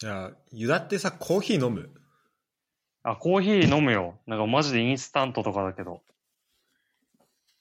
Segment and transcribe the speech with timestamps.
[0.00, 1.90] じゃあ、ユダってさ、コーヒー飲む？
[3.02, 4.18] あ、コーヒー飲むよ。
[4.26, 5.90] なんかマジでインスタントとかだけど。
[5.90, 6.00] も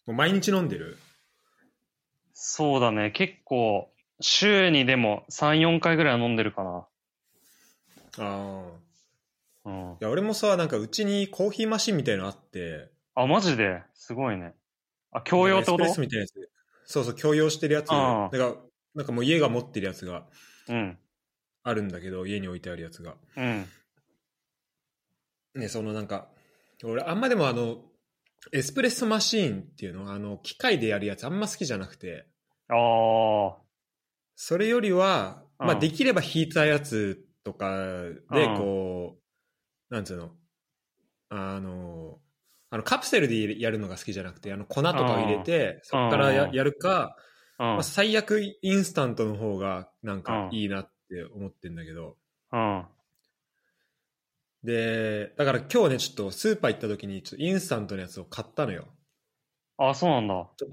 [0.08, 0.98] う毎日飲んでる？
[2.34, 3.12] そうだね。
[3.12, 3.92] 結構、
[4.22, 6.88] 週にでも3、4回ぐらいは飲んでるかな。
[8.20, 8.64] あ
[9.66, 9.70] あ。
[9.70, 9.92] うん。
[9.92, 13.84] いや、俺もさ、なんかうちにコーヒーマシンみたいのあって、あ、マジで？
[13.96, 14.54] すごいね。
[15.12, 15.84] あ、共用ってこと？
[15.84, 16.50] みたいなやつ。
[16.86, 17.88] そうそう、共用してるやつ。
[17.88, 18.54] だから、
[18.96, 20.24] なんかもう家が持ってるやつが
[20.70, 20.98] うん。
[21.64, 23.16] あるんだけど、家に置いてあるやつが。
[23.36, 23.66] うん。
[25.56, 26.30] ね、そのなんか、
[26.84, 27.82] 俺あんまでもあの、
[28.54, 32.26] エスプレッソマシーンっていうのあの、機械でやるやつあんま好きじゃなくて、
[32.70, 33.58] ああ。
[34.36, 37.76] それよりは、まあうんできれば引いたやつとか
[38.32, 39.18] でうんこ
[39.90, 40.32] う、なんつうの、
[41.30, 42.20] あの、
[42.70, 47.16] あのカプセルでやるのが好きじゃなくて、あの粉とかを入れて、そこからやるか、
[47.60, 47.84] うんまあ、。
[47.84, 52.18] 最悪インスタントの方がなんかいいなって思ってんだけど、
[52.52, 52.86] うん。
[54.64, 58.88] で、だから今日ね、ちょっとスーパー行った時にちょっとインスタントのやつを買ったのよ。
[59.78, 60.50] あ、そうなんだ。
[60.58, 60.64] ち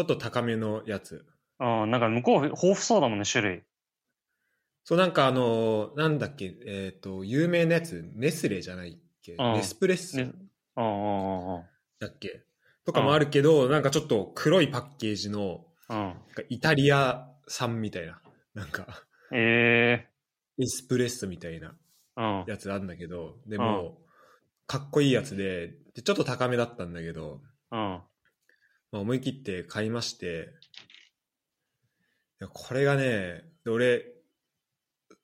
[0.00, 1.24] ょっと高めのやつ。
[1.60, 1.90] うん。
[1.90, 3.62] なんか向こう豊富そうだもんね、種類。
[4.84, 10.18] そうなんかあの、なんだっけ、えっ、と、有名なやつ、ネスレじゃないっけ、うんネスプレッソ？
[10.18, 10.32] ね。
[10.76, 11.62] うんうんうん
[11.98, 12.44] だっけ？
[12.84, 16.14] とかもあるけど、なんかちょっと黒いパッケージの、うん。
[16.48, 18.20] イタリア産みたいな、
[18.54, 18.86] なんか、
[19.32, 20.08] え
[20.58, 21.74] エスプレッソみたいな
[22.16, 22.44] えうん。
[22.46, 23.98] やつあるんだけど、でも、
[24.66, 27.78] かっこいいやつでで、ちょっと高めだったんだけど、うん。
[27.78, 28.02] ま
[28.94, 30.48] あ、思い切って買いまして、
[32.40, 34.04] いやこれがね、で俺、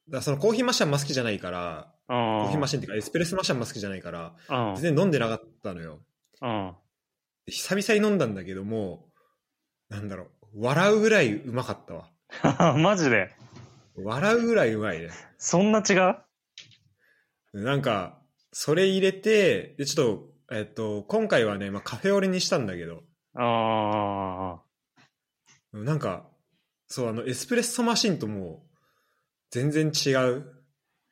[0.09, 4.71] だそのコーヒーマシンあんま好きじゃないから、ココーヒーマシシンっていうかエスプレッソマシンあんま好きじゃないから、ン。
[4.71, 4.75] うん。
[4.77, 6.01] 全然飲んでなかったのよ。
[6.41, 6.75] うん。
[7.47, 9.09] で久々に飲んだんだけども、
[9.89, 12.09] なんだろう、笑うぐらいうまかったわ。
[12.79, 13.31] マジで？
[13.97, 15.11] 笑うぐらいうまいね。
[15.39, 15.93] そんな違
[17.55, 17.63] う？
[17.65, 18.19] なんか、
[18.53, 20.19] それ入れて、で、ちょっ
[20.49, 23.03] と、えっと、今回はね、まあ、カフェオレにしたんだけど、
[23.35, 24.61] あ
[25.73, 26.29] なんか、
[26.89, 28.77] そう、あの、エスプレッソマシンともう、
[29.51, 30.41] 全然違う。
[30.41, 30.63] あ。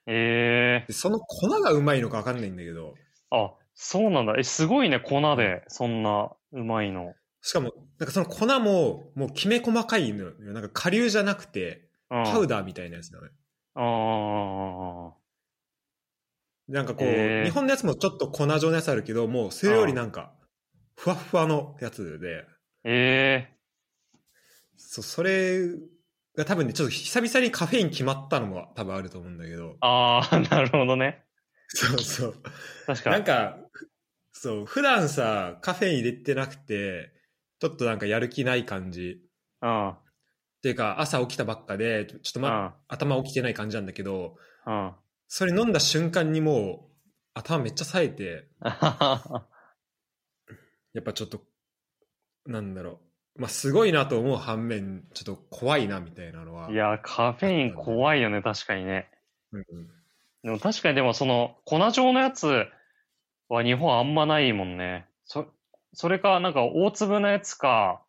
[0.06, 2.94] ええでその粉がうまいのかわかんないんだけど、
[3.30, 4.34] あ、そうなんだ。
[4.38, 7.14] え、すごいね、粉で、そんな、うまいの。
[7.42, 10.32] しかも、なんかその粉も、もうきめ細かいのよ。
[10.40, 11.89] なんか顆粒じゃなくて、うん。
[12.10, 13.32] パウダーみたいなやつなのよ。
[13.74, 15.14] あ
[16.68, 20.32] なんかこう、へー日本のやつもちょっと粉状のやつあるけど、もうそれよりなんか、
[20.96, 22.60] ふわっふわのやつで、あ。
[22.84, 23.56] ええ
[24.76, 25.68] そそれ
[26.36, 31.24] が多分ね、ちょっと久々にカフェイン決まったのも多分あると思うんだけど、ああ、なるほどね。
[31.68, 32.34] そうそう。
[32.86, 33.16] 確かに。
[33.16, 33.58] なんか、
[34.32, 37.12] そう、普段さ、カフェイン入れてなくて、
[37.60, 39.20] ちょっとなんかやる気ない感じ。
[39.62, 39.94] うん。
[40.60, 44.74] っていうか、朝起きたばっかで、ちょっとま、頭起きてない感じなんだけど、うん。
[44.74, 44.92] うん。
[45.26, 46.90] それ飲んだ瞬間にもう、
[47.32, 48.48] 頭めっちゃ冴えて、
[50.92, 51.40] やっぱちょっと、
[52.44, 53.00] なんだろ
[53.36, 53.40] う。
[53.40, 56.70] まあ、すごいなと思う反面、ちょっと怖いなみたいなのは。
[56.70, 59.10] いや、カフェイン怖いよね、確かにね。
[59.52, 59.64] うん、
[60.42, 62.66] でも確かにでもその粉状のやつ
[63.48, 65.06] は日本あんまないもんね。
[65.24, 65.46] そ
[65.94, 68.02] それか、なんか大粒のやつか、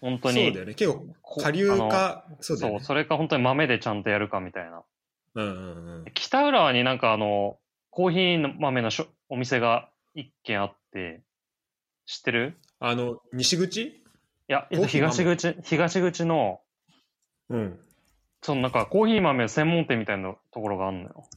[0.00, 0.44] 本当に。
[0.44, 0.74] そうだよね。
[0.74, 2.84] 結構、こ下流か、そうだそう、よね。
[2.84, 4.82] それか本当に豆でちゃんとやるかみたいな。
[5.34, 6.04] うんうんうん。
[6.14, 7.58] 北浦和になんかあの、
[7.90, 11.22] コーヒー豆のしょお店が一軒あって、
[12.06, 12.56] 知ってる？
[12.78, 13.82] あの、西口？
[13.82, 14.02] い
[14.48, 16.60] や、東口、東口の、
[17.48, 17.80] うん。
[18.42, 21.28] そのなんかコーヒー豆専門店みたいなところがあるのよ。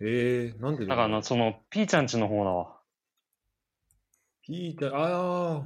[0.00, 2.76] えー、なんでだからその、ピーちゃんちの方だわ。
[4.42, 5.62] ピーター、ああ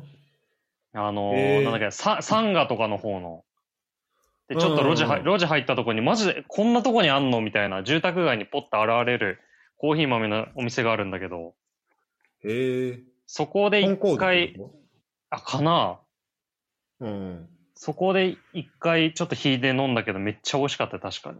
[1.12, 3.44] のーなんだっけ、ササンガとかの方の。
[4.48, 9.40] で、ちょっと路地路地入ったとこに、マジで、こんなとこにあんのみたいな、住宅街にポッと現れる
[9.76, 14.72] コーヒー豆のお店があるんだけど、ー、えー、そこで一回、こ
[15.30, 16.00] あ、かな
[17.00, 17.48] とうん。
[17.74, 21.36] そこで一回ちょっと引いて飲んだけど、めっちゃ美味しかったよ、確かに。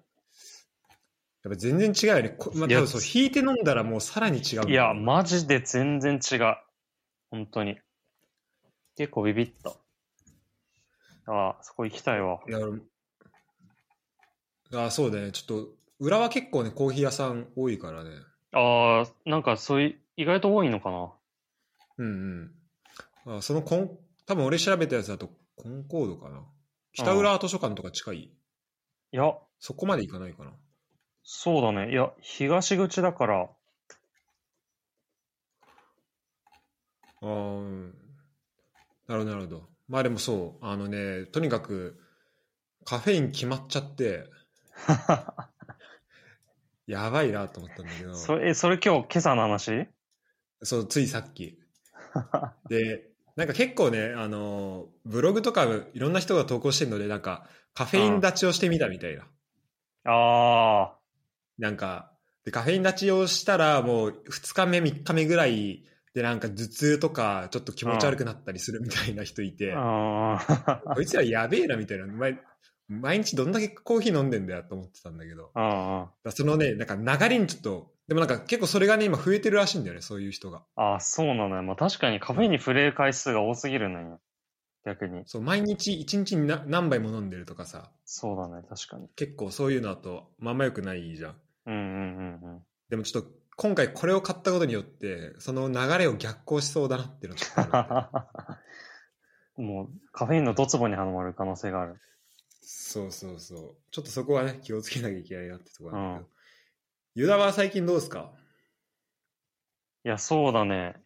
[1.44, 2.28] やっぱ全然違うよね。
[2.30, 6.56] こまあ、そう、引いて飲んだらもうさらに違うねいや、マジで全然違う。
[7.30, 7.78] 本当に。
[8.96, 9.70] 結構ビビった。
[11.30, 12.40] ああ、そこ行きたいわ。
[12.48, 12.80] いや、俺
[14.74, 15.32] あそうだね。
[15.32, 15.68] ちょっと、
[16.00, 18.10] 裏は結構ね、コーヒー屋さん多いからね。
[18.52, 21.12] ああ、なんかそういう、意外と多いのかな。
[21.98, 22.50] うん
[23.26, 23.36] うん。
[23.38, 26.42] あそのコン、多分俺調べたやつだと、コンコードかな。
[26.92, 28.30] 北浦図書館とか近い、い
[29.12, 30.52] や、そこまで行かないかな。
[31.22, 31.92] そうだね。
[31.92, 33.50] いや、東口だから、
[37.22, 38.05] あーうん。
[39.06, 39.68] なるほど、なるほど。
[39.88, 42.00] まあでもそう、あのね、とにかく、
[42.84, 44.24] カフェイン決まっちゃって、
[46.86, 49.88] やばいなと思ったんだけど、それ、え、それ今日、今朝の話？
[50.62, 51.58] そう、ついさっき。
[52.68, 59.26] で、なんか結構ね、あの、ブログとかいろんな人が投稿してるので、なんかカフェイン立ちをしてみたみたいな。
[60.04, 60.96] あ
[61.58, 62.12] なんか、
[62.44, 65.84] で、カフェイン立ちをしたら、もう2日目、3日目ぐらい
[66.16, 69.78] で、なんか頭痛とか、ちょっと気持ち悪くなったりするみたいな人いて、あ。
[69.78, 70.94] ああ。
[70.94, 72.06] こいつらやべえなみたいな。
[72.06, 72.40] 毎
[72.88, 75.52] 毎日どんだけコーヒー飲んでんだよと思ってたんだけど、
[76.30, 80.62] そのね、なんか流れにちょっと、でもなんか結構それがね、今増えてるらしいんだよね、そういう人が。
[80.74, 80.82] あ。
[80.82, 81.62] ああ、そうなのよ。
[81.62, 84.18] まあ確かにカフェインに触れる回数が多すぎるのよ。
[84.86, 85.24] 逆に。
[85.26, 89.08] そう、毎日1日にな何杯も飲んでるとかさ、そうだね、確かに。
[89.16, 91.36] 結構そういうのだと、まあんま良くないじゃん。
[91.66, 92.62] うんうんうんうん。
[92.88, 97.38] でもちょっと、今回これを買ったことによって、その流れを逆行しそうだなっていうの
[99.64, 101.98] もう、カフェインのドツボにはまる可能性がある。
[102.60, 103.76] そうそうそう。
[103.90, 106.30] ちょっとそこはね、気をつけなきゃいけないなってところなんだけど。
[107.14, 108.34] ユダは最近どうですか？
[110.04, 111.02] いや、そうだね。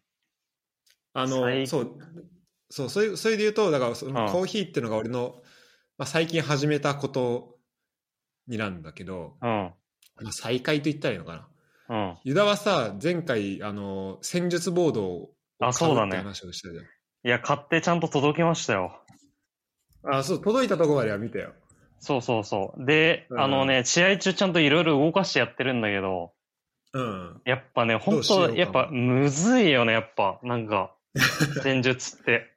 [1.13, 1.97] あの、最そう、
[2.69, 5.41] そう、それそれで言うと、だからそのうんコーヒーっていうのが俺の、
[5.97, 7.59] まあ、最近始めたこと
[8.47, 9.47] になんだけど、うん。
[9.47, 9.75] ま
[10.29, 11.50] あ、再開と言ったらいいのかな。
[11.91, 12.17] うん。
[12.23, 15.29] ユダはさ、前回、あの、戦術ボードを
[15.59, 16.83] あそうだね買って話をしたじゃん。
[16.83, 16.87] い
[17.23, 18.97] や、買ってちゃんと届きましたよ。
[20.09, 21.51] あ、そう、届いたとこまでは見たよ。
[21.99, 22.85] そうそうそう。
[22.85, 26.31] で、うんあのね、試合中ちゃんといろいろ動かしてやってるんだけど、
[26.93, 27.41] うん。
[27.43, 30.39] やっぱね、本当やっぱむずいよね、やっぱ。
[30.43, 30.95] なんか、
[31.61, 32.53] 戦術って。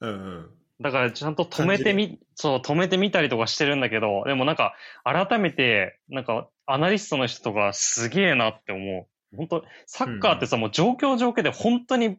[0.00, 0.50] うんうん。
[0.80, 9.36] だからちゃんと止めてみ、そう、止めてみたりとかしてるんだけど、でもなんか、改めて、なんか、アナリストの人とかすげえなって思う。
[9.36, 12.16] 本当サッカーってさ、もう状況状況で本当に、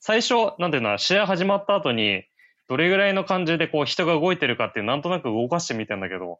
[0.00, 2.24] 最初、なんていうの、試合始まった後に、
[2.68, 6.38] どれぐらいの感じでこう人が動いてるかっていう、なんとなく動かしてみたんだけど、も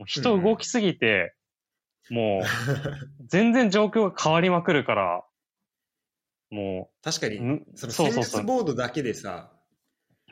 [0.00, 1.34] う人動きすぎて、
[2.10, 5.24] もう、全然状況が変わりまくるから、
[6.50, 8.12] も確かにう、、んその戦。
[8.22, 9.52] 術ボードだけでさ、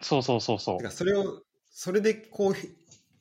[0.00, 2.54] そうそうそうそうそれを、それでこう、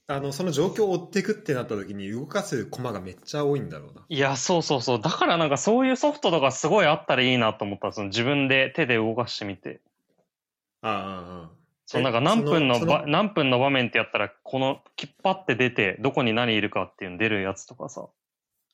[0.09, 4.06] あの、その状況を追っていくってなった時に動かす駒がめっちゃ多いんだろうな。
[4.07, 5.01] いや、そうそうそう。
[5.01, 7.92] だからなんかそういうソフトとかすごいあったらいいなと思った。
[7.92, 9.81] その自分で手で動かしてみて。
[10.81, 11.51] ああ、ああ。
[11.86, 18.07] そう、えなんか何分の何分の場面ってやったら、この、きっぱって出て、どこに何いるかっていうの出るやつとかさ。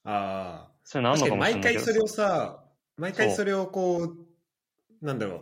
[0.04, 0.72] ああ。
[0.84, 1.64] それなんの確かもしれない。
[1.64, 2.64] 毎回それをさ、
[2.98, 5.42] 毎回それをこう、なんだろう。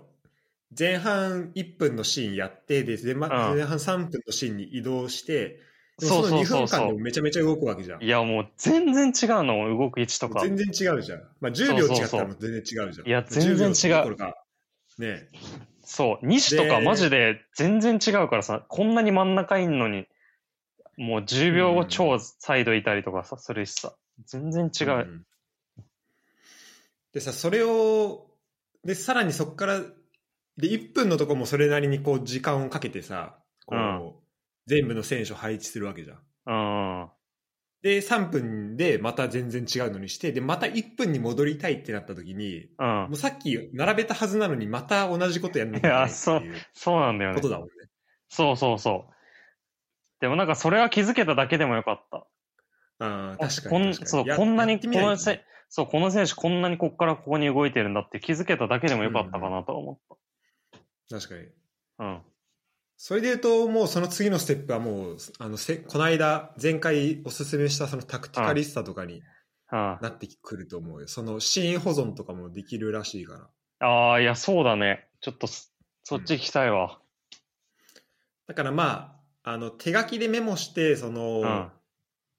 [0.77, 5.59] 前半1分のシーンやって、で、前,、半3分のシーンに移動して、
[6.07, 8.03] そうその2うそうそう間でもめちゃめちゃ動くわけじゃん。
[8.03, 10.42] いや、もう全然違うの、動く位置とか。
[10.42, 11.21] 全然違うじゃん。
[11.39, 13.07] まあ10秒違ったら全然違うじゃん。
[13.07, 14.44] いや全然違う10秒どころか
[14.98, 15.30] ね
[15.83, 16.25] そう。
[16.25, 20.07] 西とかでマジで全然違うからさ、こんなに真ん中いんのに、
[20.98, 23.94] もう10秒後超サイドいたりとかさ、するしさ。
[24.25, 24.92] 全然違う。
[25.00, 25.25] ん
[27.13, 28.27] でさ、それを、
[28.86, 29.80] で、さらにそこから、
[30.57, 33.40] で、1分のとこもそれなりにこう時間をかけてさ、
[34.67, 36.17] 全部の選手を配置するわけじゃん。
[36.45, 37.09] うん。
[37.81, 43.07] で、3分でまた全然違うのにして、で、また1分に戻りたいってなった時に、うんも。
[43.11, 47.49] うさっき並べたはずなのにまた同じことやるのかないってそういうそうなんだよねこと。
[47.49, 47.73] だもんね。
[48.29, 49.13] そうそうそう。
[50.19, 52.27] でもなんかそれは気づけただけでもよかった。
[53.03, 54.07] ああ、確かに確かに。
[54.07, 60.17] そう、やこんなに、このせ、そう、この選手こんなにこっからここに動いてるんだって気づけただけでもよかったかなとは思っ
[61.09, 61.47] 確かに。
[61.97, 62.03] た。
[62.05, 62.21] うん。
[63.03, 69.24] それで言うと、もうその次のステップはもう、あの、せこの間、前回おすすめしたそのタクティカリスタとかに
[69.70, 71.08] あなってくると思うよ。
[71.08, 73.88] そのシーン保存とかもできるらしいから。
[74.13, 75.08] あー、いや、そうだね。
[75.20, 75.70] ちょっとそ、
[76.03, 77.00] そっち行きたいわ。
[78.46, 81.72] だからまあ、あの、手書きでメモして、その、うん。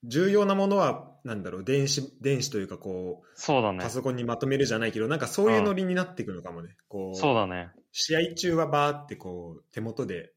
[0.04, 3.90] 重要なものは、なんだろう、電子、電子というかこう、そうだねパ。
[3.90, 6.76] ソコンにまとめるじゃないけど、なんかそういうノリになってくるのかもね。
[6.86, 7.72] こう、そうだね。
[7.90, 10.31] 試合中はバーってこう、手元で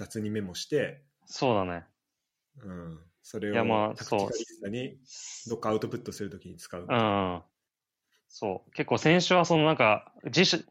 [0.00, 1.84] 雑にメモして、そうだね。
[2.64, 2.98] うん。
[3.22, 4.98] それいやまあをタクティカリスタに
[5.46, 6.86] どっかアウトプットするときに使う。
[6.88, 7.42] うん。
[8.30, 8.70] そう。
[8.72, 10.64] 結構選手はそのなんか、自主、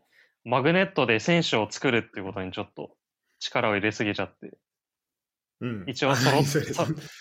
[0.45, 2.97] マグネットで選手を作るっていうことにちょっと
[3.39, 4.57] 力を入れすぎちゃって。
[5.61, 5.83] うん。
[5.85, 6.59] 一応それそ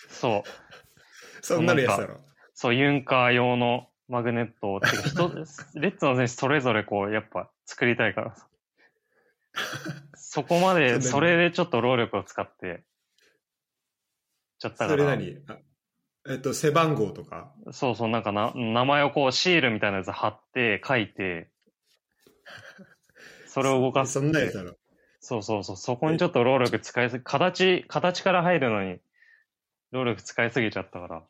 [0.08, 1.44] そう。
[1.44, 2.20] そんなのやつだろ。
[2.54, 4.80] そう、ユンカー用のマグネットを、
[5.76, 8.48] レッツの選手それぞれこう、やっぱ作りたいからさ。
[10.38, 12.84] そこま で、それでちょっと労力を使って、
[14.58, 14.90] ちゃったから。
[14.90, 15.42] それ何？
[15.48, 15.58] あ
[16.28, 17.52] えっと、背番号とか？
[17.72, 21.50] そうそう、なんかな、名前をこう、シールみたいなやつ貼って、書いて、
[23.46, 24.12] それを動かす。
[24.12, 24.76] そんなやつだろ。
[25.20, 29.00] そうそうそう、そこにちょっと労力使いすぎ、形、形から入るのに、
[29.90, 31.24] 労力使いすぎちゃったから。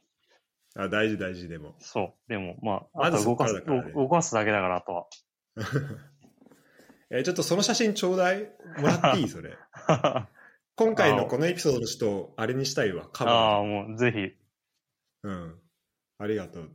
[0.85, 1.75] あ、大事大事でも。
[1.79, 2.29] そう。
[2.29, 5.07] でも、まあ、あと動かす、かね動かすだけだから、あとは。
[7.11, 9.29] えーちょっとその写真ちょうだいもらっていい？
[9.29, 9.57] それ。
[10.77, 13.09] 今回のこのエピソードの人、あれにしたいわ。
[13.13, 13.67] カああ、バー。
[13.89, 14.37] もう、ぜひ。
[15.25, 15.61] うん。
[16.19, 16.71] ありがとう。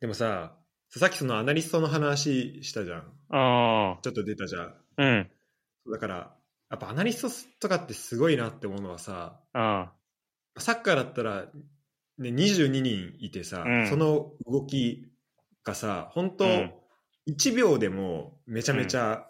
[0.00, 0.56] でもさ、
[0.90, 3.12] さっきそのアナリストの話したじゃん。
[3.30, 4.62] あちょっと出たじゃん。
[4.62, 5.30] あ、うん。
[5.90, 6.36] だから、
[6.70, 9.88] やっぱアナリストとかってすごいなって思うのはさ、うん。
[10.58, 11.46] サッカーだったら、
[12.18, 15.10] ね、22人いてさ、うんその動き
[15.64, 16.74] がさ、本当、うん
[17.28, 19.28] 1秒でもめちゃめちゃ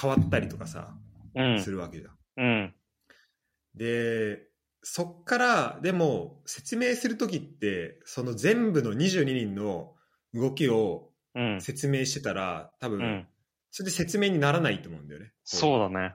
[0.00, 0.94] 変わったりとかさ、
[1.34, 1.70] うんす。
[1.70, 2.14] るわけじゃん。
[2.36, 2.74] うん。
[3.74, 4.48] で、
[4.82, 9.94] そっから、でも、説明するときって、その全部の22人の
[10.34, 11.60] 動きをうん。
[11.60, 13.26] 説明してたら、多分、うん。
[13.70, 15.32] それで説明にならないと思うんだよね。
[15.44, 16.14] そうだね。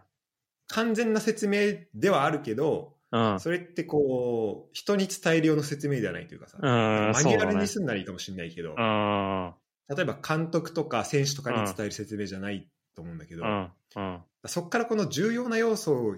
[0.68, 3.40] 完全な説明ではあるけど、うん。
[3.40, 7.54] それってこう、人に伝えるような説明ではないというかさ、うん、マニュアル。
[7.54, 9.54] にすんならいいかもしれないけど、うん。
[9.90, 13.72] 例えば監督とか選手とかに伝える説明じゃないと思うんだけど、うん。
[13.96, 14.22] うん。
[14.46, 16.16] そこからこの重要な要素を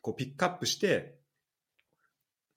[0.00, 1.18] こうピックアップして、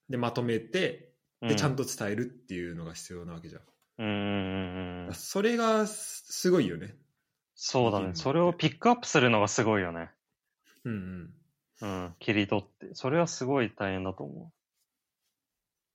[0.10, 1.86] で、まとめて、で、ちゃんと。
[1.86, 3.62] と伝えるっていうのが必要なわけじゃん。
[4.00, 5.14] うん。
[5.14, 6.96] それがすすごいよね。
[7.56, 8.12] そうだね。
[8.14, 10.10] それをピックアップするのがすごいよね。
[10.86, 11.34] うん
[11.82, 11.90] うん。
[11.90, 12.16] うん。
[12.20, 12.94] 切り取って。
[12.94, 14.52] それはすごい大変だと思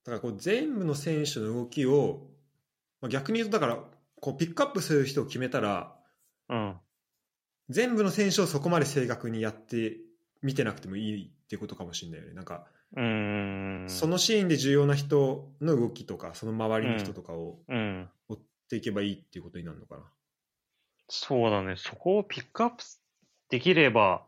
[0.05, 2.27] だからこう全部の選手の動きを、
[3.01, 3.79] まあ、逆に言うとだから
[4.25, 5.93] こうピックアップする人を決めたら
[6.49, 6.55] う。
[6.55, 6.75] うん。
[7.69, 9.97] 全部の選手をそこまで正確にやって
[10.41, 12.33] 見てなくてもいいってことかもしれないよね。
[12.33, 12.65] なんか、
[12.95, 13.85] うーん。
[13.87, 18.09] そのシーンで重要な人の動きとかその周りの人とかをうん。
[18.27, 20.01] 追っていけばいいっていうことになるのかな。
[21.07, 21.75] そうだね。
[21.77, 22.83] そこをピックアップ
[23.49, 24.25] できれば、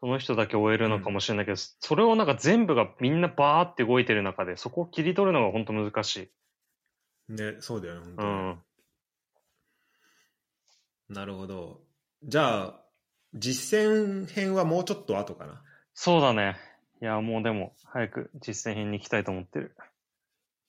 [0.00, 6.30] その人だけ終えるのかもしれないけど、それをなんか全部がみんなバーって動いてる中で、そこを切り取るのが本当難しい。
[7.28, 8.28] ね、そうだよね、本当に。
[8.28, 8.63] うん。
[11.14, 11.80] なるほど。
[12.24, 12.80] じゃあ、
[13.34, 15.62] 実践編はもうちょっと後かな？
[15.94, 16.56] そうだね。
[17.00, 19.76] いや、もうでも、早く実践編に行きたいと思ってる。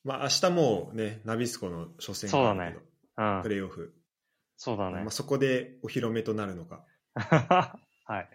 [0.03, 2.85] まあ明日もうね、ナビスコの初戦があるけど
[3.17, 3.49] うんプ。
[3.49, 3.93] レーオフ。
[4.57, 5.09] そうだねまあ、。
[5.09, 6.85] そこでお披露目となるのか。
[7.15, 8.29] はい。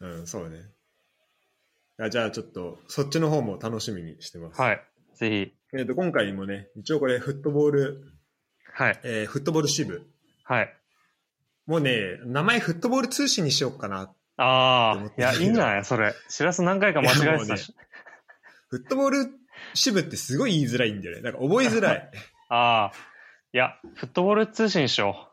[0.00, 0.62] うん、そうね。
[1.98, 4.60] あじゃあちょっと、そっちの方も楽しみにしてます。
[4.60, 4.84] はい。
[5.14, 5.78] ぜひ。
[5.78, 8.13] えー、と今回もね、一応これ、フットボール、
[8.76, 9.00] はい。
[9.04, 10.06] えーフットボール支部。
[10.44, 10.76] はい。
[11.66, 14.12] もうね、名前フットボール通信にしようかな。
[14.36, 15.84] ああ、いや、いいんじゃない？
[15.84, 16.12] それ。
[16.28, 17.72] しらす何回か間違えてたし。
[18.68, 19.26] フットボール
[19.74, 21.22] 支部ってすごい言いづらいんだよね。
[21.22, 22.10] なんか覚えづらい。
[22.50, 22.92] ああ。
[23.52, 25.30] いや、フットボール通信しよ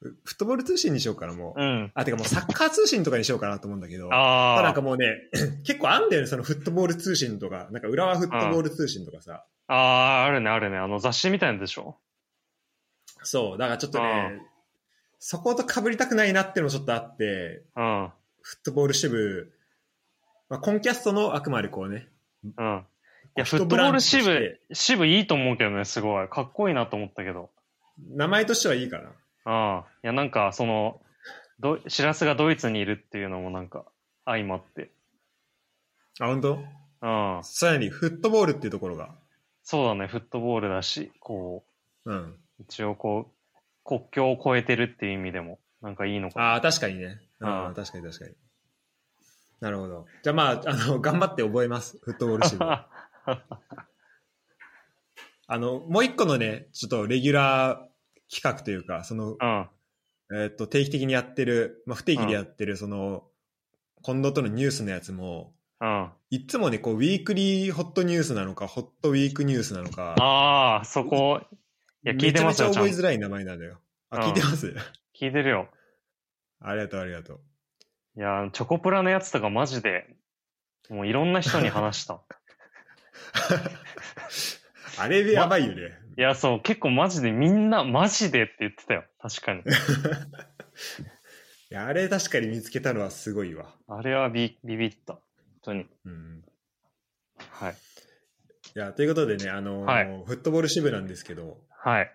[0.00, 1.60] フットボール通信にしようかな、もう。
[1.60, 1.64] う。
[1.64, 1.92] うん。
[1.94, 4.12] あ、てかもうサッカー通信とかにしようかなと思うんだけど。
[4.12, 4.62] ああ。
[4.62, 5.06] なんかもうね、
[5.66, 9.44] 結構あんだよね、そのフットボール通信とか、なんか浦和フットボール通信とかさ。
[9.66, 10.78] ああ、あるね、あるね。
[10.78, 11.98] あの雑誌みたいなんでしょ？
[13.22, 14.40] そう、だからちょっとね、
[15.18, 18.12] そこと被りたくないなっていうのもちょっとあって、うん。
[18.40, 19.52] フットボール支部、
[20.48, 22.08] まあ、コンキャストのあくまでこうね、
[22.42, 22.84] うん。
[23.36, 26.28] いや、フットボール支部、支部いいと思うけどね、すごい。
[26.28, 27.50] かっこいいなと思ったけど。
[28.10, 29.10] 名前としてはいいかな。
[29.44, 29.86] ああ。
[30.02, 31.00] いや、なんか、その、
[31.60, 33.84] ど、しらすがドイツにいるっていうのもなんか、
[34.24, 34.90] 相まって。
[36.20, 36.54] あ、本当？
[36.54, 37.44] うん。
[37.44, 39.14] さらにフットボールっていうところが、
[39.64, 41.71] そうだね、フットボールだし、こう
[42.10, 42.14] ん。
[42.14, 43.54] う、一応こう、
[43.84, 46.46] 国境を越えてるっていう意味でも、なんかいいのかな。
[46.52, 47.20] ああ、確かにね。
[47.40, 48.34] あうんあ、確かに確かに。
[49.60, 50.06] なるほど。
[50.22, 51.98] じゃあまあ、あの、頑張って覚えます。
[52.02, 52.64] フットボール支部。
[55.46, 57.92] あの、もう一個のね、ちょっとレギュラー
[58.34, 59.68] 企画というか、その、うん。
[60.34, 63.24] えっと、定期的にやってる、まあ、不定期でやってる、その、
[64.02, 66.10] 近藤とのニュースのやつも、うん。
[66.30, 71.56] いつもね、こう、ウィークリーホットニュースなのか、ホットウィークニュースなのか、ああ、そこ、い
[72.08, 72.80] や、聞いてますよ、めちゃ。
[72.82, 73.80] 覚えづらい名前なんだよ。
[74.10, 74.66] あ、うん聞いてます？
[75.14, 75.68] 聞いてるよ。
[76.60, 77.40] ありがとう、ありがとう。
[78.16, 80.06] いや、チョコプラのやつとかマジで、
[80.90, 82.20] もういろんな人に話した。
[84.98, 85.98] あれでやばいよね。
[86.18, 89.04] いや、そう、結構マジでみんな、マジでって言ってたよ。
[89.18, 89.60] 確かに。
[89.60, 89.64] い
[91.70, 93.74] や、あれ確かに見つけたのはすごいわ。
[93.88, 95.14] あれはビビビった。
[95.14, 95.22] 本
[95.62, 95.86] 当に。
[96.04, 96.44] うん。
[97.50, 97.76] はい。
[98.74, 102.12] いや、ということでね、あのーはいフットボール支部なんですけど、はい。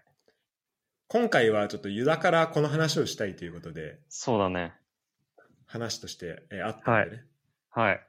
[1.08, 4.74] 今回はちょっとユダからこの話をしたいということで、そうだね。
[5.66, 7.24] 話として、えーあったんでね。
[7.70, 8.02] はい。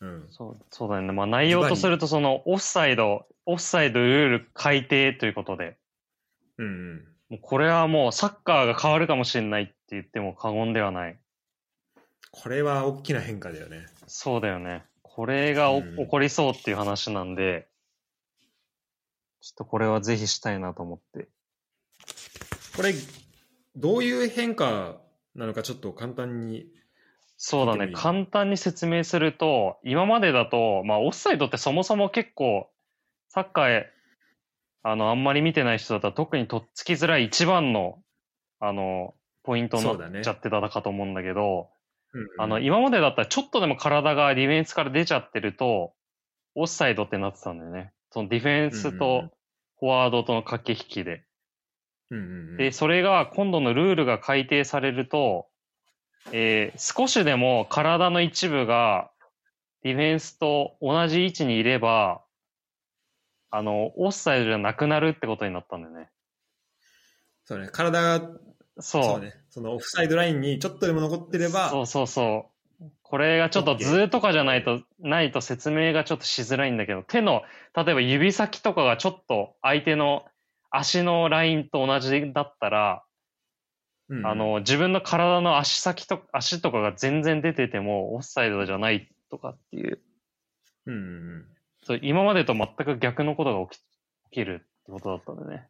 [0.00, 0.26] うん。
[0.30, 1.12] そう、そうだね。
[1.12, 5.78] まあ内容とすると、その、オフサイド、オフサイドルール改定ということで、
[6.58, 7.08] うんうん。
[7.30, 11.18] もうこれはもうサッカーが変わるかもしれないって言っても過言ではない。
[12.30, 13.86] これは大きな変化だよね。
[14.06, 14.84] そうだよね。
[15.14, 17.68] これがおうん起こりそうっていう話なんで、
[19.40, 21.28] ちょっとこれはぜひしたいなと思って。
[22.74, 22.92] これ、
[23.76, 24.96] どういう変化
[25.36, 26.66] なのかちょっと簡単に。
[27.36, 27.92] そうだね。
[27.94, 32.68] 簡単に説明すると、今までだと、まあ、オフサイドってそもそも結構、
[33.28, 33.90] サッカーへ、
[34.82, 38.02] あの、あんまり見てない人だったら特にとっつきづらい一番の、
[38.58, 41.73] あの、ポイントになっちゃってたかと思うんだけど、うん
[42.38, 45.94] あの、今までだったらちょっとでも体がディフェンスから出ちゃってると、
[46.54, 47.92] オフサイドってなってたんだよね。
[48.10, 49.30] そのディフェンスとん
[49.80, 51.24] フォワードとの駆け引きで。
[52.56, 55.48] で、それが今度のルールが改定されると、
[56.32, 59.10] えー少しでも体の一部が
[59.82, 62.22] ディフェンスと同じ位置にいれば、
[63.50, 66.10] あの、オフサイドじゃなくなるってことになったんだよね。
[67.44, 68.20] そうね、体が、
[68.78, 69.04] そう。
[69.04, 72.84] そうね、そのオフサイドラインにちょっとでも残ってれば、そうそうそう。
[73.04, 77.42] これがちょっと図とかじゃないと、ないと説明がちょっとしづらいんだけど、手の、
[77.76, 80.24] 例えば指先とかがちょっと相手の
[80.70, 83.04] 足のラインと同じだったら、
[84.24, 90.00] あ、の、自分の体の足先と、足とかが全然出てても、オフサイドじゃないとかっていう、
[90.86, 91.44] うん
[91.84, 95.68] そう今までと全く逆のことが起き起きるってことだったんだよね。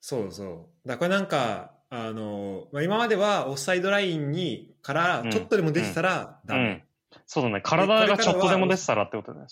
[0.00, 0.88] そうそう。
[0.88, 6.60] だからこれなんか、あの、まあ、今まではオフサイドラインに、からうんちょっとでも出てたらダメ。
[6.60, 6.82] うん。
[7.26, 7.60] そうだね。
[7.62, 9.46] 体がちょっとでも出てたらってことだね。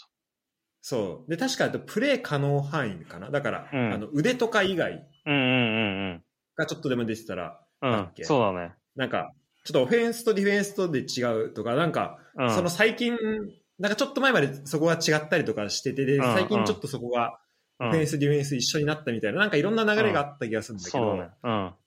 [0.81, 1.31] そう。
[1.31, 3.31] で、確かプレー可能範囲かな。
[3.31, 6.25] だから、うんあの腕とか以外うんうんうん
[6.57, 7.61] がちょっとでも出てたら、
[8.23, 8.75] そうだね。
[8.97, 9.33] なんか、
[9.65, 12.51] ちょっとオフェンスとディフェンスとで違うとか、なんか、うん。
[12.55, 13.17] その最近、
[13.79, 17.39] なんかちょっと前までそこが違ったりとかしてて、で、うん最近ちょっとそこが、
[17.79, 21.31] うん、オフェンス、ディフェンス一緒になったみたいな、なんかいろんな流れがあった気がするんだけど、ね。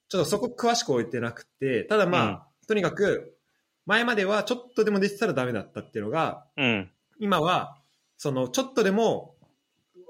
[0.06, 0.10] うん。
[0.10, 3.38] ちょっとそこ詳しく置いてなくて、ただまあ、うんとにかく、
[3.86, 6.92] 前まではちょっとでも出てたらダメだったっていうのが、うん。
[7.20, 7.78] 今は、
[8.18, 9.36] その、ちょっとでも、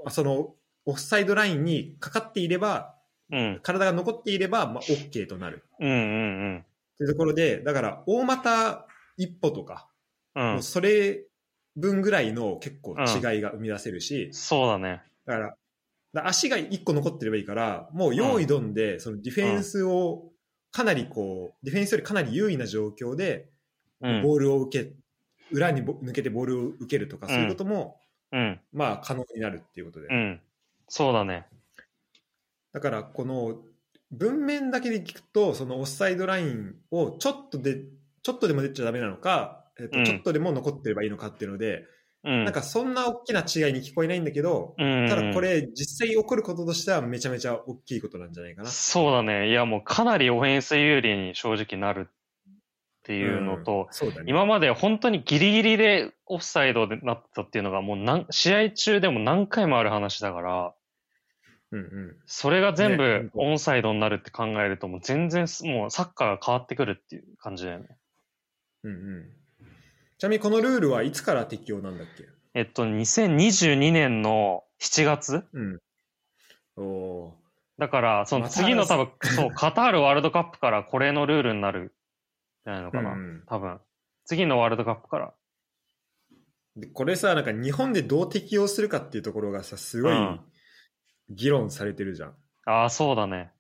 [0.10, 2.96] その、オフサイドラインにかかっていれば、
[3.32, 3.60] うん。
[3.62, 5.64] 体が残っていれば、まあ、OK となる。
[5.80, 9.90] うんうんっていうところで、だから、大股一歩とか、
[10.36, 10.64] うん。
[10.64, 11.26] それ
[11.76, 15.02] 分ぐらいの結構違いが生み出せるし、そうだね。
[15.26, 15.56] だから
[16.24, 20.32] 足が一個残ってればいいから、もう用意どんで、そのディフェンスを
[20.72, 23.50] かなりこう、ディフェンスよりかなり優位な状況で、
[24.02, 24.22] うん。
[24.24, 24.94] ボールを受け、
[25.52, 28.00] 裏にぼ抜けてボールを受けるとか、そういうことも、
[28.32, 28.60] うん。
[28.74, 30.08] まあ可能になるっていうことで。
[30.08, 30.42] うん。
[30.88, 31.48] そうだね。
[32.74, 33.64] だから、この、
[34.12, 37.82] 文面だけで聞くと、そのオフサイドラインをちょっとで、
[38.22, 41.86] ちょっとでも出ちゃダメなのか、えっとうんちょっとでも残ってればいいのかっていうので、
[42.26, 42.44] うん。
[42.44, 48.70] なんかそんな大きな違いに聞こえないんだけど、うん、ただこれ実際起こることとしてはめちゃめちゃ大きいことなんじゃないかな。
[48.70, 49.50] そうだね。
[49.50, 52.14] いや、もうかなりオフェンス有利に正直なるっ
[53.04, 54.16] ていうのと、うんね。
[54.26, 60.74] 今まで本当にギリギリでオフサイドでなったっていうのがもうなん試合中でも何回もある話だから、
[61.72, 62.16] うんうん。
[62.26, 67.98] それが全ね部オンサイドになるって考えるともう全然すもうサッカーが変わってくるっていう感じだよね。
[68.84, 69.45] うんうん。
[70.26, 72.26] ちなみにこのルールはいつから適用なんだっけ？
[72.56, 75.80] えっと、2022年の7月うん。
[76.78, 77.34] おお
[77.78, 81.94] だから、その次の多分、 そう、カタールワールドカップからこれのルールになる
[82.66, 82.92] じゃないのー。
[82.92, 83.12] かな？
[83.14, 83.80] うんうん多分。
[84.26, 85.34] 次のワールドカップから。
[86.76, 90.40] でこれさ、なんか日本でどう適用するかっていうところがさ、すごいうん
[91.30, 92.36] 議論されてるじゃん。
[92.66, 93.52] ああ、そうだね。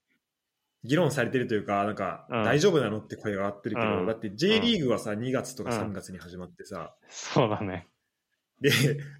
[0.85, 7.87] 議論されてるというか、なんか、うん大丈夫なのって声が上がってるけど、うんだって J リーグはさ、2月とかうん3月に始まってさ、そうだね。
[8.61, 8.71] で、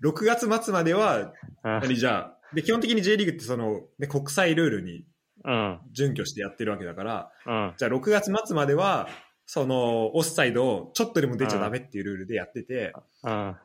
[0.04, 1.32] 6月末までは、うん。
[1.64, 5.06] 何じゃあ、で、基本的に J リーグってその、ね、国際ルールに
[5.44, 5.80] うん。
[5.92, 7.74] 準拠してやってるわけだから、うん。
[7.78, 9.08] じゃあ6月末までは、
[9.46, 13.56] その、オフサイドをちょっとでも出ちゃダメっていうルールでやってて、うん。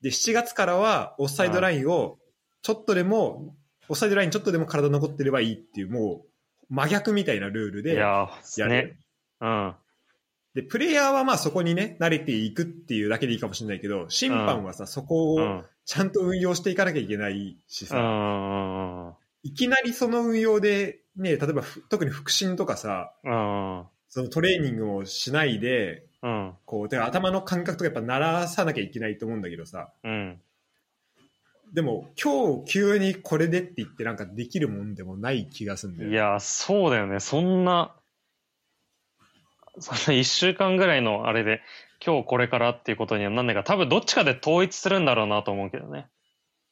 [0.00, 2.18] で、7月からはオフサイドラインを
[2.62, 3.54] ちょっとでも、
[3.88, 6.29] オフサイドラインちょっとでも体残ってればいいっていう、もう
[6.70, 8.28] 真逆みたいなルールでいや
[8.58, 8.68] る。
[8.68, 8.96] ね。
[9.40, 9.74] うん。
[10.54, 15.64] で、プレイヤーはまあそこにね、慣れていくっていうだけでいいかもしれないけど、審判はさ、そこをうん。
[15.86, 19.06] ちゃんと運用していかなきゃいけないしうさ、ん。
[19.06, 19.12] うん。
[19.42, 23.84] いきなりその運用で、ね、例えばふ特に腹心とかさ、うん。
[24.08, 26.54] そのトレーニングをしないで、うん。
[26.64, 30.40] こう、で頭の感覚とかやっぱ鳴らさなきゃいけないと思うんだけどさ、うん。
[31.72, 36.14] でも今日急にこれでって言ってなんかできるもんでもない気がするんだよね。
[36.14, 37.20] いやー、そうだよね。
[37.20, 37.94] そんな、
[39.78, 41.60] そんな一週間ぐらいのあれで、
[42.04, 46.08] 今日これからっていうことにはなんないから、多分どっちかで統一するんだろうなと思うけどね。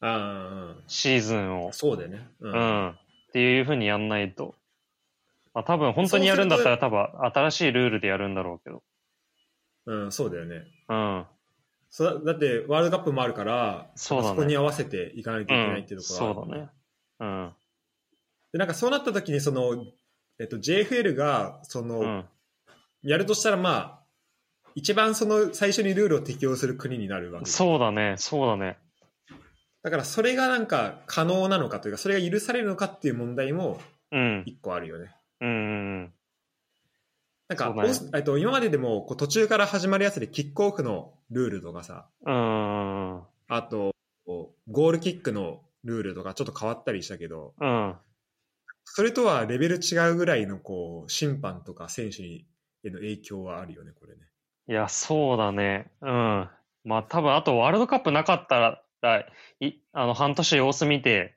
[0.00, 1.72] ああ、シーズンを。
[1.72, 2.28] そうだよね。
[2.40, 2.90] ううん。
[2.90, 2.94] っ
[3.32, 4.54] ていうふうにやんないと。
[5.54, 6.98] まあ多分本当にやるんだったら多分
[7.34, 8.82] 新しいルールでやるんだろうけど。
[9.86, 10.64] うん、そうだよね。
[10.88, 11.26] うん。
[11.90, 16.68] そだってワールドカップもあるから、そうだねこに合わせていかないといけないっていううん、ところそうだね。
[17.20, 17.52] うん。
[18.52, 19.84] で、なんかそうなった時に、その、
[20.38, 22.24] えっと、JFL が、その、うん。
[23.02, 23.98] やるとしたら、まあ、
[24.74, 28.78] 一番その最初にルールを適用する国になるわけでそうだね、そうだね。
[29.82, 33.80] だからそれがなんか可能なのかというか、それが許されるのかっていう問題も
[34.12, 34.42] うん。
[34.46, 35.14] 一個あるよね。
[35.40, 35.52] うんう
[36.04, 36.12] ん
[37.48, 37.74] なんか、
[38.18, 42.06] っと、今まででもこう途中から始まるやつでキックオフのルールとかさ。
[43.48, 43.94] あと、
[44.26, 47.94] ゴールキックのルールとかちょっと変わったりしたけど、うん。
[48.84, 52.46] それとはレベル違うぐらいのこう審判とか選手に
[52.84, 54.20] への影響はあるよね、これね。
[54.68, 55.90] いや、そうだね。
[56.02, 56.48] うん。
[56.84, 59.26] まあ多分、あとワールドカップなかったら、
[59.60, 61.34] いあの、半年様子見て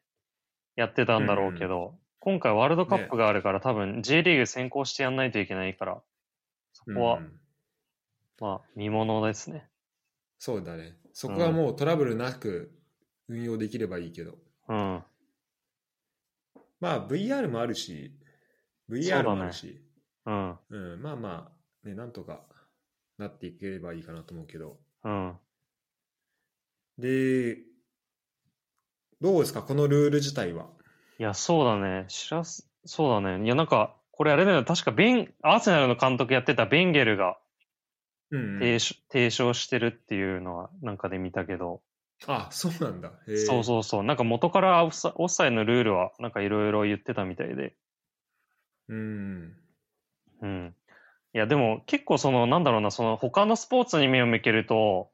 [0.75, 6.01] やってたんだろうけど、今回ワールドカップがあるから、多分 J リーグ先行してやんないといけないから、
[6.71, 7.31] そこは、うん
[8.39, 9.69] まあ見ものですね。
[10.39, 10.97] そうだね。
[11.13, 12.71] そこはもうトラブルなく
[13.29, 14.39] 運用できればいいけど。
[14.67, 15.03] うん。
[16.79, 18.11] まあ VR もあるし、
[18.89, 19.79] VR もあるし、
[20.25, 20.57] うん。
[20.69, 21.51] うん、まあま
[21.83, 22.41] あ、ね、なんとか
[23.19, 24.79] なっていければいいかなと思うけど。
[25.03, 25.37] うん。
[26.97, 27.59] で、
[29.21, 30.67] どうですか、このルール自体は。
[31.21, 32.05] いや、そうだね。
[32.07, 33.45] 知らす、そうだね。
[33.45, 34.65] いや、なんか、これあれだよね。
[34.65, 37.37] 確かベン、アーセナルの監督やってたベンゲルが
[38.31, 41.83] うん、提唱提唱してるっていうのはなんかで見たけど、
[42.25, 43.11] あ、そうなんだ。
[43.27, 44.03] へえそうそうそう。
[44.03, 47.75] なんか元からオフサオフサイドのルールはなんかいろいろ言ってたみたいで。
[48.87, 49.53] うん。
[50.41, 50.75] うん。
[51.33, 55.11] いや、でも結構その、なんだろうな、その他のスポーツに目を向けると、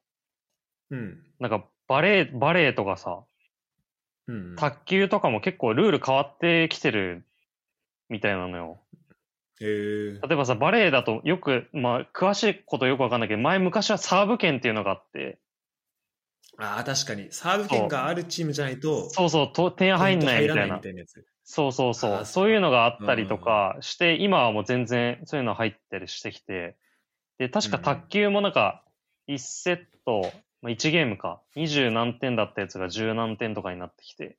[0.89, 1.23] うん。
[1.39, 3.23] なんかバレー、バレーとかさ、
[4.27, 4.55] うん。
[4.55, 7.25] 卓球とかも結構ルール変わってきてる
[8.09, 8.79] みたいなのよ。
[9.59, 15.39] へえ例えばさ、バレーだとよく、まあ、詳しいことよくわかんないけど、前昔はサーブ権っていうのがあって、
[16.59, 17.27] ああ、確かに。
[17.31, 20.81] サーブ権があるチームじゃないと、そうそう、と点入んないみたいないな。
[21.43, 22.25] そうそうそう。
[22.25, 26.75] そういうのがあったりとかして、今はもう全然そういうの入ったりしてきて、
[27.37, 28.83] で、確かうん卓球もなんか、
[29.27, 30.31] 1セット、
[30.67, 34.37] まあ、1ゲームか、20何点だったやつが10何点とかになってきて、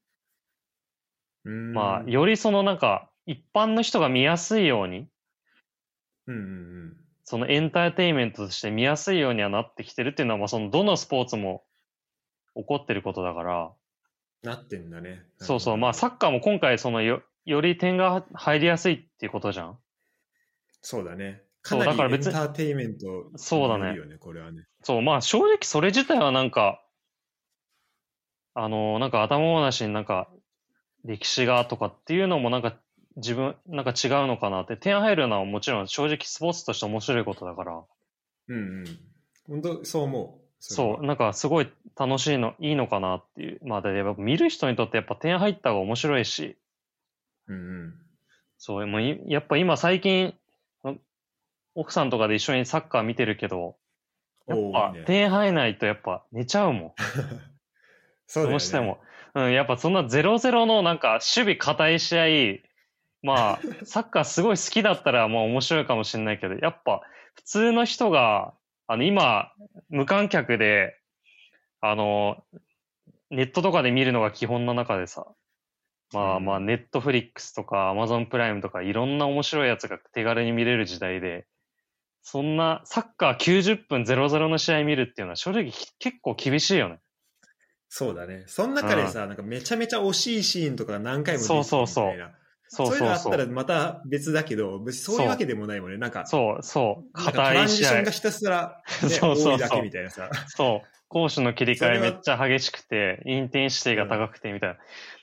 [1.44, 5.08] うんまあ、よりそのなんか、一般の人が見やすいように、
[6.26, 6.44] うんうんう
[6.88, 6.96] ん。
[7.24, 11.64] そのエンターテインメントとして見やすいようにはなってきてるっていうのは、まあ、その、どのスポーツも
[12.54, 13.72] 起こってることだから、
[14.42, 15.22] なってんだね。
[15.38, 19.78] そうそう、まあ、サッッカーも今回、そのよ、より点が入りやすいっていうことじゃん。
[20.82, 21.42] そうだね。
[21.68, 24.64] そうかなりエンだから別にターテインメントそうだねこれはね。
[24.82, 26.82] そう、まあ正直それ自体はなんか、
[28.54, 30.28] あの、なんか頭ごなしになんか
[31.04, 32.76] 歴史がとかっていうのもなんか
[33.16, 34.76] 自分、なんか違うのかなって。
[34.76, 37.82] 点入るのはもちろん正直スポーツとして面白いことだから、
[38.48, 38.84] うんうん。
[39.46, 40.24] 本当そう思う。
[40.24, 43.60] れそう、はなんかすごい楽しいの、いいのかなっていう。
[43.64, 46.56] まあで、やっぱ見る人にとってやっぱ点入った方が面白いし、
[47.48, 47.94] うんうん。
[48.58, 50.34] そう、もういやっぱ今最近、
[51.78, 53.76] 奥さんとかで一緒にサッカー見てるけど、
[54.48, 56.92] やっぱね点入らないとやっぱ寝ちゃうもん。
[58.26, 58.98] そうねどうしても。
[59.34, 62.68] うん、やっぱそんな0-0のなんか守備硬い試合、
[63.22, 67.02] まあ、 サッカーすごい好きだったらもう面白いかもしれないけど、やっぱ
[67.34, 68.54] 普通の人が、
[68.88, 69.52] あの今、
[69.88, 70.98] 無観客で、
[71.80, 72.42] あの、
[73.30, 75.26] ネットとかで見るのが基本の中でさ、
[76.12, 81.46] まあうんまあ、ネットフリックスとかアマゾンプライムとかいろんな面白いやつが手軽に見れる時代で、
[82.30, 86.98] そんなサッカー90分0-0の試合見るっていうのは正直き結構厳しいよね。
[87.88, 88.44] そうだね。
[88.48, 91.72] その中でさ、なんかめちゃめちゃ惜しいシーンとかが何回も出てくるみたいな。
[91.72, 92.32] そうそうそう
[92.68, 93.46] そういうのあったら。
[93.46, 95.96] また別だけど、別にそういうわけでもないもんね。
[95.96, 97.12] なんか、そうそう。
[97.14, 98.10] 硬い試合ンジションが。
[98.10, 100.28] ひたすら、ね、そうそうそう多いだけみたいなさ。
[100.48, 100.88] そう。
[101.08, 104.78] 攻守の切り替えめっちゃ激しくて、インテンシティが高くてみたい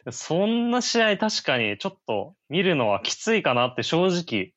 [0.06, 0.12] な。
[0.12, 4.54] そんな試合確かにちょっと見るのはきついかなって正直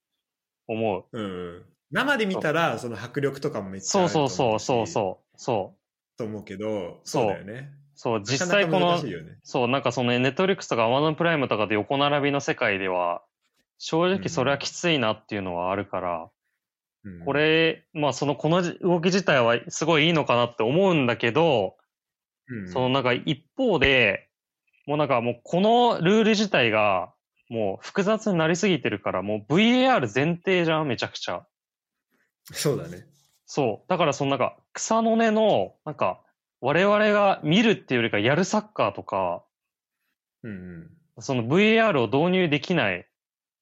[0.67, 1.05] 思う。
[1.13, 1.65] うん。
[1.91, 5.41] 生で見たら、その迫力とかもめっちゃそうあるとそう思そうそうそう。
[5.41, 6.19] そう。
[6.19, 7.71] と思うけど、そうそうだよね。
[7.95, 9.39] そう、実際このなかなかね。
[9.43, 13.23] そう、なんかそのネットフリックスとかアマゾンプライムとかで横並びの世界では、
[13.79, 16.31] 正直それはきついなっていうのはあるから、
[17.05, 21.77] うんこ、れ、まあそのこの動き自体はすごいいいのかなって思うんだけど、
[22.49, 24.29] うんそのなんか一方で、
[24.87, 27.13] もうなんかもうこのルール自体が
[27.49, 31.47] もう複雑になりすぎてるから、もう VAR 前提じゃん、めちゃくちゃ。
[32.53, 33.07] そうだね。
[33.47, 33.89] そう。
[33.89, 36.21] だからそのなんか草の根の、なんか
[36.61, 39.45] 我々が見るっていうよりかやるサッカーとか、
[40.43, 40.55] うんう
[41.19, 41.23] ん。
[41.23, 43.07] その VAR を導入できない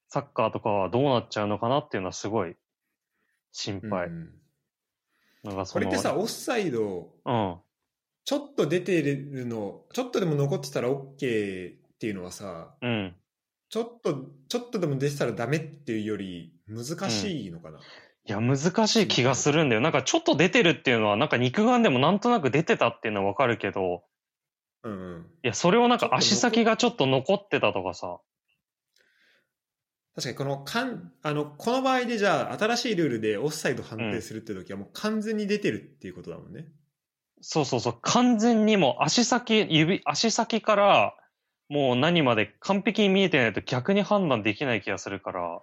[0.09, 2.55] サッカーとかはどうなっちゃうのかなっていうのはすごい
[3.53, 4.07] 心配。
[4.09, 4.31] うん
[5.45, 7.57] なんかそのこれってさ、オフサイド、うん。
[8.25, 11.19] ちょっと出てるの、ちょっとでも残ってたら OK っ
[11.99, 13.15] ていうのはさ、うん。
[13.69, 17.79] ちょっと、ちょっとでも出てたらダメっていうより難しいのかな？
[18.29, 19.81] いや、難しい気がするんだよ。
[19.81, 24.03] なんかちょっと出てるっていうのは、なんか肉眼でもなんとなく出てたっていうのはわかるけど、
[24.83, 25.27] うんうん。
[25.45, 28.19] いや、それをなんか足先がちょっと残ってたとかさ。
[30.17, 36.69] 確かにこのかんあのこの場合でじゃあ新しいルールでオフサイド判定するって時はもう完全に出てるっていうことだもんね。
[37.43, 37.99] そうそうそう。
[38.01, 41.15] 完全にもう足先、指、足先から
[41.69, 45.63] もう何まで完璧に見えてないと逆に判断できない気がするから、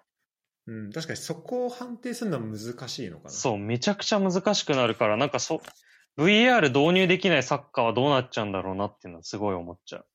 [0.66, 3.30] うん、確かにそこを判定するのは難しいのかな。
[3.30, 5.62] そう、めちゃくちゃ難しくなるから、なんかそ
[6.18, 10.06] う、VAR 導入できないサッカーはどうなっちゃうんだろうなっていうのはすごい思っちゃう。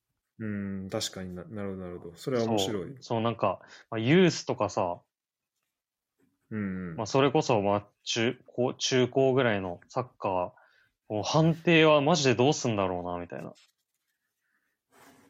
[0.40, 0.46] う
[0.86, 2.16] ん、確かにななるほど、なるほど。
[2.16, 2.96] それは面白い。
[3.00, 5.00] そう、なんか、まあ、ユースとかさ、
[6.50, 10.32] うん、うんまあ、それこそ、まあ、中高、中高ぐらいのサッカー、
[11.12, 13.52] もう判定はマジでどうすんだろうな、みたいな。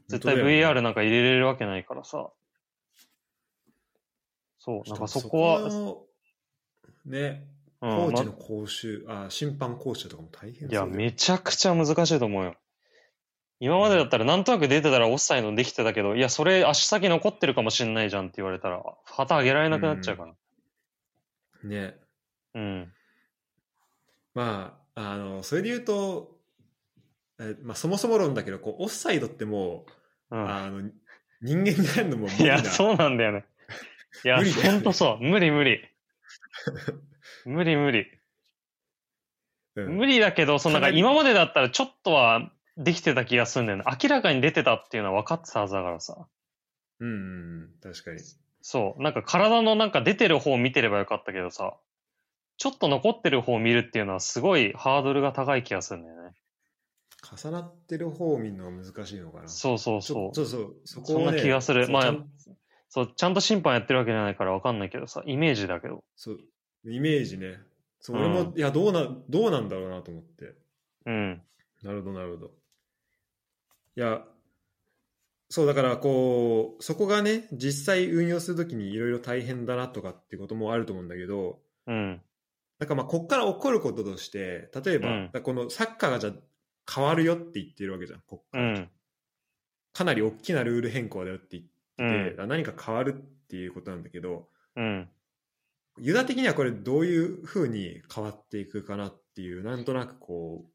[0.08, 2.30] 絶対本当だよ VAR ねなんか入れれるわけないからさ。
[4.58, 6.04] そう、なんかそこは、の
[7.06, 7.48] ね、
[7.80, 12.56] うんコーチのま講習、あ、審判講習とかも大変いや、めちゃくちゃ難しいと思うよ。
[13.60, 20.34] 今までだったらなんとなく出てたらオフサイドできてたけど、いや、それ足先残ってるかもしんないじゃんって言われたら、旗上げられなくなっちゃうから。
[21.64, 21.96] ね。
[22.54, 22.92] うん。
[24.34, 26.36] まあ、あの、それで言うと、
[27.40, 29.86] えまあ、そもそも論だけど、こう、オフサイドっても
[30.30, 30.48] う、うん。
[30.48, 30.88] あの、
[31.40, 33.44] 人間がやるのも無理ないや、そうなんだよね。
[34.24, 35.24] いや、無ほんとそう。
[35.24, 35.80] 無理無理。
[37.44, 38.06] 無理無理。
[39.76, 43.84] うん無理だけど、そのなんか今までだったらちょっとはできてた気がするんだよね。
[44.02, 46.26] 明らかに出てたっていうのは分かってたはずだからさ。
[47.00, 48.18] うんうんうん、確かに。
[48.60, 49.02] そう。
[49.02, 51.76] なんか体のなんか出てる方を見てればよかったけどさ、
[52.56, 56.32] ちょっと残ってる方を見るっていうのはすごいハードルが高い気がするんだよね。
[57.36, 59.48] 重なってる方を見るのが難しいのかな。
[59.48, 60.28] そうそうちそう。
[60.28, 61.88] ょそうそう、そこそんな気がする。
[61.88, 62.16] まあ
[62.88, 66.04] そうちゃん、と審判やってるわけじゃないから分かんないけどさ、イメージだけど。
[66.16, 66.38] そう、
[66.84, 67.60] イメージね。
[68.00, 70.54] そう、うん俺も、いや、どうな、どうなんだろうなと思って。
[71.06, 71.42] うん。
[71.82, 72.46] なるほど、なるほど。
[73.96, 74.24] いや、
[75.50, 82.20] そう、だから、こう、そこがね、実際運用するときにいろいろ大変だなとかってこともあると思うんだけど、うん。
[82.78, 86.32] なんかまあ、こっから起こることとして、例えば、うんこのサッカーがじゃあ
[86.90, 88.64] 変わるよって言ってるわけじゃん、こっから。
[88.64, 88.90] うん。
[89.92, 91.64] かなり大きなルール変更だよって言っ。
[91.64, 95.08] て、何か変わるっていうことなんだけど、うん。
[96.00, 100.70] ユダ的にはこれどういうふうに変わっていくかなっていう、なんとなくこう、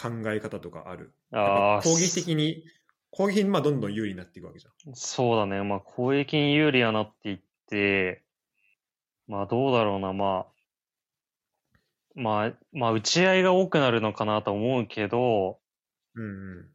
[0.00, 1.14] 考え方とかある。
[1.32, 2.64] あ攻撃的に、
[3.10, 4.94] 攻撃にまあどんどん有利になっていくわけじゃん。
[4.94, 5.62] そうだね。
[5.62, 8.24] まあ、攻撃に有利やなって言って、
[9.26, 10.12] まあ、どうだろうな。
[10.12, 10.58] まあ、
[12.14, 15.60] まあ、まあ、打ち合いが多くなるのかなと思うけど、
[16.14, 16.70] うんうん。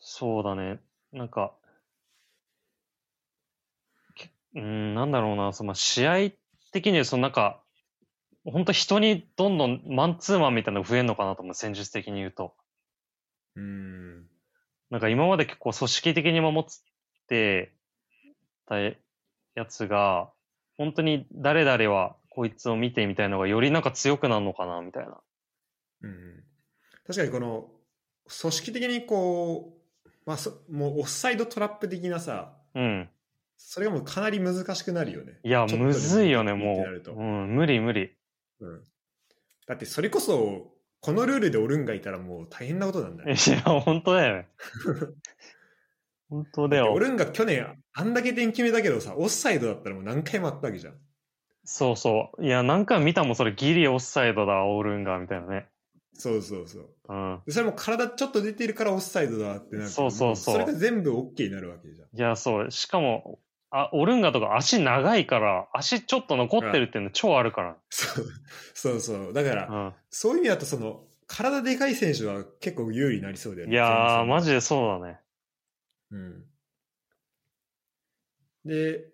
[0.00, 0.80] そうだね。
[1.12, 1.59] なんか、け
[4.54, 5.52] うん、なんだろうな。
[5.52, 6.16] その試合
[6.72, 7.62] 的に、そのなんか、
[8.44, 11.54] 本当人にどんどんマンツーマンみたいなのが増えるのかなと思う。
[11.54, 12.54] 戦術的に言うと。
[13.56, 14.26] うん。
[14.90, 16.62] なんか今まで結構組織的に守っ
[17.28, 17.72] て
[18.66, 18.94] たや
[19.68, 20.30] つが、
[20.78, 25.20] 本当に誰々はこいつを見てみたいのがよりなんか強くなるのかなみたいな。
[26.02, 26.44] うんうん、
[27.06, 27.70] 確かにこの、
[28.40, 33.10] 組織的にこう、まあそ、もうオフサイドトラップ的なさ、うん。
[33.62, 35.38] それがもうかなり難しくなるよね。
[35.44, 37.10] いや、むずいよね、もう。
[37.12, 38.10] うん、無理無理。
[38.60, 38.80] うん。
[39.66, 43.30] だってそれこそ、このルールでオルンがいたらもう大変なことなんだよ。
[43.30, 44.48] いや、本当だよね。
[46.28, 46.98] 本当だよオ。
[46.98, 50.94] ルンが去年あんだけ点決めたけどさ、オフサイドだったらもう何回もあったわけじゃん。
[51.64, 52.44] そうそう。
[52.44, 55.68] いや、何回見たもん、それギリオフサイドだ、オールンガーみたいなね。
[56.14, 56.88] そうそうそう。
[57.08, 57.40] うん。
[57.46, 62.08] でそれも体ちょっと出てるからオフサイドだってなるとそうそうそうもそれが全部 OK になるわけじゃん。
[62.16, 62.70] いや、そう。
[62.70, 63.38] しかも、
[63.70, 67.76] あ、オルンガとか足長いから、足ちょっと残ってるっていうの超あるから。
[67.88, 68.26] そう
[68.74, 69.32] そうそう。
[69.32, 69.94] だから、うん。
[70.10, 73.72] そういう意味だとその、体でかい選手は結構有利になりそうだよね。
[73.72, 74.48] いやー、マジ。
[74.48, 75.20] ジでそうだね。
[76.10, 76.44] うん。
[78.64, 79.04] で、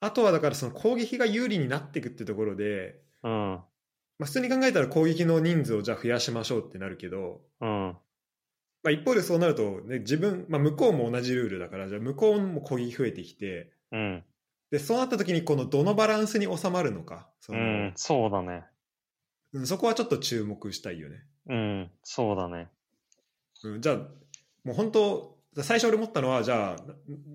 [0.00, 3.30] あとはだからその攻撃が有利になっていくってところで、うん。
[3.30, 7.96] まあ、普通に考えたら攻撃の人数をじゃあ増やしましょうってなるけど、うん。
[8.82, 14.24] まあ、一方でそうなると、ね、自分、まあ、向こうも同じルールだから、じゃあ向こうも攻撃増えてきて、うん。
[14.70, 17.92] で、そうなった時にこのどのバランスに収まるのか、そうのん。
[17.94, 18.64] そうだね。
[19.52, 21.24] うんそこはちょっと注目したいよね。
[21.48, 21.90] うん。
[22.02, 22.68] そうだね。
[23.64, 23.96] うん、じゃあ、
[24.64, 26.76] もう本当、最初俺思ったのは、じゃあ、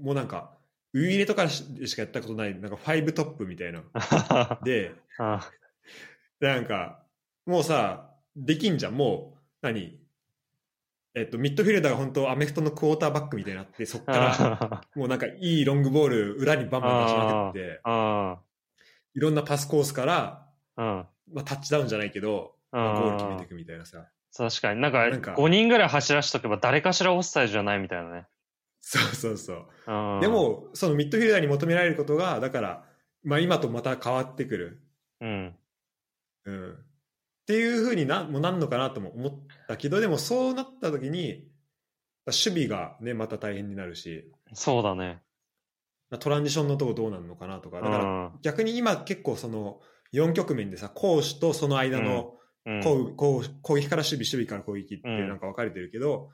[0.01, 0.57] もうなんか、
[0.93, 3.83] ウイイレとかししかやったことない、なんかファイブトップみたいな。
[4.65, 5.47] で、あ
[6.39, 7.03] でなんか、
[7.45, 8.97] もうさ、できんじゃん。
[8.97, 9.99] もう、何？
[11.17, 18.37] えっと、ミッドフィルダーが本当アメフトのクォーターバックみたいになって、そっから、あもうなんかいいロングボール裏にバンバン出しまくって、あ。
[19.15, 20.85] いろんなパスコースから、うん。
[21.33, 24.05] まあ、タッチダウンじゃないけど、まあゴール決めていくみたいなさ。
[24.37, 24.81] 確かに。
[24.81, 28.27] なんか、なんか5人ぐらい走らしとけば誰かしらオフサイドじゃないみたいなね。
[28.79, 29.65] そうそうそう。
[29.87, 30.19] うん。
[30.21, 32.83] で、も、そのミッドフィルダーに求められることが、だから、
[33.23, 34.83] まあ今とまた変わってくる。
[35.19, 35.55] うん。
[36.45, 36.77] うん。
[37.47, 39.33] っていうふうにな、もうなんのかなとも思っ
[39.69, 41.47] たけど、でもそうなった時に、
[42.25, 45.23] 守備がね、また大変になるし、そうだね。
[46.19, 49.79] トランジションのとこどうなるのかなとか、だからうん逆に今結構その
[50.13, 52.33] 4局面でさ、攻守とその間の
[52.65, 52.83] うん。
[52.83, 56.31] 攻攻攻撃から守備、守備から攻撃ってうんなんか分かれてるけど、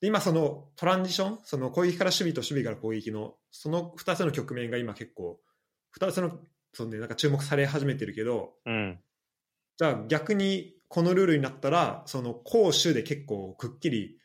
[0.00, 5.40] で今そのトランジション、その攻撃から守備と守備から攻撃の、その2つの局面が今結構、
[5.98, 6.38] 2つの、
[6.72, 9.00] そのね、なんか注目され始めてるけど、うん。
[9.82, 14.16] じゃあ逆にこのルールになったら、その攻守で結構くっきり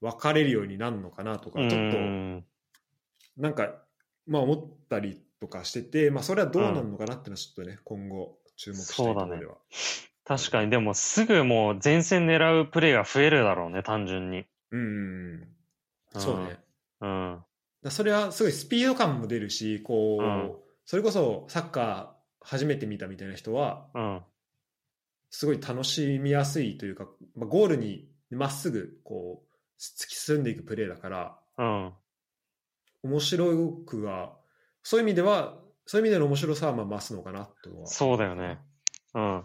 [0.00, 2.44] 分かれるようになるのかなとか、ちょっとうん
[3.36, 3.76] なんか、
[4.26, 9.54] まあ思ったりとかしてて、まあそれはどうなるのかなっていうのはちょっとね、今後注目したいところでは。
[10.24, 14.46] 確かに、でもすぐもう前線狙うプレーが増えるだろうね、単純に。
[14.72, 15.46] うん。
[16.10, 16.58] そうね。
[17.02, 17.44] うん。
[17.84, 20.52] だそれはすごいスピード感も出るし、こう、うん
[20.86, 24.20] それこそサッカー初めて見たみたいな人は、うん。
[25.36, 31.92] すごい楽しみやすいというか、まあ、ゴールにまっすぐこう突き進んでいくプレーだから、うん。
[33.02, 34.36] 面白くは、
[34.84, 37.88] そういう意味では、そういう意味での面白さはまあ増すのかなとは。
[37.88, 38.60] そうだよね。
[39.14, 39.36] うん。
[39.38, 39.44] うん。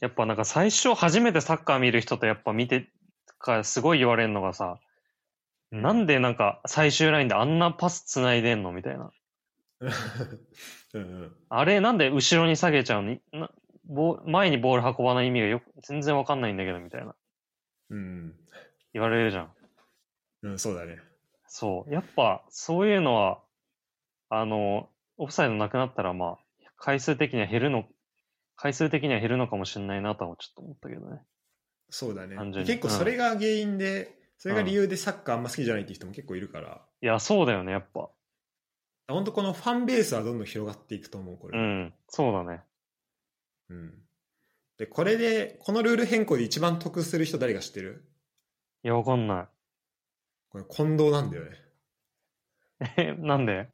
[0.00, 2.88] やっぱなんか最初初めてサッカー見る人とやっぱ見て
[3.38, 4.80] からすごい言われるのがさ、
[5.70, 9.12] なんでなんか最終ラインであんなパス繋いでんのみたいな。
[10.94, 13.18] うんうん、あれなんで後ろに下げちゃうの？
[13.32, 13.50] な
[13.90, 17.14] ボ前にボール運ばない意味がよく全然わかんないんだけどみたいな。
[17.90, 18.34] うん、
[18.92, 19.52] 言われるじゃん。
[20.42, 20.98] うん、そうだね。
[21.48, 21.92] そう。
[21.92, 23.40] やっぱそういうのは、
[24.28, 26.38] あの、オフサイドなくなったらまあ、
[26.76, 27.84] 回数的には減るの、
[28.54, 31.22] 回数的には減るのかもしれないなとはちょっと思ったけどね。
[31.90, 38.08] そうだね結構それが原因で、それが理由でサッカーあんま好きじゃないっていう人も結構いるから、いや、そうだよね、やっぱ。
[39.08, 41.58] 本当このファンベースはどんどん広がっていくと思う、これ。
[41.58, 41.94] うん。
[42.08, 42.62] そうだね。
[43.70, 43.94] うん
[44.78, 48.08] で、これで、このルール変更で一番得する人誰が知ってる？
[48.82, 49.50] いや、わかんな
[50.48, 51.50] これ近藤なんだよね。
[52.80, 52.84] い。
[52.96, 53.68] え、なんで？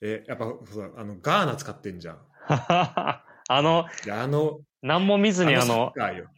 [0.00, 2.18] え、やっぱそうあのガーナ使ってんじゃん。
[2.48, 3.22] あ
[3.62, 6.30] の、であの、何も見ずにあの、カーよ。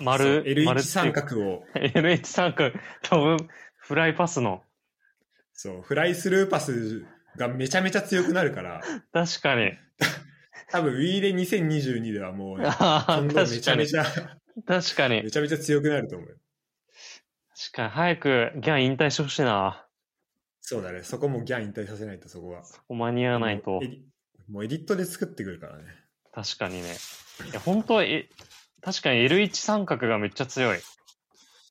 [0.00, 4.62] 丸、そう L1 丸三角を、 L1 三角飛ぶフライパスの。
[5.54, 9.72] そう、フライスルーパスがめちゃめちゃ強くなるから、 確かに。
[10.70, 13.60] 多分 Wii で2022ではもう、 ね、め。
[13.60, 14.04] ちゃめちゃ、
[14.66, 15.30] 確かにめ。
[15.30, 16.36] ちゃめちゃ強くなると思うよ。
[17.56, 17.90] 確かに。
[17.90, 19.86] 早くギャン引退してほしいな。
[20.60, 21.02] そうだね。
[21.02, 22.62] そこもギャン引退させないと、そこは。
[22.88, 23.80] 間に合わないと
[24.48, 24.68] もうエ。
[24.68, 25.84] ディットで作ってくるからね。
[26.32, 26.96] 確かにね。
[27.50, 28.28] いや、本当は、え、
[28.80, 30.78] 確かに L1 三角がめっちゃ強い。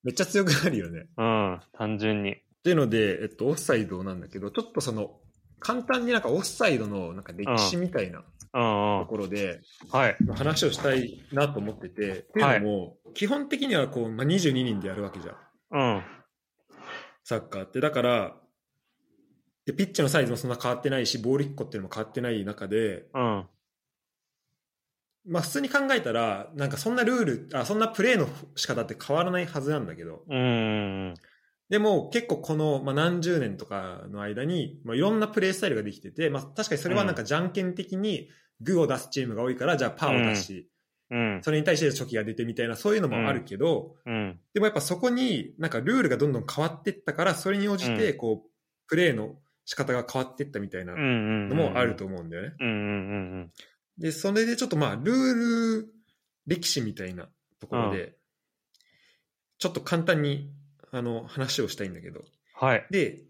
[0.04, 1.08] めっちゃ強くなるよね。
[1.18, 2.34] うん、単純に。
[2.34, 5.20] っていうので、えっと、オフサイドなんだけど、ちょっとその、
[5.60, 9.08] 簡単になんかオフサイドのなんか歴史みたいなうんうとん。
[9.08, 10.18] ころで、はい。
[10.36, 15.96] 話をしたいなと思ってて、っていうのも、基本的にはこう、まあ、22人でやるわけじゃん。
[15.96, 16.04] うん。
[17.24, 17.80] サッカーって。
[17.80, 18.38] だから、
[19.66, 23.48] でピッチのサイズもそんな変わってないし、ボール1個っていうのも変わってない中で、うん。
[25.26, 31.14] まあ普通に考えたら、なんかそんなルール、あそんなプレーの仕方って変わらないはずなんだけど、うん。
[31.72, 38.28] でも結構この、まあ、何十年とかの間に、まあ、いろんなプレースタイルができてて、まあ確かにそれはなんかじゃんけん的に
[38.60, 40.70] グーを出すチームが多いから、じゃあパーを出し、
[41.10, 41.40] うん。
[41.42, 44.38] それに対してチョキが出てみたいな、そういうのもあるけど、うん。
[44.54, 48.50] でもやっぱそこになんかルールがどんどん変わっていったから、それに応じてこう、
[48.90, 50.94] プレーの仕方が変わっていったみたいな。
[50.98, 53.50] のもあると思うんだよね。
[53.98, 55.34] で、それでちょっとまあ、ルー
[55.84, 55.94] ル
[56.48, 57.30] 歴史みたいな
[57.62, 58.18] ところで、
[59.58, 60.52] ちょっと簡単に
[60.92, 62.24] あの話をしたいんだけど、
[62.54, 62.86] はい。
[62.92, 63.24] で、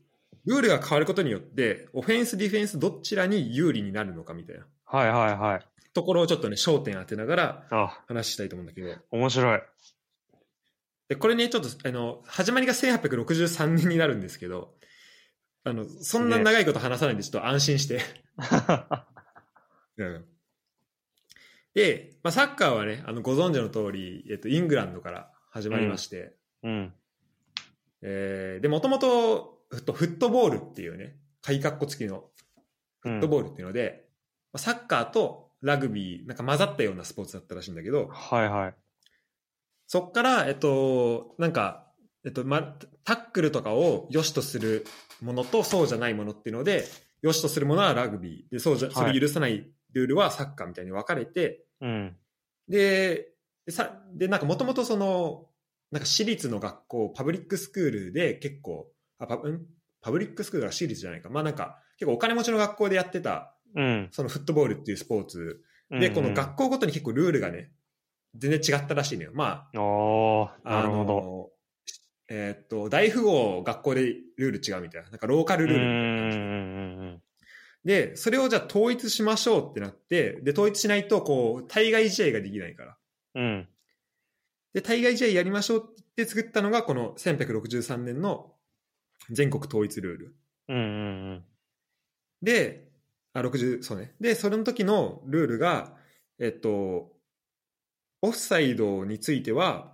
[0.46, 5.68] ルールが変わることによって、オフェンス、ディフェンス、どちらに有利になるのかみたいなはいはいはい。
[5.94, 9.62] ところをちょっとね、焦点当てながらあ、話したいと思うんだけど、面白い。
[11.10, 14.74] で、これね、ちょっと、あの、始まりが1863年になるんですけど、
[15.64, 18.02] あの、そんな長いこと話さないんで、ちょっと安心して。
[19.98, 20.26] うん。
[21.74, 26.34] で、まあ、サッカーはね、あの、ご存知の通り、えっと、イングランドから始まりまして、
[26.64, 26.94] うん。
[28.02, 32.26] えーで、もともと、フットフットボールっていうね、鍵括弧付きの
[33.04, 34.06] うんフットボールっていうので、
[34.54, 38.76] まあサッカーとラグビー、なんか混ざったようなスポーツだったらしいんだけど、はいはい。
[39.88, 41.88] そっから、えっと、なんか、
[42.26, 44.86] えっと、ま、タックルとかを良しとする
[45.22, 46.86] ものとそうじゃないものっていうので、
[47.22, 52.16] 良しとするものはラグビーで、そうじゃ、それ許さないルールはサッカーみたいに分かれて、うん。
[52.68, 53.28] で、
[53.66, 55.48] でさ、で、なんかもともとその、
[55.92, 59.62] なんか私立の学校、パブリックスクールで結構、あ、パん？
[60.02, 61.30] パブリックスクールが私立じゃないか。
[61.30, 64.10] まあなんか、結構お金持ちの学校でやってた、うん。
[64.12, 65.62] そのフットボールっていうスポーツ。
[65.90, 67.72] で、うんこの学校ごとに結構ルールがね、
[68.36, 69.32] 全然違ったらしいのよ。
[69.34, 71.22] まあ、あるほど。
[71.22, 71.50] の、
[72.30, 75.10] えーっと、大富豪学校でルール違うみたいな。
[75.10, 77.22] なんかローカルルールみたいな感じうんうんうん
[77.84, 82.98] で、それをじゃあ統一しましょうってなって、で、統一しないと、こう、対外試合ができないから。
[83.34, 83.68] うん。
[84.74, 84.82] うん。
[84.82, 88.54] で、対外試合やりましょうって作ったのが、この1863年の
[89.30, 90.36] 全国統一ルール。
[90.70, 91.44] うんうんうん。
[92.42, 92.92] で、
[93.34, 94.14] あ、60、そうね。
[94.20, 95.96] で、それの時のルールが、
[96.40, 97.12] えっと、
[98.22, 99.94] オフサイドについては、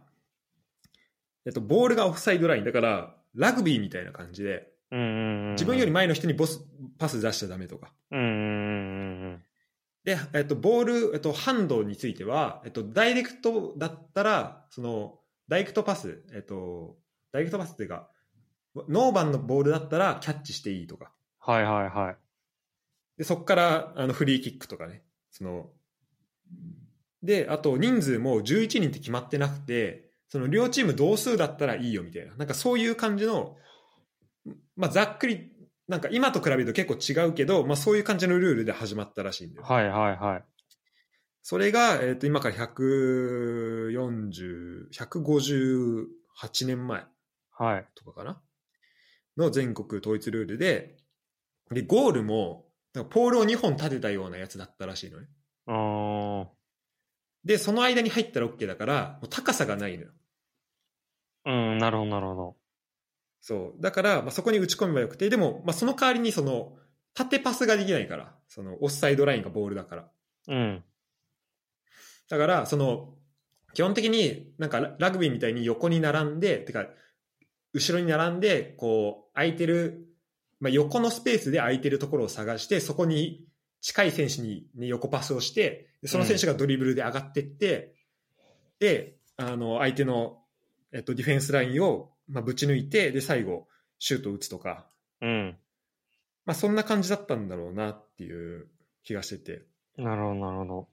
[1.46, 2.66] えっと、ボールがオフサイドライン。
[2.66, 5.52] だから、ラグビーみたいな感じで、うんうんうん。
[5.54, 6.62] 自分より前の人にボス、
[6.98, 7.94] パス出しちゃダメとか。
[8.12, 9.44] うんうんうんうん。
[10.08, 16.96] で、えっと、ボール、えっと、ハンドについては、えっと、ダイレクトだったら、その、ダイレクトパス、えっと、
[17.34, 18.10] ダイレクトパスっていうか、
[18.88, 21.12] ノーバンのボールだったらキャッチしていいとか。
[21.40, 22.18] はいはいはい。
[23.18, 25.04] で、そこから、あの、フリーキックとかね。
[25.30, 25.72] その、
[27.22, 32.34] で、あと、人数も11人って決まってなくて、その、両チーム同数だったらいいよみたいな。
[32.38, 33.58] なんかそういう感じの、
[34.78, 35.52] まあ、ざっくり、
[35.88, 39.66] なんか今と比べると結構違うけど、まあそういう感じのルールで始まったらしいんだよ。
[39.66, 40.44] はいはいはい。
[41.42, 47.06] それが、えっ、と、今から140、158年前
[47.52, 47.88] はい。
[47.96, 48.42] とかかな？
[49.38, 50.98] の全国統一ルールで、
[51.72, 55.28] で、ゴールも、なんかポールを2本立てたようなやつだったらしいのね。
[55.68, 56.48] うーん。
[57.46, 60.12] で、その間に入ったら OK だから、もう高さがないのよ。
[61.46, 62.58] うん、なるほどなるほど。
[63.48, 63.82] そう。
[63.82, 66.74] だから、まあ、そこに打ち込めばよくて、でも、まあ、その代わりに、その、
[67.14, 70.12] 縦パスができないから、その、オフサイドラインがボールだから。
[70.50, 70.84] うん。
[72.30, 73.14] だから、その、
[73.74, 76.88] 基本的になんかララグビーみたいに横に並んで、てか、
[77.72, 80.06] 後ろに並んで、こう、空いてる、
[80.60, 83.48] まあ、横のスペースで空いてるところを探して、そこに
[83.80, 87.96] 近い選手に、ね、横パスをして、でその選手がドリブルで上がってって、
[88.80, 90.44] で、あの、相手の、
[90.92, 93.68] えっと、ディフェンスラインを、まあ、ぶち抜いて、で、最後、
[94.00, 94.88] シュートを打つとか、
[95.22, 95.58] うん。
[96.46, 98.68] まあ、そんな感じだったんだろうなっていう
[99.04, 99.66] 気がしてて。
[99.98, 100.88] なるほどなるほど。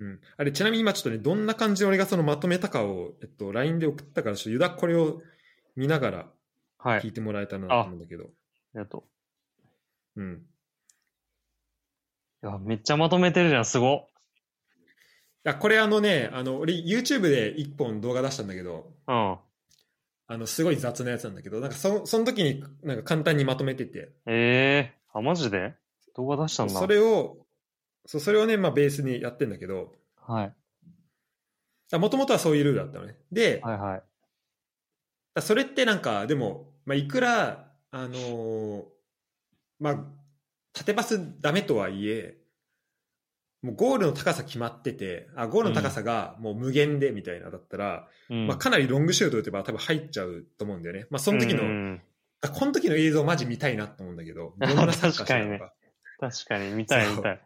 [0.00, 5.20] うん、あれちなみに今ちょっとねどんな感じで俺がそのまとめたかを、えっと、LINE で送ったからちょっとユダこれを
[5.76, 6.26] 見ながら
[6.78, 7.00] はい。
[7.00, 8.26] 聞いてもらえたらなと思うんだけど、あ
[8.74, 9.04] りがと
[10.16, 10.42] うん、う。
[12.42, 14.06] いや、めっちゃまとめてるじゃん、すご。
[15.44, 19.38] いやこれあのねあの俺 YouTube で1本動画出したんだけどうん。
[20.32, 25.18] あのすごい雑なやつなんだけどなんかそその時になんか簡単にまとめててええー。
[25.18, 25.74] あ、マジで？
[26.14, 26.74] 動画出したんだ。
[26.74, 27.38] それを
[28.06, 30.54] そうそれをね、まあ、ベースにやってんだけどはい。
[31.96, 34.02] もともとはそういうルールだったのねで、はいはい。
[35.34, 38.84] だそれってなんかでも、まあ、いくらあのー
[39.80, 39.96] まあ
[40.72, 42.36] 縦パスダメとはいえ
[43.62, 48.46] もうゴールの高さ決まっててあゴールの高さがもう無限でみたいなだったら、うん。
[48.46, 52.02] まあ、かなりロングシュート打てば多分入っちゃうと思うんだよね、まあ、その時の、うん
[52.42, 55.74] あこの時の映像マジ見たいなと思うんだけど どんなサッカーしのか
[56.18, 57.40] 確かに、見たい見たい。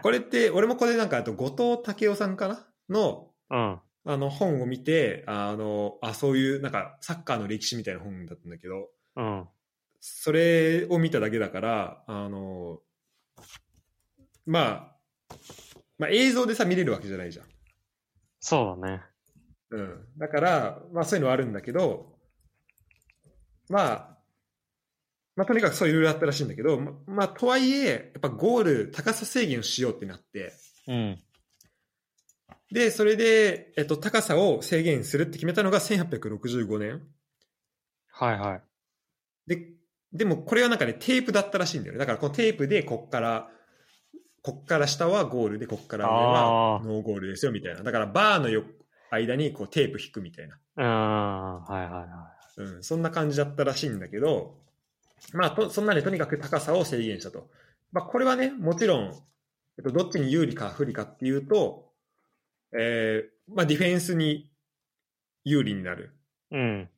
[0.00, 3.80] これって俺もこれなんかあと後藤武雄さんかなのうん。
[4.08, 9.48] あの本を見てあのあそういうなんかサッカーの歴史みたいな本だったんだけどうん。
[10.00, 12.80] それを見ただけだから、あの、
[14.44, 14.95] まあ、
[15.98, 17.46] まあ映像でさ見れるわけじゃないじゃん。
[18.40, 19.02] そうだね。
[19.70, 20.04] うん。
[20.18, 22.16] だから、まあそういうのはあるんだけど、
[23.68, 24.18] まあ、
[25.34, 30.52] まあとにかくそういうルールあったらしいんだけど、ままあとはいえ、やっぱゴール、高さ制限をしようってなって、
[30.86, 31.22] うん。
[32.70, 37.02] で、それで、えっと、高さを制限するって決めたのが1865年。
[38.10, 38.62] はいはい。
[39.46, 39.68] で、
[40.12, 41.98] でもこれはなんかね、テープだったらしいんだよね。
[41.98, 43.50] だからこのテープでこっから、
[44.46, 47.82] こっから下はゴールで、こっから上はノーゴールですよ、みたいな。
[47.82, 48.62] だからバーのよ
[49.10, 50.56] 間にこうテープ引くみたいな。
[50.76, 51.64] うん。
[51.64, 54.54] はいはいはうん、そんな感じだったらしいんだけど、
[55.32, 57.50] まあ、とそんなね、とにかく高さを制限したと。
[57.90, 59.14] まあ、これはね、もちろん、
[59.78, 61.90] えっと、どっちに有利か不利かっていうと、
[62.72, 64.48] えーまあ、ディフェンスに
[65.42, 66.12] 有利になる
[66.52, 66.56] い。
[66.56, 66.88] うん。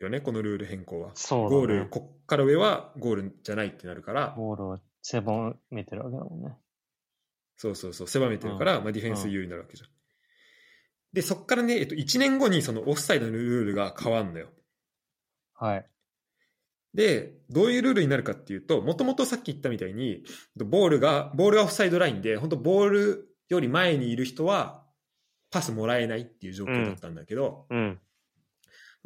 [0.00, 1.10] よね、このルール変更は。
[1.12, 1.50] そうだね。
[1.50, 6.56] ゴール、こっから上はゴールじゃないってなるから、ゴールを狭めてるわけだもんね。
[7.56, 9.88] そうそうそう、狭めてるから、まあ、ディフェンス有利になるわけじゃん。
[11.12, 14.48] で、そっからね、えっと、1年後にそのオフサイドのルールが変わんのよ。
[15.52, 15.86] はい。
[16.94, 20.24] で、どういうルールになるかっていうと、もともとさっき言ったみたいに、
[20.56, 24.86] ボールが、ボールがオフサイドラインで、本当ボールより前にいる人は、
[25.50, 28.00] パスもらえないっていう状況だったんだけど、うん。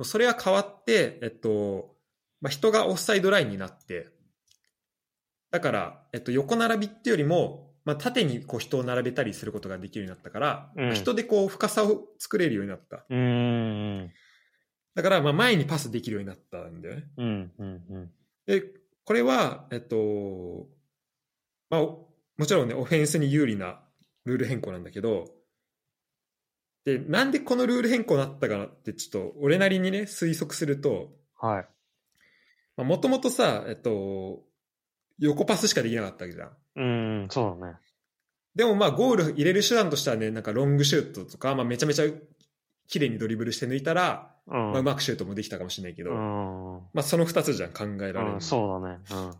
[0.03, 1.96] それは変わって、えっと、
[2.40, 4.09] まあ、人がオフサイドラインになって、
[5.51, 13.05] だから、えっと、横並びっていうよりも、まあ、縦にこう人を並べたりすることができるようになったから、うんまあ人でこう深さを作れるようになった。
[13.09, 14.11] うーん。
[14.94, 17.05] だから、まあ、前にパスできるようになったんだよね。
[17.16, 17.53] うん。
[17.59, 17.82] うん。
[17.90, 18.11] うん。
[18.46, 18.62] で、
[19.05, 20.66] これは、えっと、
[21.70, 23.80] まあ、おもちろんね、オフェンスに有利な
[24.24, 25.26] ルール変更なんだけど、
[26.84, 32.82] で、なんでこのルール変更になったかなって、ちょっと俺なりにね、推測すると、はい。
[32.82, 34.42] もともとさ、えっと、
[35.19, 36.51] 横パスしかできなかったわけじゃん。
[36.77, 37.77] うん、そうだね。
[38.55, 42.07] でもまあゴール入れる手段としてはね、なんかロングシュートとか、まあめちゃめちゃ
[42.89, 44.55] 綺麗にドリブルして抜いたら、うん。
[44.55, 46.16] まあうまくシュートもできたかもしれないけど、うん。
[46.95, 48.99] まあその二つじゃん考えられるの、うん、そうだね。
[49.11, 49.35] うん。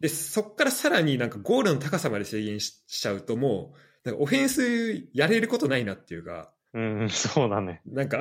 [0.00, 3.74] で、そっからさらになんかゴールの高さまで制限ししちゃうとも
[4.04, 7.82] う、なんかオフェンスやれることないなっていうか、うん、そうだね。
[7.86, 8.20] なんか、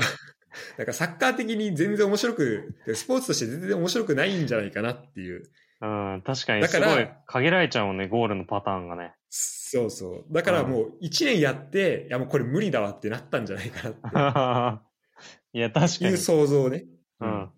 [0.78, 5.49] なんかサッカー的に全然面白く、スポーツとして全然面白くないんじゃないかなっていう。
[5.82, 9.13] うん、確かにだからすごい限られちゃうもんね、ゴールのパターンがね。
[9.30, 10.25] そうそう。
[10.32, 14.84] だからもう1年やって、いやもうこれ無理だわってなったんじゃないかなっ
[15.53, 16.17] いや、確かにていう。
[16.17, 16.86] 想像ね。
[17.21, 17.49] うん。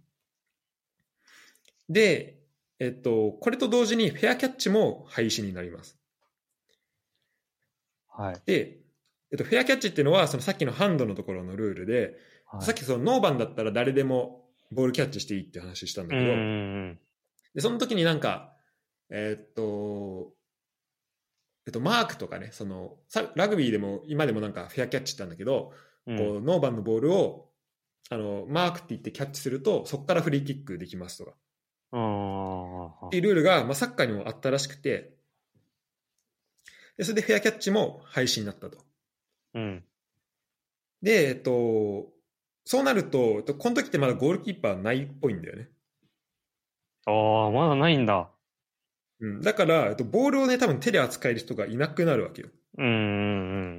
[1.89, 2.37] で、
[2.79, 5.99] えっと、これと同時にフェアキャッチも廃止になります。
[8.09, 8.41] はい。
[8.45, 8.79] で、
[9.31, 14.43] えっと、フェアキャッチっていうのは、そのさっきのハンドのところのルールで、はいさっきそのノーバンだったら誰でも
[14.73, 16.99] ボールキャッチしていいって話したんだうんけど、うん
[17.53, 18.53] で、その時になんか、
[19.09, 20.33] えっと、
[21.67, 25.73] えっと、マークとかね、その、さラグビーでも今でもなんかフェアキャッチったんだけど、
[26.07, 26.17] うん。
[26.17, 27.49] こうノーバンのボールを、
[28.09, 31.33] あの、マークって言ってキャッチすると、そこからフリーキックできますとか。
[31.93, 32.87] うん。
[32.87, 35.13] っていうルールが、まあ、サッカーにもあったらしくて、
[36.97, 38.79] でそれでフェアキャッチも廃止になったと。
[39.53, 39.83] うん。
[41.01, 42.11] で、えっと、
[42.63, 45.69] そうなるとこの時ってまだゴールキーパーないっぽいんだよね。
[47.05, 48.29] ああ、まだないんだ。
[49.19, 52.49] うん、だから、えっと、ボールをね、多分手で扱える人がいなくなるわけよ。
[52.77, 52.89] うんう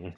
[0.08, 0.14] ん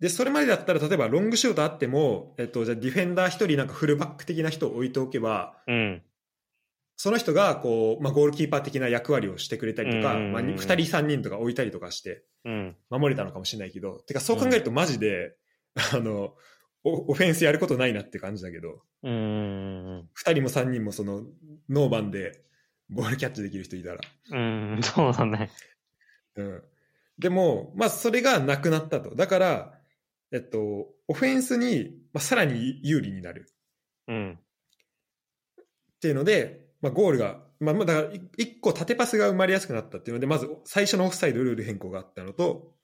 [0.00, 5.74] で、それまでだったら、例えばロングシュートあっても、えっと、じゃあディフェンダー一人なんかフルバック的な人を置いておけば、うん。
[5.74, 6.02] うん。
[6.96, 12.76] その人が、こう、まあ、ゴールキーパー的な役割をしてくれたりとか、うんまあ、2人3人とか置いたりとかして、うん。
[12.90, 15.36] 守れたのかもしれないけど、てかそう考えるとマジで、
[15.94, 16.34] あの、
[16.84, 20.08] オオフェンスやることないなって感じだけど、うんうん。
[20.16, 21.22] 2人も3人もその、
[21.68, 22.44] ノーバンで
[22.90, 23.98] ボールキャッチできる人いたら。
[24.30, 25.50] うん、そうだね。
[26.36, 26.62] うん。
[27.18, 29.14] でも、まあ、それがなくなったと。
[29.14, 29.74] だから、
[30.32, 33.50] えっと、オフェンスに、まあ、さらに有利になる
[34.08, 34.38] うん。
[34.38, 35.64] っ
[36.00, 42.74] ていうので、まあ、ゴールが、まあ、まあだから、い一個縦パスが生まれやすくなったっていうので、まず最初のオフサイドルール変更があったのと、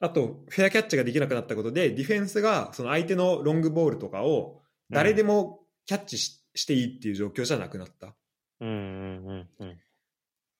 [0.00, 8.14] あと、フェアキャッチができなくなったことで、ディフェンスが、その相手のロングボールとかを、誰でもキャッチし,、していいっていう状況じゃなくなった。
[8.60, 9.78] うんうんうんうん。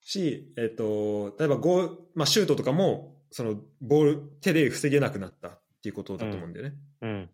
[0.01, 6.75] し、えっ、と、例えばゴール、まあ、シュートとかも、その、ボール、手で防げなくなったっていうことだと思うんだよね。
[7.03, 7.31] うん。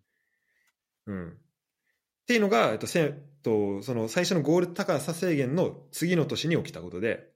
[1.07, 1.29] うん。
[1.31, 1.33] っ
[2.27, 7.34] ていうのが、えっと、せと、その最初のゴール高さ制限の次の年に起きたことで、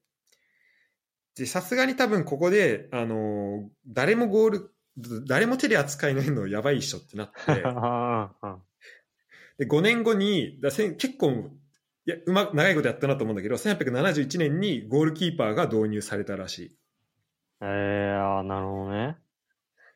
[1.38, 4.74] で、さすがに多分ここで、あのー誰もゴール、
[5.26, 8.58] 誰も手で扱いののやばいっしょってなって、 ああ
[9.58, 11.50] で、5年後に、だせん結構、
[12.06, 16.78] いや、うま、長いことやったなと思うんだけど、1871年にゴールキーパーが導入されたらしい。
[17.60, 19.16] ええああ、なるほどね。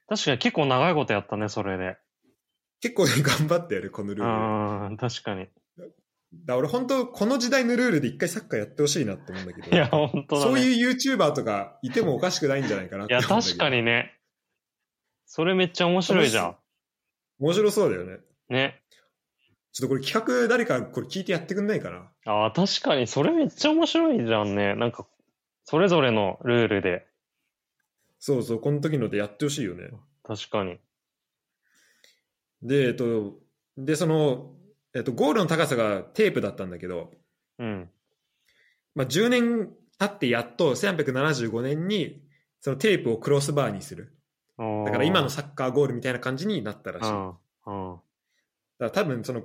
[0.08, 1.96] 確かに結構長いことやったね、それで。
[2.80, 4.22] 結構ね、頑張ったよね、このルール。
[4.22, 5.48] だかうん、確かに。
[6.46, 9.76] ら俺本当、この時代のルールで一回サッカーやってほしいなって思うんだけど。
[9.76, 10.50] いや、本当だね。
[10.50, 14.18] そういう YouTuber とかいてもおかしくないんじゃないかなっいや、て思うんだけど確かにね。
[15.26, 16.56] それめっちゃ面白いじゃん。
[17.38, 18.18] 面白そうだよね。
[18.48, 18.82] ね。
[19.72, 22.10] ちょっとこれ企画誰かこれ聞いてやってくんないかな？
[22.26, 24.74] ああ、確かに、それめっちゃ面白いじゃんね。
[24.74, 25.06] なんか、
[25.64, 27.06] それぞれのルールで。
[28.18, 29.90] そうそう、この時のでやってほしいよね。
[30.22, 30.78] 確かに。
[32.62, 33.40] で、えっと、
[33.78, 34.54] で、その、
[34.94, 37.12] えっと、ゴールの高さがテープだったんだけど、
[37.58, 37.90] うん。
[38.94, 42.22] まあ、10年経ってやっと1875年に
[42.60, 44.16] そのテープをクロスバーにする。
[44.58, 47.04] だから今のサッカーゴールみたいな感じになったらしい。
[47.04, 47.10] だ
[47.64, 48.02] か。
[48.78, 49.42] ら多分その、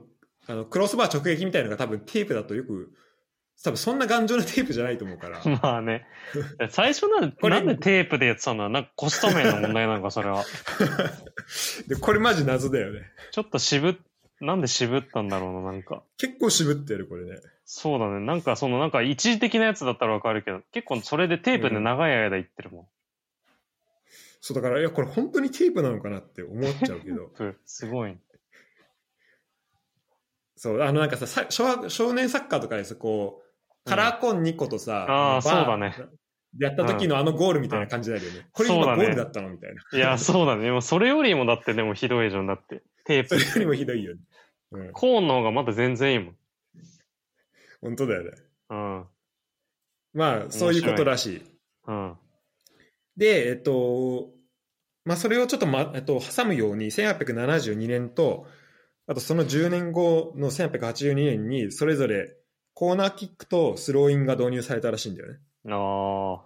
[0.47, 2.91] あの、クロスバー直撃みたいなのが多分テープだとよく
[3.63, 5.41] 多分そんな頑丈なテープじゃないと思うから。
[5.61, 6.05] まあね。
[6.69, 10.43] 最初なんで、 これなんでテープでやってたんだなんかコスト面の問題なのか、それは。
[11.87, 13.01] で、これマジ謎だよね。
[13.31, 13.95] ちょっと渋っ、
[14.39, 16.03] なんで渋ったんだろうな、なんか。
[16.17, 17.39] 結構渋ってる、これね。
[17.65, 18.19] そうだね。
[18.19, 22.87] なんかその、なんか一時的なやつだったらわかるけど、結構それでテープで長い間いってるもん。
[24.41, 27.31] そう、だから、いや、これ本当にテープなのかなって思っちゃうけど。
[27.39, 28.17] うんすごい。
[30.55, 35.95] そう、あの、なんかさ、さ少少年サッカーとかでさ、こう、カラーコン2個とさ、あーバーそうだね。
[36.53, 38.47] でやった時のあのゴールみたいな感じになるよね。
[38.51, 39.83] これ今ゴールだったのみたいな。
[39.93, 40.63] いや、そうだね。
[40.63, 42.47] でもそれよりもだってでもひどいじゃん。
[42.47, 42.81] だって。
[43.07, 43.41] テープそれ。
[43.41, 44.21] よりもひどいよね。
[44.71, 44.91] うん。
[44.93, 46.35] コーンの方がまだ全然いいもん。
[47.81, 48.31] 本当だよね。
[48.69, 49.05] うん。
[50.13, 51.41] まあ、そういうことらしい。
[51.87, 52.15] うん。
[53.15, 54.29] で、えっと、
[55.05, 58.45] まあ、それをちょっと、ま、えっと、挟むように、1872年と、
[59.07, 62.35] あとその10年後の1882年に、それぞれ
[62.73, 65.39] コーナーキックとスローインが導入されたらしいんだよね。
[65.69, 66.45] あ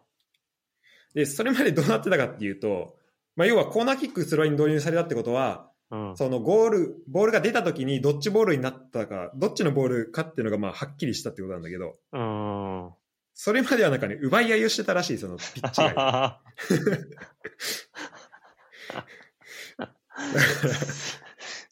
[1.13, 2.95] で、それまでどうなってたかっていうと、
[3.35, 5.70] まあ、要はコーナーキック、スローイン導入されたってことは、あ。
[5.91, 6.17] うん。
[6.17, 12.91] そのゴール、ボールが出た時にどっちボールになったか、どっちのボールかっていうのがまあはっきりしたってことなんだけど、うん。
[13.33, 16.39] それまではなんかね、奪い合いをしてたらしい、そのピッチが。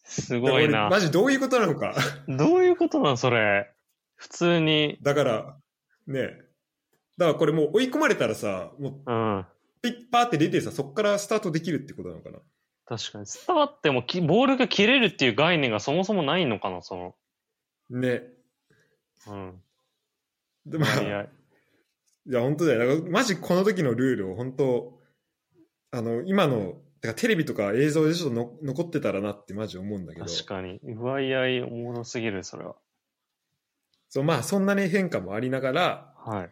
[0.04, 0.90] すごいな。
[0.90, 1.96] マジどういうことなのか。
[2.28, 3.72] どういうことなんそれ。
[4.16, 4.98] 普通に。
[5.02, 5.58] だから、
[6.08, 6.30] ね
[7.18, 9.46] だからこれもう追い込まれたらさ、もううん。
[9.82, 12.40] ピッパーって出てさ、そこからスタートできるってことなのかな。
[12.90, 13.28] 確かに。
[13.28, 17.16] スターってもきボールが切れるっていう概念がそもそもないのかな、その。
[17.92, 18.24] ね。
[19.28, 19.62] うん。
[20.66, 21.28] でまあ、いいや、
[22.28, 22.80] や、本当だよ。
[22.80, 25.00] だからマジこの時のルールを本当、
[25.92, 30.26] あの、今の、てかテレビとか映像でちょっとの残ってたらなってマジ思うんだけど。
[30.26, 30.80] 確かに。
[30.84, 32.76] 奪いもろすぎる、それは。
[34.10, 36.50] そう、まあそんなね変化もありながら、はい。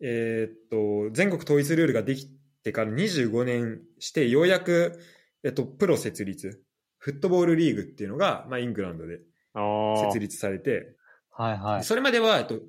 [0.00, 2.26] えーっと、全国統一ルールができ
[2.64, 4.98] てから25年して、ようやく、
[5.44, 6.62] えっと、プロ設立、
[6.98, 9.20] フットボールリーグっていうのが、まあ、イングランドで
[9.54, 10.04] ああ。
[10.06, 10.96] 設立されて、
[11.30, 11.84] はいはい。
[11.84, 12.60] それまでは、えっと、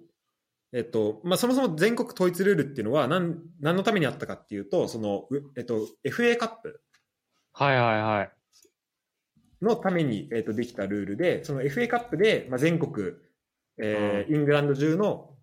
[0.74, 6.82] えっと、まあ、そもそも全国統一ルールっていうのは何、何のためにあったかっていうと、その、うえっと、FA カップ
[7.54, 8.32] はいはいはい。
[9.62, 13.12] のために、えっと、できたルールで、その FA カップで、まあ、全国、
[13.78, 15.36] えーイングランド中の、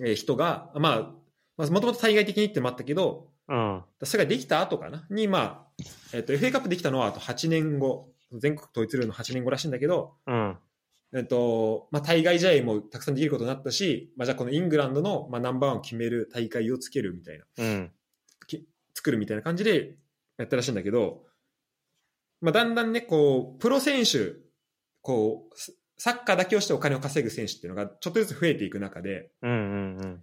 [0.00, 1.12] えー人が、まあ、
[1.56, 3.82] まあ、もともと対外的にってのもあったけど、うん。
[4.04, 5.06] それができた後かな？
[5.10, 5.82] に、まあ、
[6.12, 10.58] えっと、FA カップできたのはあと8年後、全国統一ルールの8年後らしいんだけど、うん。
[11.14, 17.92] えっと、まあ、対外試合もたくさんできることになったし、まあ、じゃあこのイングランドの、まあ、ナンバーワンを決める大会をつけるみたいな、うん。
[18.94, 19.96] 作るみたいな感じで
[20.38, 21.24] やったらしいんだけど、
[22.40, 24.36] まあ、だんだんね、こう、プロ選手、
[25.02, 25.58] こう、
[26.00, 30.22] ササッカーだけをしてお金を稼ぐ選手っていうのがちょっとずつ増えていく中で、うんうんうん。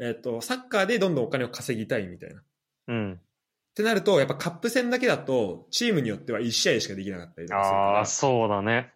[0.00, 2.42] えっと、サッカーでどんどんお金を稼ぎたいみたいな。
[2.82, 3.20] っうん。
[3.74, 8.92] てなると、やっぱカップ戦だけだと、チームによっては1試合しかできなかったりとかするからああ、そうだね。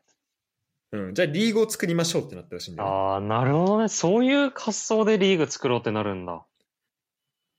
[0.92, 3.88] うん、じゃあリーグを作りましょうってなったらしいんだよね、ああ、なるほどね。
[3.88, 6.44] そういう発想でリーグ作ろうってなるんだ。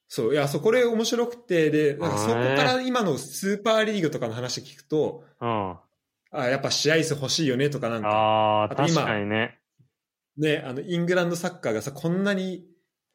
[0.07, 5.77] そう、いや、そう、これ面白くて、で、なんかそこから今のスーパーリーグとかの話聞くと、うん。
[6.31, 9.59] あやっぱ試合数欲しいよねとかなんか、ああ、確かにね。
[10.37, 12.65] ね、あの、イングランドサッカーがさ、こんなに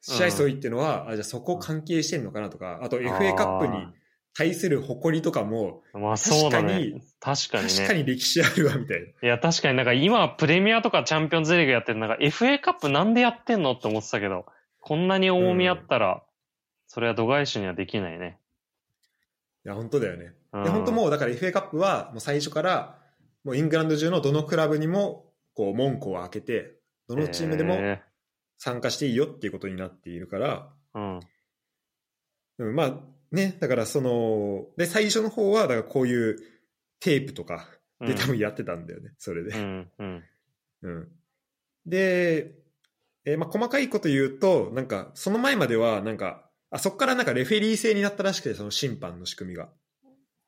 [0.01, 3.87] 試合数多いっていうのは、あじゃあそこ関係してんのかなとか、あと FA カップに
[4.33, 7.01] 対する誇りとかも、まあそうだ確かねに。
[7.19, 7.69] 確かにね。
[7.69, 9.05] 確かに歴史あるわ、みたいな。
[9.05, 14.45] いや、確かになんか今プレミアとかチャンピオンズリーグやってるなんか FA カップなんでやってんのって思ってたけど、
[14.79, 16.23] こんなに重みあったら、
[16.87, 18.37] それは度外視にはできないね。
[19.65, 20.33] いや、本当だよね。
[20.53, 22.97] うんで、本当もう、だから FA カップは、もう最初から、
[23.43, 26.75] もうイングランド中のどのクラブにも、こう、門戸を開けて、
[27.07, 28.01] どのチームでもへ
[28.63, 32.67] 参加していいよっていうことになっているから、ーうん。
[32.67, 32.99] うん、まあ、
[33.31, 36.37] ね、だからその、で、最初の方は、だからこういう
[36.99, 37.67] テープとか
[37.99, 39.57] で多分やってたんだよね、それで。
[39.57, 40.23] うん、うん。
[40.83, 41.07] うん。
[41.87, 42.53] で、
[43.25, 49.69] えーまあ、細かいこと言うと、なんか、その前までは、なんか、あ、そこからなんかレフェリー制になったらしくて、その審判の仕組みが。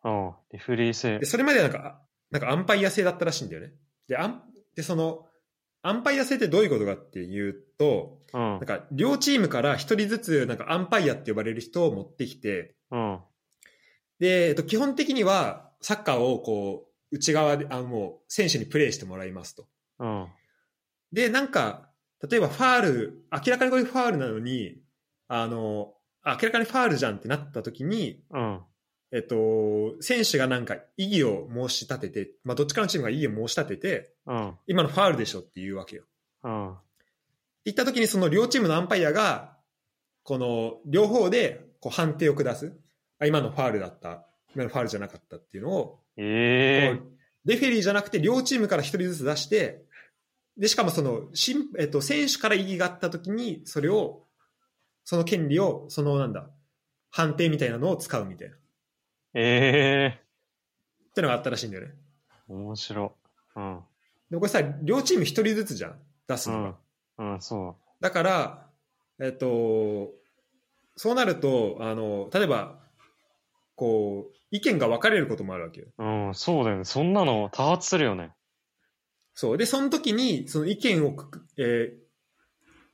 [0.04, 0.32] うん。
[0.52, 1.26] リフリー制で、。
[1.26, 2.00] それまではなんか、
[2.30, 3.74] なんかアンパイア制だったらしいんだよね。
[4.08, 4.44] で、アン、
[4.76, 5.26] で、その、
[5.86, 8.60] アンパイア制ってどういうことかっていうと、うんなん。
[8.66, 13.20] か、両チームから一人ずつ、なんかアンパイアって呼ばれる人を持ってきて、うん。
[14.20, 19.68] で、えっと、基本的には、サッカーをこう、内側で、あもう、選手にプレイしてもらいますと。
[20.00, 20.28] うん。
[21.12, 21.90] で、なんか、
[22.28, 24.82] 例えばファール、明らかにこれファールなのに、
[25.28, 28.62] あの、あ明らかにファールじゃんってなった時に、うん。
[29.14, 34.54] えっと、選手がなんか異議を申し立てて、まあ、どっちかのチームが異議を申し立てて、うん。
[34.66, 36.04] 今のファールでしょって言うわけよ。
[36.44, 36.76] うん。
[37.66, 39.56] いった時にその両チームのアンパイアが、
[40.24, 42.76] この両方でこう判定を下す。
[43.20, 47.14] あ今のファールだった、今のファールじゃなかったっていうのを、ええこう
[47.46, 49.86] レフェリーじゃなくて両チームから一人ずつ出して、
[50.58, 54.24] で、しかもその、しんえっと、選手から異議があった時に、それを、
[55.04, 56.50] その権利を、そのなんだ、
[57.12, 58.56] 判定みたいなのを使うみたいな。
[59.36, 60.24] っええ
[61.14, 61.94] てのがあったらしいんだよね。
[62.48, 63.14] 面白
[63.56, 63.60] い。
[63.60, 63.80] うん。
[64.30, 66.76] でもこれさ、両チーム一人ずつじゃん、出すのが。
[67.18, 67.34] うん。
[67.34, 68.68] うん、そだから、
[69.20, 70.12] えっと、
[70.96, 72.80] そうなると、あの、例えば、
[73.76, 75.88] こう、意見が分かれることもあるわけよ。
[75.98, 76.04] う。
[76.04, 76.86] うん、そうだよね。
[76.86, 78.32] そんなの多発するよね。
[79.34, 79.58] そう。
[79.58, 81.16] で、その時に、その意見を
[81.58, 82.04] えー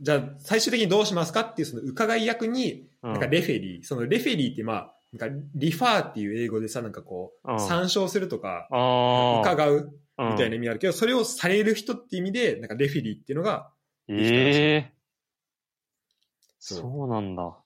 [0.01, 3.11] じゃあ、最終的にどうしますかっていう、その伺い役に、うん。
[3.13, 8.67] なんかレフェリー、そのレフェリーってまあ、なんかリファーっていう英語でさ、なんかこう、うん参照するとか。
[8.71, 13.71] 伺ううんみたいな意味あるけど、それをされる人って意味で、なんかレフェリーっていうのが、
[14.09, 14.93] ええ
[16.59, 17.57] そうそうなんだ。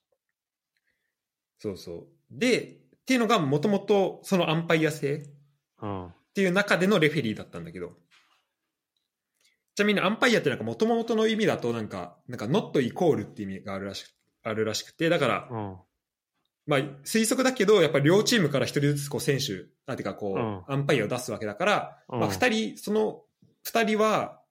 [1.58, 2.08] そうそう。
[2.30, 5.26] で、っていうのがもともとそのアンパイア制
[5.82, 6.08] うん。
[6.08, 7.94] っていう中でのレフェリーだったんだけど、
[9.76, 14.12] ちなみにアンパイアってなんか元々の意味だとなんか、なんか not イコールって意味があるらしく、
[14.44, 15.78] あるらしくて、だから、うん。
[16.66, 23.22] まあ推測だけど、やっぱり両チームから一人ずつこう選手、あ、てかこう、うんアンパイアを出すわけだから、うんまあ二人、その
[23.64, 24.42] 二人は、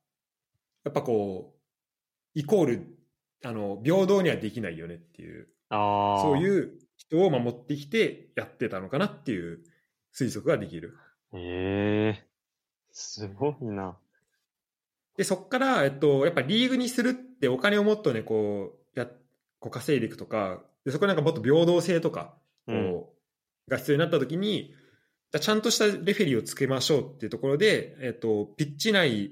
[0.85, 2.99] やっぱこう、イコール、
[3.45, 5.49] あの、平等にはできないよねっていう。
[5.71, 9.61] そういう人を守ってきてやってたのかなっていう
[10.15, 10.99] 推測ができる。
[11.35, 12.27] ええ
[12.93, 13.97] すごいな。
[15.17, 19.07] で、そこから、えっと、やっぱリーグにするってお金をもっとね、こう、や、
[19.59, 22.35] こう稼いでいくとか、でそこになんかもっと平等性とか、
[22.67, 23.05] こう、うん
[23.69, 24.75] が必要になった時に、
[25.31, 29.31] じゃあちゃんとしたレフェリーをつけましょうっていうところで、えっと、ピッチ内、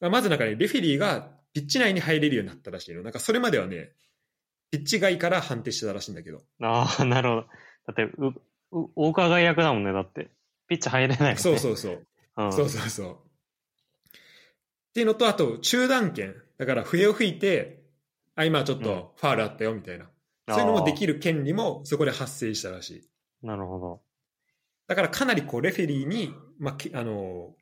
[0.00, 3.02] まずなんかね、レフェリーがピッチ内に入れるようになったらしいの。
[3.02, 3.92] なんかそれまではね、
[4.70, 6.42] ピッチ外から判定してたらしいんだけど。
[6.60, 7.42] ああ、なるほど。
[7.42, 8.26] だって、う、
[8.72, 10.30] う、お伺い役だもんね、だって。
[10.68, 11.36] ピッチ入れないよね。
[11.36, 12.06] そうそうそう。
[12.36, 12.52] うん。
[12.52, 13.12] そうそうそう。
[13.14, 13.16] っ
[14.92, 16.34] ていうのと、あと、中断権。
[16.58, 17.84] だから、笛を吹いて、
[18.34, 20.10] あ、今ちょっとファールあったよ、みたいな。
[20.48, 22.90] そういうのもできる権利もそこで発生したらし
[23.42, 23.46] い。
[23.46, 24.00] なるほど。
[24.86, 27.54] だからかなりこう、レフェリーに、まあ、けあの、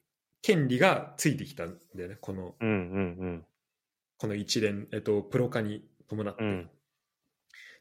[0.42, 2.16] 権利がついてきたんだよね。
[2.20, 2.72] この、うんう
[3.26, 3.46] ん
[4.18, 6.42] この一連、えっと、プロ化に伴って。
[6.42, 6.70] うん。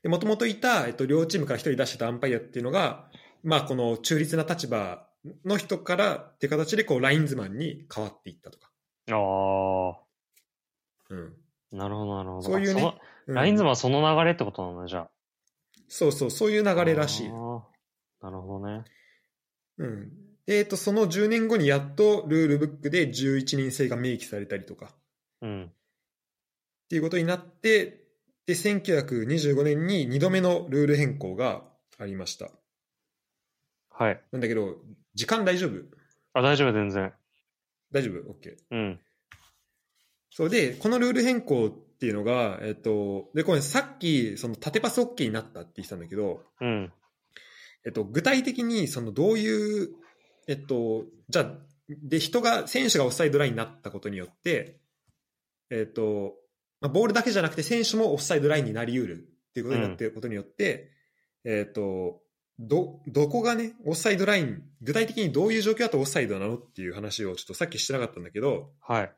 [0.10, 3.10] もともといた、えっと、両チームから一人出してたアンパイアっていうのが、
[3.44, 5.08] まあ、この中立な立場
[5.46, 8.70] の人からっていう形で、こう、ラインズマンに変わっていったとか。
[9.12, 9.16] あ
[11.10, 11.34] うん。
[11.74, 12.42] あ、なるほど、なるほど。
[12.42, 12.98] そういうね
[13.28, 15.10] ラインズマンはその流れってことなんだ、じゃあ。
[15.88, 18.84] そうそう、そういう流れらしいなるほどね。
[19.78, 20.12] うん。
[20.46, 24.96] でえっと、その10年後にやっとルールブックで11人制が明記されたりとか
[25.42, 25.66] うん。
[25.66, 28.04] っていうことになって、
[28.46, 31.64] で、1925年に2度目のルール変更が
[31.98, 32.52] ありました。
[33.90, 34.22] はい。
[34.32, 34.76] なんだけど、
[35.16, 35.72] 時間大丈夫？
[36.34, 37.14] あ、大丈夫、全然。
[37.92, 38.56] 大丈夫 ?OK。
[38.72, 39.00] うん。
[40.30, 46.92] そうで、このルール変更っていうのが、えっと、で、これさっき、その縦パス OK になったって言ってたんだけど、うん。
[47.86, 49.90] えっと、具体的に、その、どういう、
[50.48, 51.52] えっと、じゃあ、
[51.88, 54.82] で、人が、選手がオフサイドラインになったことによって、
[55.70, 56.36] えっと、
[56.82, 59.14] まあ、ボールだけじゃなくて、選手もオフサイドラインになり得る
[59.50, 60.92] っていうことになっていることによって、
[61.46, 62.22] えっと、
[62.60, 69.16] ど、どこがね、オフサイドライン、具体的にどういう状況だとオフサイドなのっていう話をちょっとさっきしてなかったんだけど、はい。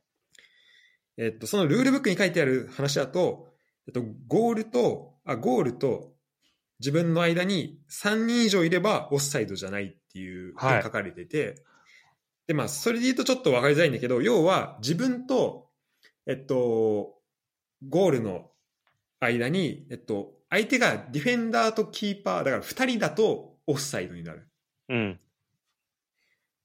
[1.17, 3.47] えっと、そのルールブックに書いてある話だと、
[3.87, 6.13] えっと、ゴールと、あ、ゴールと
[6.79, 11.63] 自分の間に3人以上いればオフサイドじゃないっていうふうに書かれてて、
[12.45, 15.69] で、まあ、それで言うとちょっと分かりづらいんだけど、要は自分と、
[16.27, 17.15] えっと、
[17.87, 18.51] ゴールの
[19.19, 24.47] 間に、えっと、相手がディフェンダーとキーパー、だから2人だとオフサイドになる。
[24.89, 25.19] うん。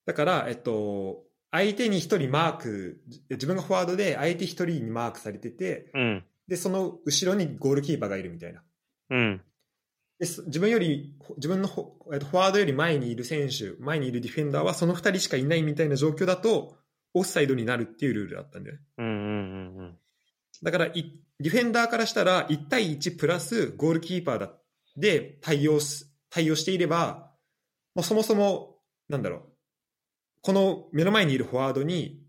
[0.06, 3.00] だから、えっと、相手に1人マーク、
[3.30, 6.24] 自分がフォワードで相手1人にマークされてて、うん。
[6.48, 8.62] で、その後ろにゴールキーパーがいるみたいな。
[9.10, 9.42] うん。
[10.18, 16.76] です自分より、自分のフォワードより前にいる選手、前にいるディフェンダーはその2人しかいないみたいな状況だと、
[17.14, 18.82] オフサイドになるっていうルールだったんだよね。
[18.98, 19.06] うん。
[19.06, 19.14] うん。
[19.14, 19.98] うん。
[20.62, 24.52] だからい、ディフェンダーからしたら1対1プラスゴールキーパーだ
[24.96, 27.30] で対応す、対応していれば、
[27.94, 28.78] もうそもそも、
[29.08, 29.51] なんだろう、
[30.42, 32.22] この目の前にいるフォワードに、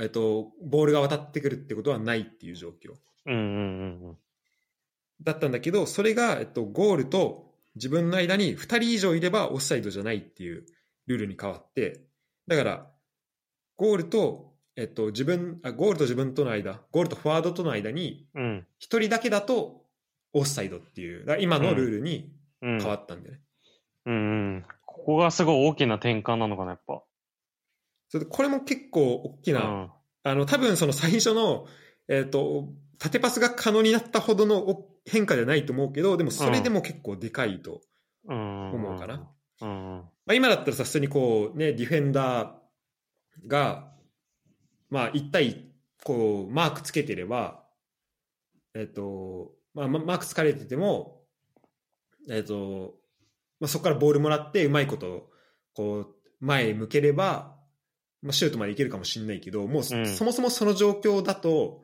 [0.00, 2.94] えっと、ボールが渡ってくるってことはないっていう状況。
[3.26, 3.34] うん。
[3.34, 3.40] うん。
[3.40, 4.16] うん。
[5.22, 10.64] だったんだけど、それが、えっと、ゴールと自分の間に2人以上いればオフサイドじゃないっていう
[11.06, 12.00] ルールに変わって、
[12.46, 12.90] だから、
[13.76, 18.66] ゴールとえっと、自分あ、ゴールと自分との間、ゴールとフォワードとの間に、うん。
[18.78, 19.82] 一人だけだと
[20.32, 22.78] オフサイドっていう、今のルールにうん。
[22.80, 23.40] 変わったんだよね。
[24.06, 24.16] うんう
[24.58, 24.64] ん。
[24.84, 27.02] ここがすごい大きな転換なのかな、やっぱ。
[28.14, 29.90] それでこれも結構大きな、うん。
[30.22, 31.66] あの、多分その最初の、
[32.06, 32.68] えっ、と、
[33.00, 37.80] 縦パスが可能になったほどのお変化じゃないと思うけど、でもそれでも結構でかいと。
[38.28, 38.70] うん。
[38.72, 39.28] 思うかな。
[39.62, 39.68] うん。
[39.98, 43.92] まあ、今だったらさ、普通にこうね、ディフェンダーが、
[44.90, 45.72] まあ、一対、
[46.04, 47.64] こう、マークつけてれば、
[48.74, 51.24] えっ、と、まあ、まマークつかれてても、
[52.30, 52.94] えっ、と、
[53.58, 55.30] まあ、そこからボールもらって、うまいこと、
[55.74, 56.06] こう、
[56.38, 57.53] 前へ向ければ、
[58.24, 61.82] まあ、シュートまでいけるかもしれないけど、もうそ,、うんもそもその状況だと、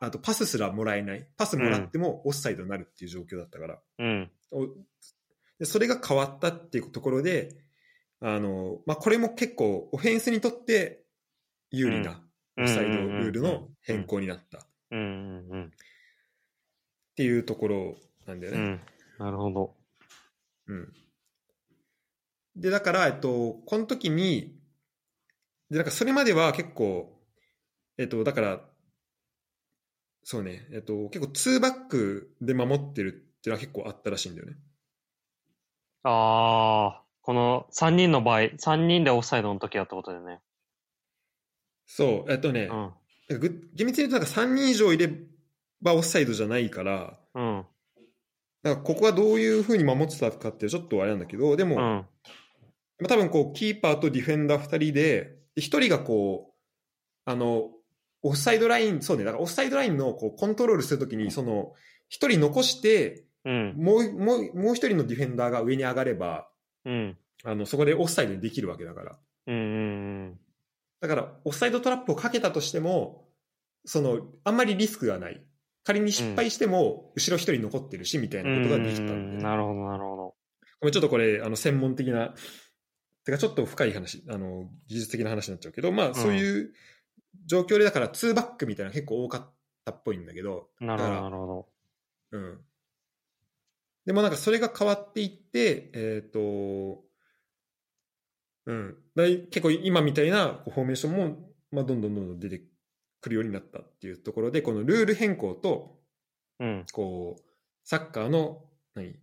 [0.00, 1.28] あとパスすらもらえない。
[1.36, 3.78] パスもらってもオフサイドになるっていう状況だったから。
[4.00, 4.30] うん。
[5.62, 7.56] それが変わったっていうところで、
[8.20, 11.04] あのまあ、これも結構オフェンスにとって
[11.70, 12.20] 有利な
[12.58, 14.60] オフサイドルールの変更になったっ
[14.90, 15.72] うんうんうん。
[17.14, 17.96] ていうところ
[18.26, 18.58] なんだよね。
[18.58, 18.80] うん。
[19.24, 19.76] なるほど。
[20.66, 20.92] うん
[22.56, 24.54] でだから、えっと、この時に
[25.72, 27.18] でなんかそれまでは結構、
[27.96, 28.60] えっと、だから
[30.22, 34.56] そうね、えっと、結構2バックで守ってるっていうのは結構あったらしいんだよね。
[36.02, 40.40] ああ、この3人の場合、3人でオフサイドの時はってことだよね。
[41.86, 42.68] そう、えっとね、
[43.30, 43.40] うん。
[43.40, 45.08] ぐ厳密に言うとなんか3人以上いれ
[45.80, 47.64] ばオフサイドじゃないから、うん。
[48.62, 51.80] なんかここはどういうふうに守ってたかってちょっとあれなんだけど、でも、うん。
[51.80, 52.06] ま
[53.04, 57.70] あ多分こう、キーパーとディフェンダー2人で、で1人がこう、あの、
[58.22, 61.72] オフサイドライン、そうね、だからオフサイドラインのこうコントロールするときに、その、
[62.10, 63.74] 1人残して、うん。
[63.76, 66.48] もう、もう、もう1人のディフェンダーが上に上がれば、
[66.84, 67.18] うん。
[67.44, 69.18] あの、そこでオフサイドにできるわけだから。
[69.48, 69.54] うん。
[69.54, 69.58] う
[70.30, 70.40] ん。
[71.00, 73.28] だから、オフサイドトラップをかけたとしても、
[73.84, 75.44] その、あんまりリスクがない。
[75.84, 80.22] 仮に失敗しても、後ろ一人残ってるし、みたいなことができたんで、うんなるほど、なるほど。
[80.80, 82.34] ごめんちょっとこれ、あの、専門的な、
[83.24, 86.72] てかちょっと深い話、あの、技術的な話になっちゃうけど、まあ、そういう
[87.46, 89.54] 状況で、だから、2バックみたいなの結構多かっ
[89.84, 91.68] たっぽいんだけど、なるほど、なるほど。
[92.32, 92.60] うん。
[94.06, 97.04] でもなんかそれが変わっていって、えっ、と、
[98.66, 98.96] うん。
[99.14, 101.36] だい結構今みたいなフォーメーションも、
[101.70, 102.62] まあ、どんどんどんどん出て
[103.20, 106.00] くるようになったっていうところで、このルール変更と、
[106.58, 106.84] うん。
[106.92, 107.42] こう、
[107.84, 108.64] サッカーの、
[108.94, 109.14] 何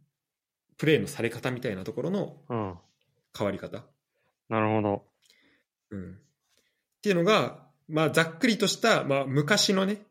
[0.77, 2.77] プレーのされ方みたいなところのうん。
[3.37, 3.85] 変わり方？
[4.49, 5.03] なるほど。
[5.91, 6.13] うん。
[6.13, 6.15] っ
[7.01, 10.01] ていうのが、まあ、ざっくりとした、まあ、昔のね、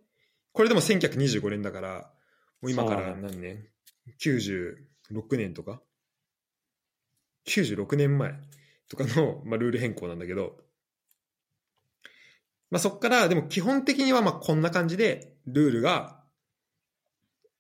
[0.52, 2.10] これでも1925年だから、
[2.60, 3.68] もう今から何年
[4.20, 4.76] ?96
[5.36, 5.80] 年とか
[7.46, 8.34] ?96 年前
[8.88, 10.56] とかの、まあ、ルール変更なんだけど、
[12.70, 16.22] まあ、そこから、でも基本的にはまあこんな感じで、ルールが、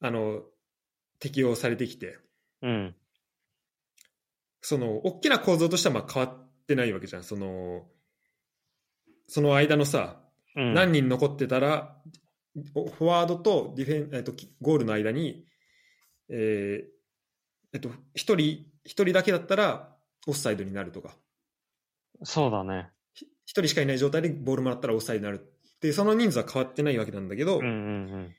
[0.00, 0.42] あの、
[1.18, 2.18] 適用されてきて、
[2.62, 2.94] うん。
[4.60, 7.24] その、大きな構造としてはまあ変わってないわけじゃん。
[7.24, 7.86] その、
[9.26, 10.20] その間のさ、
[10.56, 10.74] うん。
[10.74, 11.96] 何人残ってたら、
[12.74, 15.44] おフォワードとディフェン、えっと、きゴールの間に、
[16.28, 16.88] えー
[17.74, 19.96] えっと、一人、一人だけだったら、
[20.26, 21.16] オフサイドになるとか、
[22.24, 22.90] そうだね。
[23.12, 28.34] ひ一人しかいない状態でボールもらったらオフサイドになるっていう、その人数は変わってないわけなんだけど、うんうん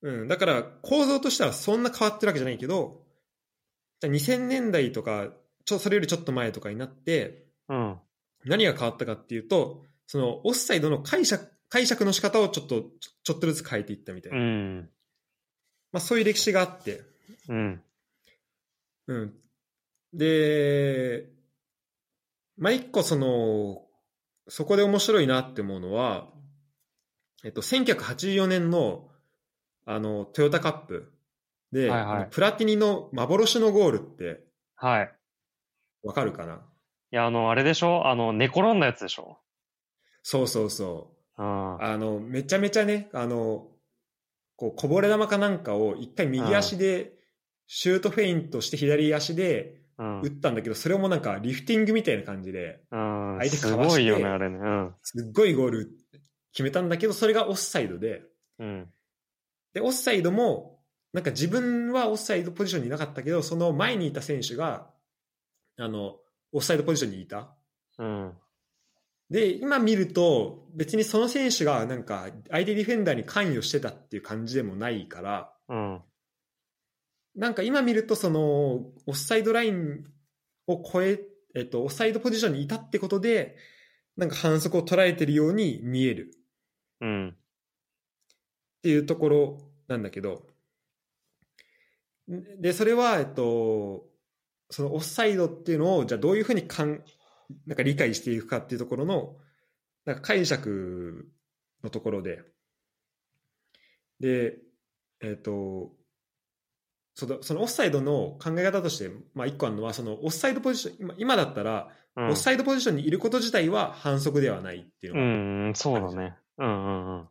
[0.00, 3.02] うん、だから構造としてはそんな変わってるわけじゃないけど、
[4.00, 5.28] じゃあ2000年代とか、
[5.64, 7.78] ちょそれよりちょっと前とかになって、うん。
[7.78, 7.96] うん。
[8.46, 12.88] 何が変わったかっていうと、そのオフサイドの解釈解釈の仕方をちょっとちょ
[13.24, 14.90] ちょっとずつ変えていったみたいな、うん。
[15.92, 17.02] まあ、そういう歴史があって、
[17.48, 17.82] うん。
[19.06, 19.34] うん、
[20.12, 21.28] で、
[22.58, 23.82] まあ、一個その、
[24.48, 26.28] そこで面白いなって思うのは、
[27.44, 29.08] えっと、1984年の、
[29.86, 31.12] あの、トヨタカップ
[31.72, 34.40] で、はいはいプラティニの幻のゴールって
[34.76, 35.14] はい。
[36.02, 36.62] わかるかな？
[37.10, 38.06] いや、あの、あれでしょ？
[38.06, 39.38] あの、寝転んだやつでしょ？
[40.22, 41.42] そうそうそう。
[41.42, 41.82] うん。
[41.82, 43.66] あの、めちゃめちゃね、あの、
[44.56, 47.12] こう、こぼれ球かなんかを一回右足で、
[47.66, 53.36] シュートフェイントして左足でうん打ったんだけど、それをもうなんかリフティングみたいな感じで、うん。
[53.38, 54.58] 相手すかわしてごいよね、あれね。
[54.58, 54.94] うん。
[55.02, 55.90] すっごいゴール
[56.52, 58.22] 決めたんだけど、それがオフサイドで、
[58.58, 58.86] うん。
[59.74, 60.77] で、オフサイドも、
[61.12, 64.90] なんか自分はオフサイドポジションにいなかったけど、その前にいた選手が、
[65.78, 66.16] あの、
[66.52, 67.54] オフサイドポジションにいた。
[67.98, 68.32] うん。
[69.30, 76.02] で、今見ると、別にその選手がなんか相手ディフェンダーに関与してたっていう感じでもないから、うん。
[77.34, 78.40] なんか今見ると、その、
[79.06, 80.04] オフサイドライン
[80.66, 81.20] を超え、
[81.54, 83.56] えっと、オフサイドポジションにいたってことで、
[84.16, 86.32] なんか反則を捉えてるように見える
[87.00, 87.28] うん。
[87.28, 90.47] っていうところなんだけど、
[92.28, 94.06] で、それは、えっと、
[94.70, 97.02] そのオフサイドっていうのを、じゃあどういうふうにかん
[97.66, 99.36] なんか理解していくかっていうところの、
[100.04, 101.28] なんか解釈
[101.82, 102.42] のところで、
[104.20, 104.58] で、
[105.20, 105.92] えっと、
[107.14, 111.98] そのそのオフサイドの考え方として、まあ、一個あるのは、そのオフサイドポジション、今今だったら、うん
[112.30, 115.24] オフサイドポジションにいること自体は反則ではないっていうのう
[115.64, 116.36] がん、そうだね。
[116.58, 117.28] うんうんうん。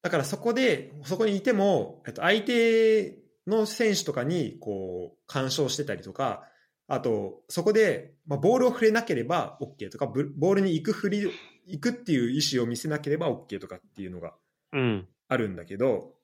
[0.00, 6.44] だからそこで、そこにいても、えっと、相手の選手とかに、こう、干渉してたりとか、
[6.88, 11.30] あと、そこで、まあ、ボールを触れなければ OK とか、ブボールに行く振り、
[11.66, 14.34] 行くっていう意思を見せなければ OK とかっていうのが
[14.72, 15.08] うん。
[15.28, 16.14] あるんだけど、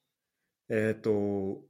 [0.69, 1.61] えっ、と、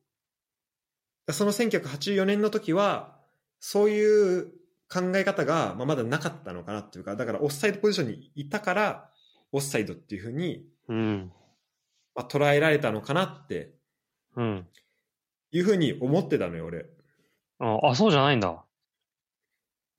[1.30, 3.18] その1984年の時は、
[3.60, 4.46] そういう
[4.92, 9.10] 考え方が、まあ、まだなかったのかなっていうか、だからオフサイドポジションにいたから、
[9.52, 11.32] オフサイドっていうふうに、うん。
[12.14, 13.74] まあ、捉えられたのかなって
[14.36, 14.66] うん。
[15.52, 16.86] いうふうに思ってたのよ、俺。
[17.58, 18.64] あ、あそうじゃないんだ。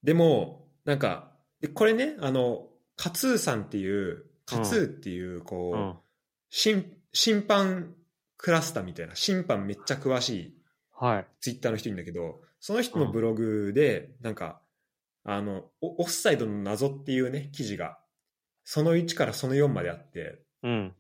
[0.04, 1.32] でも、なんか、
[1.62, 5.96] でこれね、あの、カツーさんっていう、カツーっていう、こう、うん。
[6.50, 7.96] 審審判
[8.38, 10.58] クラスターみたいな、審判めっちゃ詳しい
[10.92, 11.28] はい。
[11.42, 14.62] ツイッターの人いるんだけど、その人のブログで、なんか、
[15.24, 18.00] あの、オフサイドの謎っていうね、記事が、
[18.64, 20.94] その1からその4まであって、うん。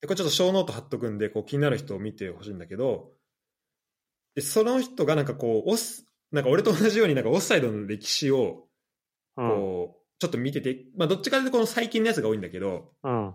[0.00, 3.12] でこれちょっとショーノート貼っとくんで、こう気になる人を見てほしいんだけど、
[4.34, 8.66] でその人がなんかこう、オス、なんか俺と同じようになんかオフサイドの歴史を、
[9.36, 9.48] うん。
[9.48, 13.34] こう、ちょっと見てて、まあどっちかというとこの最近のやつが多いんだけど、うん。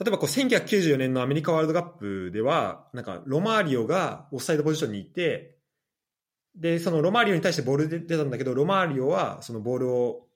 [0.00, 5.56] 例えばこう1994年のアメリカワールドカップでは、なんかロマーリオがオフサイドポジションにいて、
[6.56, 10.26] で、そのロマーリオに対してボールで出たんだけど、ロマーリオはそのボールを、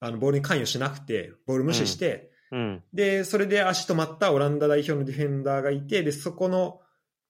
[0.00, 2.82] あのボールに関与しなくて、ボール無視して、うん。
[2.92, 6.80] で、それで足止まったオランダ代表のディフェンダーがいて、で、そこの、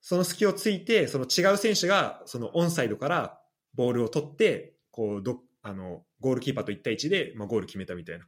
[0.06, 3.40] その隙をついて、その違う選手が、そのオンサイドから
[3.72, 8.26] ボールを取って、こう、ど、あの、ゴールキーパーと1対1で、まあ、ゴール決めたみたいな。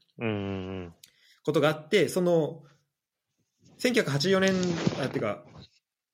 [1.44, 2.62] ことがあって、その、
[3.78, 4.54] 1984年、
[5.04, 5.44] あ、てか、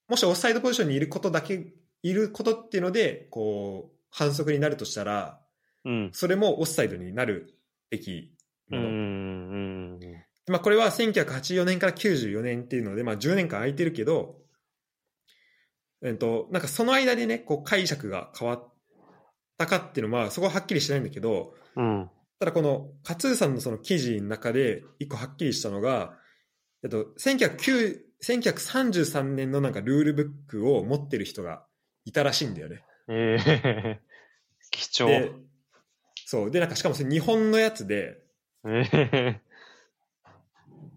[0.08, 5.40] もしオフサイドポジションにいることだけ、いることっていうので、こう、反則になるとしたら、
[5.84, 6.10] うん。
[6.12, 7.54] それもオフサイドになる
[7.88, 8.34] べき
[8.72, 8.78] うん。
[8.78, 9.98] うもの。
[9.98, 10.00] ん。
[10.48, 14.41] まあ、これは1984年から94年っていうので、まあ、10年間空いてるけど、
[16.04, 18.72] えっと、なんかその間でね、こう解釈が変わっ
[19.58, 22.10] たかっていうのは、そこははっきりしないんだけど、うん。
[22.38, 26.18] ただこの、カツーさんのその記事の中で、一個はっきりしたのが、
[26.82, 31.64] えっと、1909 1933年のなんかルールブックを持ってる人が
[32.04, 32.84] いたらしいんだよね。
[33.08, 34.00] ええ
[34.70, 35.08] 貴重。
[35.08, 35.32] で、
[36.24, 36.50] そう。
[36.50, 38.22] で、なんかしかもそれ日本のやつで、
[38.64, 39.40] ええ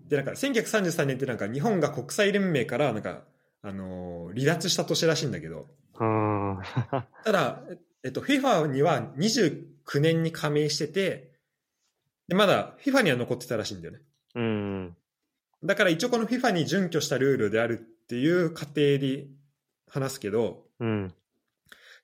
[0.08, 3.26] で、なんか1933年ってなんか日本が国際連盟からなんか、
[3.66, 5.68] あのー離脱した年らしいんだけど、
[5.99, 6.59] うん。
[7.24, 7.61] ただ、
[8.03, 11.32] えっと、FIFA には29年に加盟してて、
[12.28, 14.01] で、まだ FIFA には残ってたらしいんだよね。
[14.36, 14.95] うん。
[15.63, 19.26] だから一応この FIFA に準拠したルールであるっていう過程で
[19.89, 21.13] 話すけど、うん。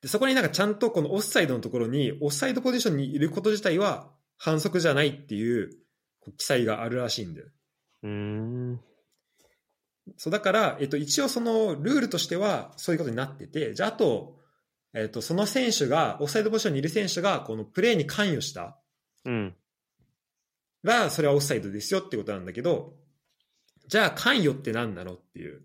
[0.01, 5.69] でそこになんかちゃんとこのオフサイドのところに、オフサイドポジションにいること自体は反則じゃないっていう
[6.37, 7.47] 記載があるらしいんだよ。
[8.03, 8.79] うん。
[10.17, 14.39] そうだから、えっと、一応そのルールとしてはそういうことになってて、じゃああと、
[14.93, 18.77] えっと、その選手が、オフサイドポジションにいる選手がこのプレーに関与した
[19.25, 19.55] うん。
[20.83, 22.95] ら、それはオフサイドですよってことなんだけど、
[23.87, 25.63] じゃあ関与って何なのっていう。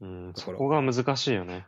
[0.00, 0.32] うん。
[0.36, 1.66] そこが難しいよね。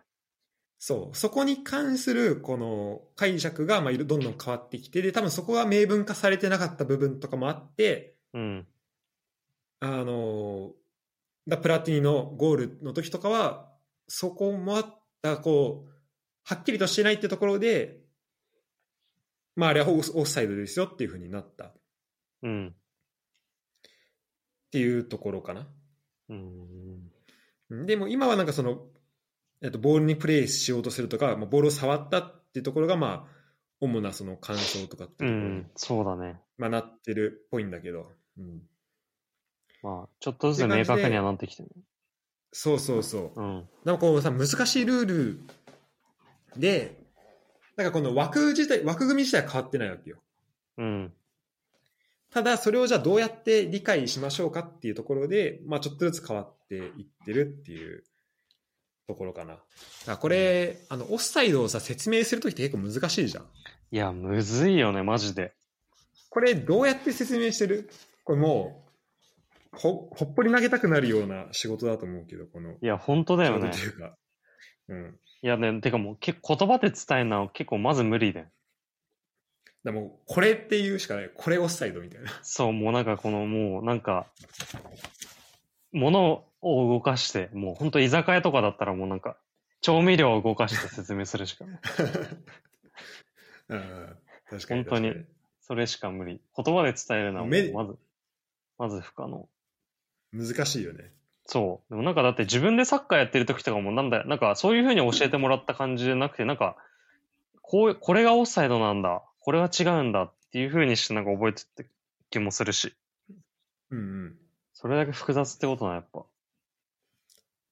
[0.79, 1.17] そう。
[1.17, 8.67] そこに関する、この解釈が、まあ、いろどんどん変わってきて、で、多分そこが明文化されてなかった部分とかもあって、うん。
[9.81, 10.73] あの、
[11.49, 13.73] だプラティニのゴールの時とかは、
[14.09, 15.91] そこもあった、こう、
[16.45, 18.01] はっきりとしてないってところで、
[19.55, 21.75] まあ、あれはオフサイドですよっていうふうになったっ
[22.43, 22.75] うん。
[24.71, 25.69] ていうところかな。
[26.31, 27.87] うん。
[27.87, 28.87] でも今はなんかその、
[29.63, 33.43] えっと、ボールにプレイしようとするとか、まあ、ボールを触ったっていうところが、まあ、
[33.81, 35.71] 主なその干渉とかってういうところに、ん。
[35.77, 36.41] そうだね。
[36.59, 38.63] まあ、なってるっぽいんだけど、うん、
[39.83, 41.69] まあ、ちょっとずつ明確にはなってきてる。
[42.53, 43.41] そうそうそう。
[43.41, 43.69] うん。
[43.85, 45.41] なんかこうさ、難しいルール
[46.57, 46.99] で、
[47.77, 50.19] なんかこの枠自体、枠組み自体は変わってないわけよ。
[50.79, 51.13] うん。
[52.31, 58.05] ただ、それをじゃあどうやって理解しましょうかっていうところで、まあちょっとずつ変わっていってるっていう
[59.07, 59.59] ところかな。
[60.07, 63.45] だこれ、あの、オフサイドをさ、説明するときって結構難しいじゃん。
[63.91, 65.53] いや、むずいよね、マジで。
[66.31, 67.91] これどうやって説明してる？
[68.25, 68.82] これもう、
[69.73, 72.73] ほ、ほっぽり投げたくなるような仕事だと思うけど、この。
[72.81, 74.17] いや、本当だよねいうか。
[74.89, 75.19] うん。
[75.43, 78.47] いやね、てかもう言葉で伝えるのは結構まず無理で。
[79.85, 81.31] でもう、これっていうしかない。
[81.35, 82.31] これオフサイドみたいな。
[82.43, 84.27] そう、もうなんかこのもうなんか、
[85.93, 89.37] 物を動かして、もう本当居酒屋とかだったらもうなんか、
[89.81, 91.81] 調味料を動かして説明するしかない。
[93.71, 94.17] うん。
[94.49, 94.85] 確かに。
[94.85, 95.15] 本当に
[95.61, 96.41] それしか無理。
[96.57, 97.99] 言葉で伝えるのはまず、
[98.79, 99.49] まず不可能。
[100.33, 101.13] に難しいよね。
[101.47, 101.91] そう。
[101.91, 106.77] でもなんかだって自分でサッカーやってる時とかもなんだよ、なんかそういう風に教えてもらった感じじゃなくて、なんか、
[107.61, 111.87] こう、これがオフサイドなんだ、これは違うんだっていう風にしてなんか覚えてって
[112.31, 112.95] 気もするし、
[113.91, 114.39] うんうん。
[114.73, 116.25] それだけ複雑ってことな、やっぱ。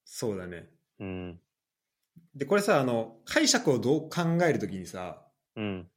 [0.04, 0.68] そうだね。
[0.98, 1.40] うん。
[2.34, 5.22] で、これさ、あの、解釈をどう考えるときにさ、
[5.56, 5.88] うん。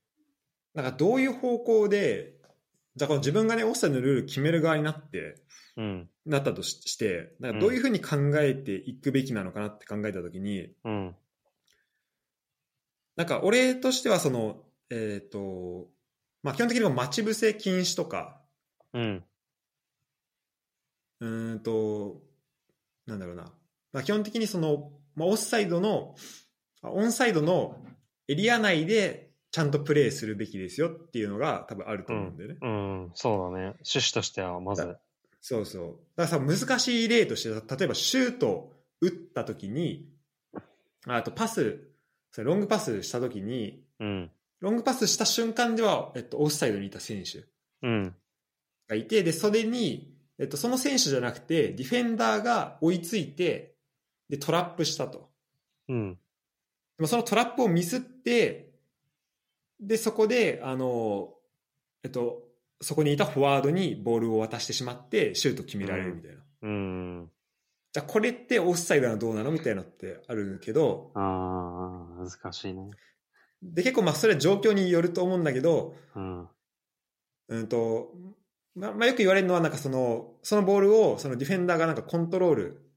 [0.73, 2.32] なんかどういう方向で、
[2.95, 5.41] じゃあこの自分がね、オフサイドのルール決める側になって、
[5.75, 6.09] うん。
[6.25, 11.15] なったとしして、なんかどういうふうに考えていくべきなのかなって考えたときに、うん。
[13.15, 15.87] なんか俺としてはその、えっ、と、
[16.43, 18.41] まあ基本的には待ち伏せ禁止とか、
[18.93, 19.23] うん。
[21.19, 22.21] うーんと、
[23.07, 23.51] なんだろうな。
[23.91, 26.15] まあ基本的にその、まあオフサイドの、
[26.83, 27.77] あオンサイドの
[28.27, 32.57] エリア内でちゃんとプレーするべきですよっていうのが多分あると思うんだよね。
[32.59, 33.11] うん。
[33.13, 33.65] そうだね。
[33.85, 34.97] 趣旨としてはまず。
[35.41, 35.85] そうそう。
[36.15, 40.09] だからさ、難しい例として、例えばシュート打った時に、
[41.05, 41.87] ああとパス、
[42.31, 44.31] それロングパスした時に、うん。
[44.59, 47.43] ロングパスした瞬間では、えっと、オフサイドにいた選手
[47.83, 48.15] うん。
[48.87, 53.75] がいて、で、袖に、えっと、その選手じゃなくて、ディフェンダーが追いついて、
[54.29, 55.29] で、トラップしたと。
[55.89, 56.13] うん。
[56.13, 56.17] で
[57.01, 58.72] もそのトラップをミスって、
[59.87, 61.33] で、そこで、あの、
[62.03, 62.43] えっと、
[62.81, 66.41] そこにいたフォワードにボールを渡してしまって、シュート決められるみたいな。
[66.63, 67.31] うん。
[67.93, 72.89] じゃあこれってオフサイドなのどうなのみたいなのってあるけど、ああ、難しいね。
[73.61, 76.47] で、結構まあそれは状況によると思うんだけど、うん。
[77.49, 78.11] うんと、
[78.75, 82.89] まあ、まあよく言われるのはなんかその、そのボールをそのディフェンダーがなんかコントロール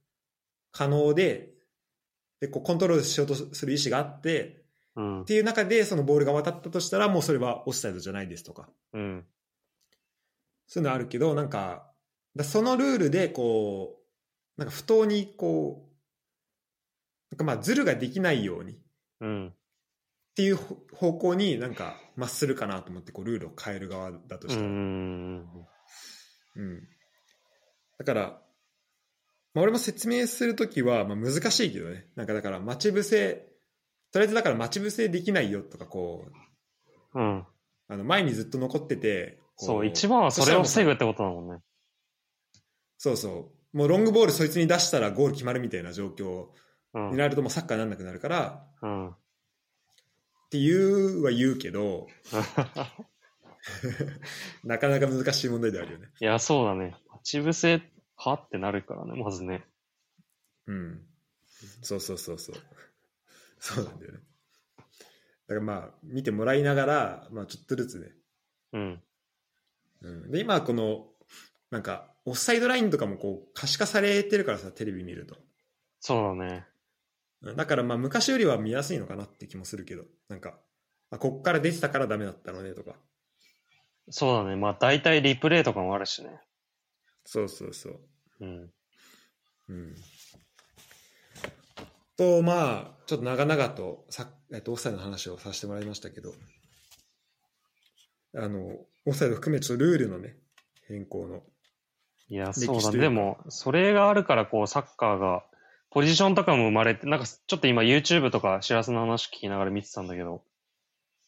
[0.72, 1.51] 可能で、
[2.41, 4.65] で、こうコントロールしようとする意思があって、
[4.97, 5.24] うんっ。
[5.24, 9.24] ていう中でそのボールが渡ったとしたらもうそれはオフサイドじゃないですとか、うん。
[10.66, 11.92] そういうのあるけど、なんか、
[12.34, 13.99] だそのルールでこ
[14.57, 15.97] う、なんか不当にこう、
[17.30, 18.78] なんかまあズルができないように、
[19.20, 19.49] うん。
[19.49, 19.53] っ
[20.36, 25.49] ていうほ方向になんかまっするかなと思ってこうルールを変える側だとうしたら、ん。
[26.57, 26.88] うん
[27.99, 28.22] だから、
[29.55, 33.49] まあ、俺も説明するときはまあ難しいけどねなんかだから待ち伏せ
[34.12, 36.26] とりあえずだから待ち伏せできないよとかこ
[37.14, 37.44] ううん。
[37.88, 41.61] あの前にずっと残っててこそう、一番はそれを防ぐってことだもんね。
[42.98, 46.46] そうそうもうロングボールそいつに出したらゴール決まるみたいな状況
[46.94, 47.16] うんに。
[47.18, 49.09] なるともうサッカーになんなくなるからうん。
[49.11, 49.14] っ
[50.50, 52.07] ていうは言うけど
[54.64, 56.96] なかなか難しい問題であるよねいや、そうだね。
[57.11, 57.82] 待ち伏せ
[58.16, 59.64] はってなるからね、まずね。
[60.66, 61.02] うん。
[61.82, 62.57] そうそうそうそう。
[63.59, 64.18] そうなんだよね。
[64.78, 64.84] だ
[65.48, 68.09] からまあ、見てもらいながら、まあちょっとずつね。
[68.72, 69.02] うん。
[70.02, 71.07] うん、で、今この、
[71.70, 75.36] なんか、オフサイドラインとかもこう、可視化されてるからさ、テレビ見ると。
[76.01, 76.66] そうだね。
[77.43, 80.59] うんだからまあ昔よりは見やすいのかなって気もするけど、なんか、
[81.10, 82.97] あこっから出てたからダメだったのねとか。
[84.10, 84.56] そうだね。
[84.56, 86.40] まあ大体リプレイとかもあるしね。
[87.24, 88.01] そうそうそう。
[88.40, 88.70] うん。
[89.68, 89.94] うん。
[92.16, 96.32] と、まあ、ちょっと長々とさ、えっと、オフサイドの話をさせてもらいましたけど、
[98.34, 98.60] あの、
[99.05, 100.36] オフサイド含めちょっとルールのね、
[100.88, 101.43] 変更の。
[102.28, 105.44] いや、そうだでも、それがあるから、こう、サッカーが、
[105.90, 110.43] ポジションとかも生まれて、なんか、ちょっと今 YouTube とか、知らせの話聞きながら見てたんだけど、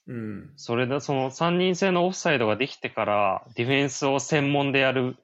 [0.08, 0.52] うん。
[0.56, 5.16] それで、その3人制のオフサイドができてから、ディフェンスを専門でやる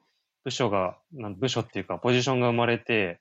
[0.44, 3.18] 部署が、なん部署っていうか、ポジションが生まれて、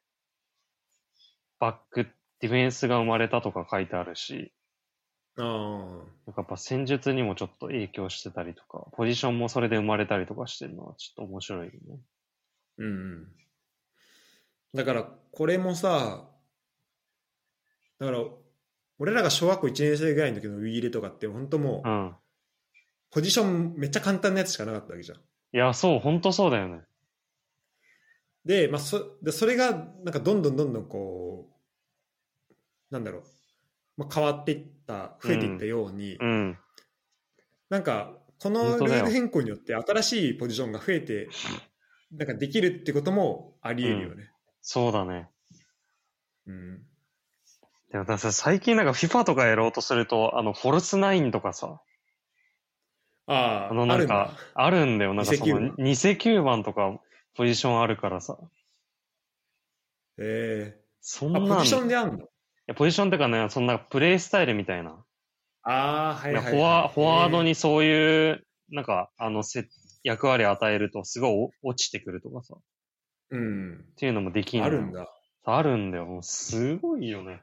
[1.60, 2.08] バック、
[2.44, 4.52] ディフェンスが生まれたとか書いてあるし、
[5.38, 11.80] あんかやっぱ戦術にもちょっと影響してたりとか、ポジションもそれで生まれたりとかしてるのはちょっと面白いよね。
[12.80, 13.28] うんうん。
[14.74, 16.28] だから、これもさ、
[18.00, 18.20] だから、
[19.00, 22.16] 俺らが小学校1年生ぐらいの時のウィーレとかって、本当もう、うん。
[23.10, 25.18] ポジションめっちゃ簡単なやつしかなかったわけじゃん。
[25.18, 25.22] い
[25.58, 26.82] や、そう、ほんとそうだよね。
[28.44, 29.72] で、まあ、そでそれが
[30.04, 31.53] なんかどんどんどんどんこう
[32.94, 33.24] なんだろう、
[33.98, 36.58] まあ、変わっていった増えていったように、うん。
[37.70, 41.28] なんかこのルール変更によって新しいポジションが増えて、
[42.12, 44.30] なんかできるってこともあり得るよね。
[44.62, 45.28] そうだね。
[46.46, 46.84] うん。
[47.92, 51.82] でもださ、最近なんか FIFA とかやろうとすると、あの、フォルスナインとかさ、
[53.26, 55.14] ああ、あのなんか、あるんだよ。
[55.14, 57.00] なんかその、偽9 2009番とか
[57.36, 58.38] ポジションあるからさ。
[60.20, 62.28] ええそんなポジションいであんの？
[62.68, 65.04] やポジションってかね、そんなプレイスタイルみたいな。
[65.64, 66.54] ああ、はいはい、はい。
[66.54, 67.50] フォワフォワードに。
[67.50, 69.68] にそういう、なんか、あの、せ
[70.04, 71.32] 役割を与えると、すごい
[71.64, 72.56] お落ちてくるとかさ。
[72.56, 72.60] っ
[73.32, 73.86] うん。
[73.98, 75.08] ていうのもできんあるんだ。
[75.46, 76.06] あるんだよ。
[76.06, 77.42] もうすごいよね。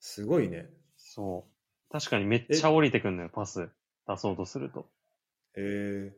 [0.00, 0.68] すごいね。
[0.96, 1.92] そう。
[1.92, 3.70] 確かにめっちゃ降りてくんのよ、パス
[4.08, 4.88] 出そうとすると。
[5.56, 6.16] ええ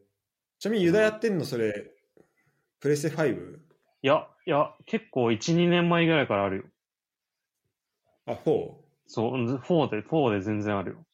[0.58, 1.92] ちなみにユダやってんのそれ、
[2.80, 3.58] プレステ 5?
[4.02, 6.64] いや、いや、結構1、2年前ぐらいからあるよ。
[8.28, 8.74] あ、4?
[9.06, 11.04] そう、4で、4で全然あるよ。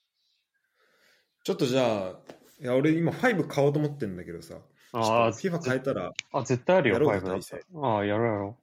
[1.45, 2.15] ちょっとじゃあ、
[2.61, 4.57] いや俺今5買おうと思ってんだけどさ。
[4.93, 7.89] ああ、FIFA 変えたら、あ、絶対あるよ、やろう5だ。
[7.89, 8.59] ああ、やろうやろ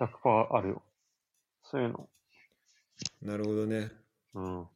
[0.00, 0.04] う。
[0.04, 0.82] 100%あるよ。
[1.62, 2.08] そういうの。
[3.22, 3.90] なるほどね。
[4.34, 4.68] うん。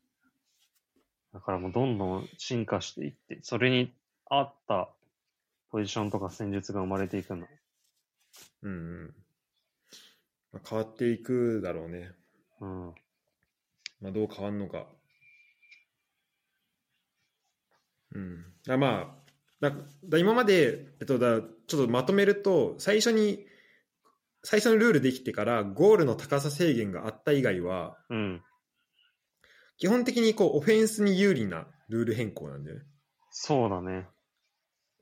[1.32, 3.92] だからもうどんどん進化していって、それに
[4.26, 4.88] 合った
[5.70, 7.46] ポジションとか戦術が生まれていくの。
[8.62, 8.74] うんう
[9.04, 9.14] ん。
[10.52, 12.12] まあ、変わっていくだろうね。
[12.60, 12.94] うん。
[14.00, 14.86] まあ、どう変わんのか。
[18.14, 18.44] うん。
[18.68, 19.30] あまあ、
[19.60, 19.72] だ
[20.04, 23.46] だ今まで、えっと、だちょっとまとめると、最初に、
[24.44, 28.42] 最初のルールできてから、ゴールの高さ制限があった以外は、うん。
[29.78, 32.84] 基本的にこうオフェンスに有利なルール変更なんだよね。
[33.30, 34.08] そうだね。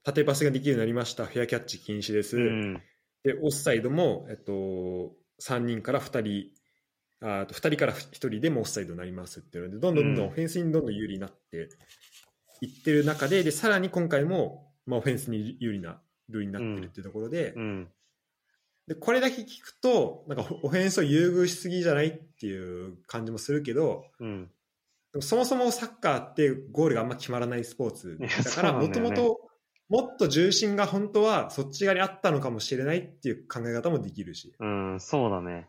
[0.05, 2.36] 縦パスができるようになりました、フェアキャッチ禁止です。
[2.36, 2.82] うん。
[3.24, 11.68] で、オフサイドも、えっと、3人から2人、ああと2人から1人でもオフサイドになりますっていうので、どんどんどんオフェンスにどんどん有利になって
[12.60, 17.88] いってる中で、で、さらに今回も、まあ、オフェンスに有利なルールになってるっていうところで、うん。
[18.86, 24.50] で、これだけ聞くと、なんかオフェンスを優遇しすぎじゃないっていう感じもするけど、うん。
[25.20, 29.45] そもそもサッカーってゴールがあんま決まらないスポーツだからもともと
[29.88, 35.68] もっと重心が本当はそっち側にあったのかもしれないっていう考え方もできるし、うん、そうだね。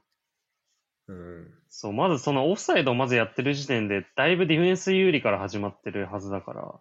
[1.07, 6.73] うん、そう、まずそのオフサイドをまずやってる時点で、だいぶディフェンス有利から始まってるはずだから、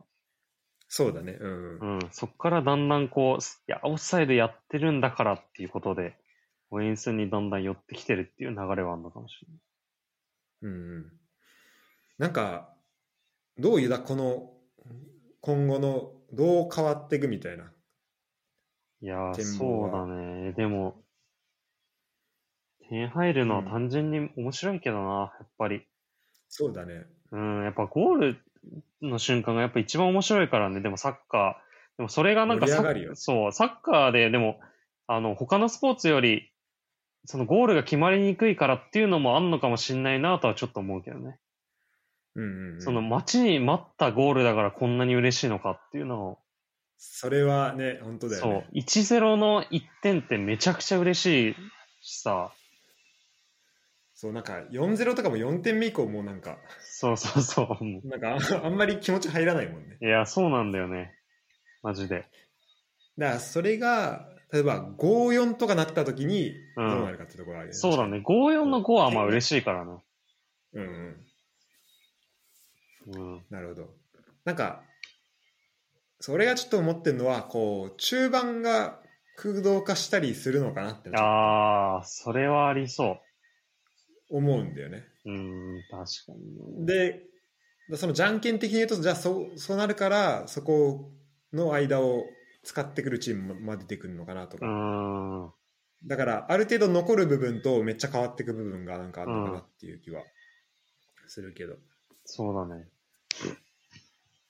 [0.88, 1.78] そうだね、うん。
[1.78, 6.16] うん、そっからだんだんこう、いや、オフサイドやってるんだからっていうことで、
[6.70, 9.58] オフェンスにだんだん寄ってきてるっていう流れはあるのかもしれない。
[10.62, 11.12] うんうん、
[12.18, 12.74] なんか
[13.58, 14.50] どういうだこの
[15.40, 17.72] 今後のどう変わっていくみたいな
[19.02, 20.52] いやそうだね。
[20.52, 21.02] でも、
[22.88, 25.82] 点入るのは単純に面白いけどな、やっぱり。
[26.48, 28.38] そうだねうん、やっぱゴール
[29.02, 31.98] の瞬間がやっぱ一番面白いからね、でもサッカー。
[31.98, 32.82] でもそれがなんかサ
[33.14, 34.58] そう、サッカーで、でも、
[35.06, 36.52] あの、他のスポーツより、
[37.24, 41.38] そのゴールが決まりにくいからっていうのもあんのかもしんないなとはちょっと思うけどね。
[42.36, 46.38] うんうんうんその待ちに待ったゴールだからこんなに嬉しいのかっていうのを、
[46.98, 51.56] それはね本当だよそうね、1-0の1点ってめちゃくちゃ嬉しい
[52.02, 52.52] しさ、
[54.18, 57.84] そうなんか4-0とかも4点目以降もうなんかそうそうそう。
[57.84, 61.12] もなんかああんまり気持ち入らないもんねういや、そうなんだよね。
[61.82, 62.26] マジで。
[63.18, 68.22] だからそれが例えば5-4とかなった時にどうんうなるかってところあるよね、そうだね。
[68.26, 69.92] 5-4の5はまあ嬉しいからね。
[70.72, 71.16] うんうん
[73.06, 73.44] うん。
[73.50, 73.94] なるほど
[74.44, 74.82] なんか
[76.20, 79.00] それがちょっと思ってるのはこう中盤が
[79.36, 83.20] 空洞化したりするのかなってああ、それはありそ
[84.30, 85.30] 思うんだよねう。
[85.30, 86.86] うん、確かにね。
[86.86, 91.12] でそのじゃんけん的に言うとじゃあそうそうなるからそこ
[91.52, 92.24] の間を
[92.64, 95.52] 使ってくるチームまで出てくるのかなとうか、ん。
[96.04, 100.22] だからある程度残る部分とめっちゃ変わっていく部分がなんかあるのかなっていう気は
[101.28, 101.76] するけど、
[102.24, 102.88] そうだね。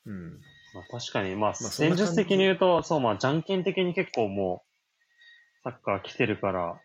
[0.07, 0.41] うん、
[0.75, 6.81] まあ確かに、まあ、戦術的に言うと、そう、まあ、じゃんけん的に結構もう、サッカー来てるから、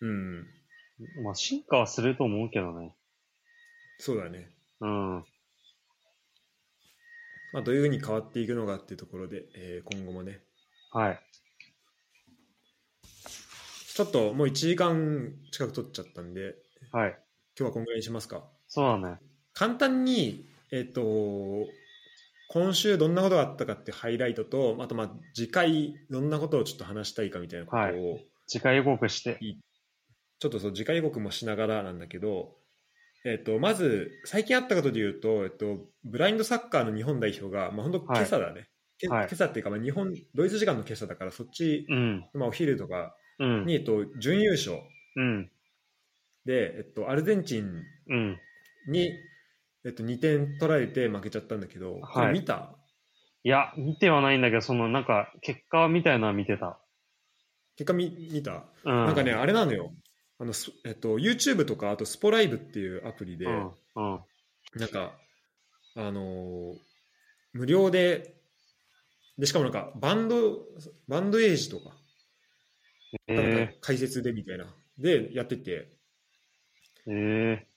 [0.00, 0.46] うん、
[1.22, 2.94] まあ、進化はすると思うけどね。
[3.98, 4.48] そうだね、
[4.80, 5.24] うん。
[7.52, 10.40] まあ、どういうふうに変わっていくのかっていうところで、えー今後もね
[10.92, 11.20] はい。
[13.94, 16.54] ちょっともう1時間近く取っちゃったんで
[16.92, 17.10] はい。
[17.58, 19.18] 今日はこんぐらいにしますかそうだね。
[19.52, 21.02] 簡単にえっ、と
[22.48, 29.38] 今週どんなことがあったかっていうハイライトとあとまあ次回どんなことをちょっと話したいかみたいなことを、はい次回予告して。
[30.40, 32.56] ちょっとそう次回予告もしながらなんだけど
[33.24, 38.68] えっと、まず、最近あったことで言うと、えっと、ブラインドサッカーの日本代表が、まあ、本当今朝だね。
[38.98, 42.26] けはい今朝っていうか、まあ、日本、ドイツ時間の今朝だから、そっち、うん。
[42.32, 43.66] まあ、お昼とかうん。
[43.66, 44.78] に、えっと、準優勝
[45.16, 45.50] うん。
[46.46, 48.38] で、えっと、アルゼンチンうん。
[48.88, 49.12] に、
[49.84, 52.76] えっと、2点取られて負けちゃったんだけど、これ見た？
[53.42, 56.78] いや、見てはないんだけど、その、なんか、結果みたいなのは見てた。
[57.76, 59.06] 結果見見た、うん。
[59.06, 59.92] なんかね、あれなのよ。
[60.38, 63.66] あの、すえっと、YouTube とか、あと、スポライブっていうアプリで、うん。
[63.68, 64.20] うん。
[64.76, 65.12] なんか、
[65.96, 66.78] あのー
[67.52, 68.36] 無料で、
[69.36, 70.60] で、しかもなんか、バンド、
[71.08, 71.90] バンドエイジとか、
[73.34, 74.66] なんかえ解説でみたいな、
[74.98, 77.69] でやってて、ー、え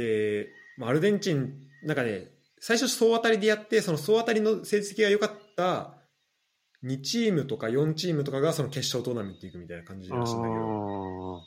[0.00, 0.48] で、
[0.78, 2.28] まあアルゼンチン、なんかね、
[2.60, 5.94] 最初総当たりでやって、その総当たりの成績が良かった
[6.84, 10.16] 2チームとか4チームとかがその決勝トーナメント行くみたいな感じー。
[10.16, 11.40] らしいんだけど、あ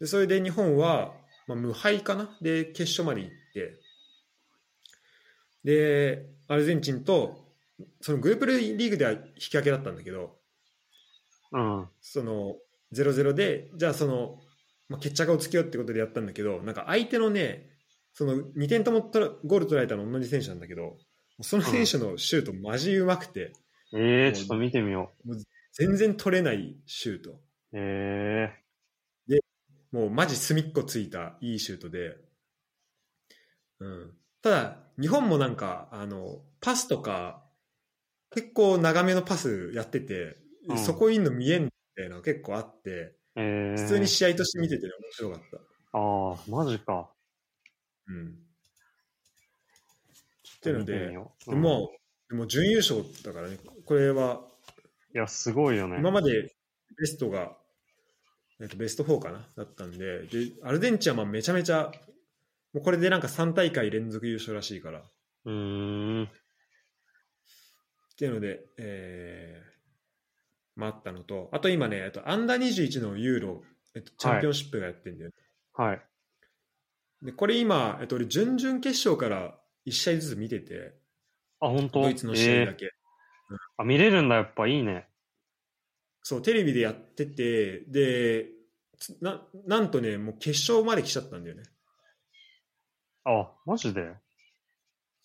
[0.00, 1.12] でそれで日本は、
[1.46, 2.36] まあ、無敗かな？
[2.40, 3.78] で決勝まで行って
[5.64, 7.36] でアルゼンチンと
[8.00, 11.88] そのグループリーグでは引き分けだったんだけどーうん。
[12.00, 12.56] その
[12.94, 14.38] 0-0でじゃあその、
[14.92, 17.70] まあ、決着をつけようってことでやったんだけどなんか相手のね
[18.12, 20.96] その2点とも取らゴール取られたの同じ選手なんだけど
[21.40, 23.52] その選手のシュートマジうまくて
[23.94, 25.12] えー、ちょっと見てみよ
[25.72, 27.30] 全然取れないシュート。
[27.30, 27.38] う。
[27.72, 28.50] え
[29.90, 32.16] もうマジ隅っこついたいいシュートで、
[33.78, 34.10] うん、
[34.42, 37.44] ただ日本もなんかあのパスとか
[38.30, 40.38] 結構長めのパスやってて、
[40.68, 40.78] うん。
[40.78, 43.80] そこいんの見えんみたいなの結構あってー、えー。
[43.80, 45.56] 普通に試合として見てて、ね、面白かった、
[45.98, 47.10] ああ、マジか。
[48.08, 48.30] うん、っ
[50.60, 51.30] ていうのでう。
[51.46, 51.90] うんでも
[52.28, 54.40] でも準優勝だからねこれは
[55.14, 55.96] いや、すごいよね。
[55.98, 56.54] 今まで
[56.98, 57.52] ベストが、
[58.60, 59.46] えっと、ベスト4かな？
[59.56, 61.92] だったんででアルゼンチンはまあめちゃめちゃ
[62.72, 65.02] もうこれでなんか3大会連続優勝らしいから
[65.44, 66.24] うーん。
[66.24, 66.28] っ
[68.16, 69.71] ていうので、えー、
[70.76, 73.62] まああったのと、あと今ね、えっと、アンダー21のユーロ、
[73.94, 75.30] えっと、チャンピオンシップがやってるんだよ、
[75.74, 76.02] はい。
[77.22, 80.94] で、これ今、えっと、俺、準々決勝から1試合ずつ見てて、
[81.60, 82.02] あ、本当？
[82.02, 82.86] ドイツの試合だけ。
[82.86, 82.90] えー
[83.76, 85.06] あ、見れるんだ、やっぱいいね。
[86.22, 88.46] そう、テレビでやってて、で、
[88.98, 91.64] つななんとね、もう決勝まで来ちゃったんだよね。
[93.24, 94.14] あ、マジで？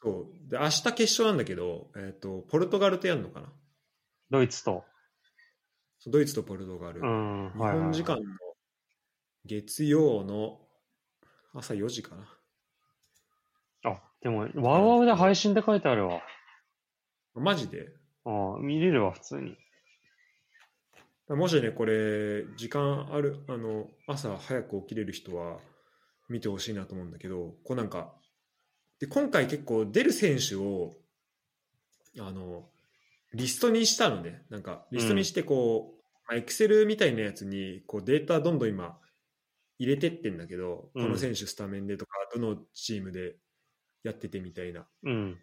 [0.01, 0.49] そう。
[0.49, 3.53] で、明日決勝なんだけど、えっと、ポルトガルとやるのかな
[4.29, 4.83] ドイツと。
[6.09, 7.01] ドイツとポルトガル。
[7.01, 7.51] うん。
[7.53, 8.23] 日本時間の
[9.45, 10.59] 月曜の
[11.53, 13.91] 朝4時かな。
[13.91, 16.21] あ、でも、ワウワウで配信って書いてあるわ。
[17.35, 17.89] マジで？
[18.25, 19.57] あ見れるわ、普通に。
[21.29, 25.59] もしね、これ、時間ある、あの、朝早く起きれる人は
[26.29, 28.13] 見てほしいなと思うんだけど、こうなんか、
[28.99, 30.95] で、今回結構出る選手を、
[32.19, 32.69] あの、
[33.33, 34.45] リストにしたのね。
[34.49, 35.96] なんか、リストにしてこ
[36.31, 38.99] う、エクセルみたいなやつに、こうデータどんどん今、
[39.79, 43.37] 入れてってんだけど、うんこの選手スタメンでとか、どのチームで
[44.03, 44.87] やっててみたいな。
[45.03, 45.39] うん。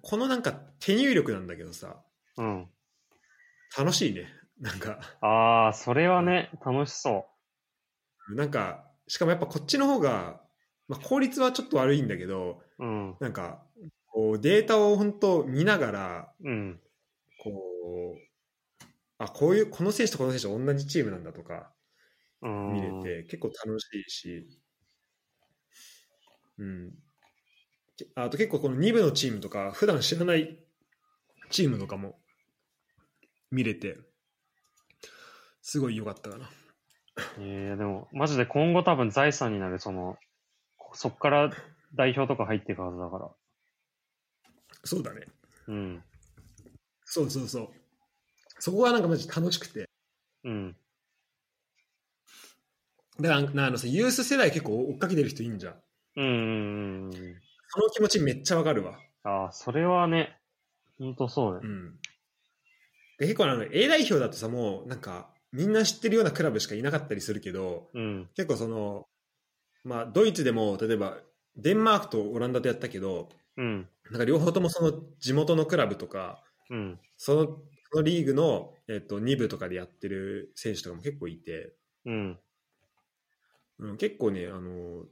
[0.00, 2.02] このなんか手入力なんだけどさ、
[2.38, 2.68] うん。
[3.76, 4.28] 楽しいね。
[4.60, 7.26] なんか、ああ、それはね、楽しそ
[8.34, 10.40] なんか、しかもやっぱこっちの方が、
[10.88, 12.84] まあ、効率はちょっと悪いんだけど、う。
[12.84, 13.16] うん。
[13.20, 13.62] なんか、
[14.06, 16.80] こうデータを本当見ながら、うん。
[17.42, 17.50] こ
[18.16, 18.31] う、
[19.24, 21.72] あ、こういう、この選手とこの選手同じチームなんだとか
[22.42, 22.72] うん。
[22.74, 24.48] 見れて、結構楽しいし、
[26.58, 26.92] うん。
[27.96, 30.58] けあと結構この2部のチームとか、普段知らない
[31.50, 32.18] チームとかも
[33.50, 33.96] 見れて、
[35.60, 36.50] すごい良かったかな。
[37.38, 40.18] えー、でも、マジで今後多分財産になる、その、
[40.94, 41.52] そっから
[41.94, 43.30] 代表とか入っていくはずだから。
[44.84, 45.26] そうだね。
[45.68, 46.02] うん。
[47.04, 47.81] そうそうそう。
[48.64, 49.88] そこがなんかマジ楽しくて。
[50.44, 50.76] うん。
[53.18, 55.74] だからなあのさ、ユース世代結構追っかけてる人いいんじゃん。
[56.14, 57.12] うんうんうんうん。
[57.66, 59.00] その気持ちめっちゃわかるわ。
[59.24, 60.38] ああ、それはね、
[60.96, 61.62] ほんとそうだよ。
[61.64, 61.98] うん。
[63.18, 68.28] で結構あの A 代表だとさ、もうなんかみんな知ってるようなクラブしかいなかったりするけど、うん。
[68.36, 69.08] 結構その、
[69.82, 71.16] まあドイツでも例えば
[71.56, 73.88] デンマークとオランダでやったけど、うん。
[74.08, 77.00] なんか両方ともその地元のクラブとか、うん。
[77.16, 77.58] その
[77.92, 81.74] そのリーグの、えっと、2部とかでやってる選手とかも結構いて、
[82.06, 82.38] うん。
[83.80, 85.04] うん、結構ね、あの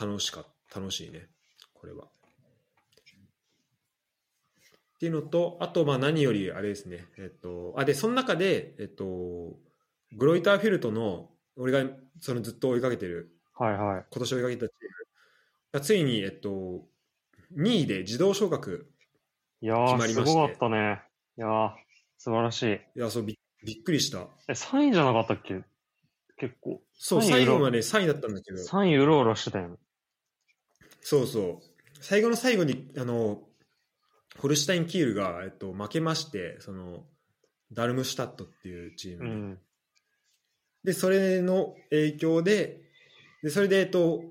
[0.00, 1.28] 楽しか楽しいね、
[1.74, 2.04] これは。
[2.04, 2.08] っ
[5.00, 9.58] ていうのと、あと、まあ、何よりあれですね、えっと、あ、で、その中で、えっと、
[10.16, 11.90] グロイターフィルトの、俺が
[12.20, 14.04] そのずっと追いかけてる、はいはい。
[14.10, 14.90] 今年追いかけたチーム
[15.72, 16.86] がついに、えっと、
[17.56, 18.92] 2位で自動昇格。
[19.60, 21.02] いやー、決まりましてすごかったね。
[21.36, 21.70] いやー、
[22.22, 22.74] 素晴らしい。
[22.74, 24.28] いや、そうび、びっくりした。
[24.46, 25.64] え、3位じゃなかったっけ？
[26.36, 26.80] 結構。
[26.92, 29.76] そう、3位最後まで3位だったんだけど、3位うろうろしてたよね。
[31.00, 31.60] そうそう。
[32.00, 33.42] 最後の最後に、あの、
[34.38, 37.08] ホルシュタイン・キールが、えっと、負けまして、その、
[37.72, 39.58] ダルムシュタットっていうチームに、うん。
[40.84, 42.82] で、それの影響で、
[43.42, 44.22] で、それで、えっと、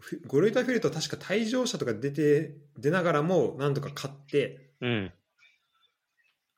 [0.00, 5.12] ふゴルイタフェルトは確か退場者とか出て、出ながらも、なんとか勝って、うん。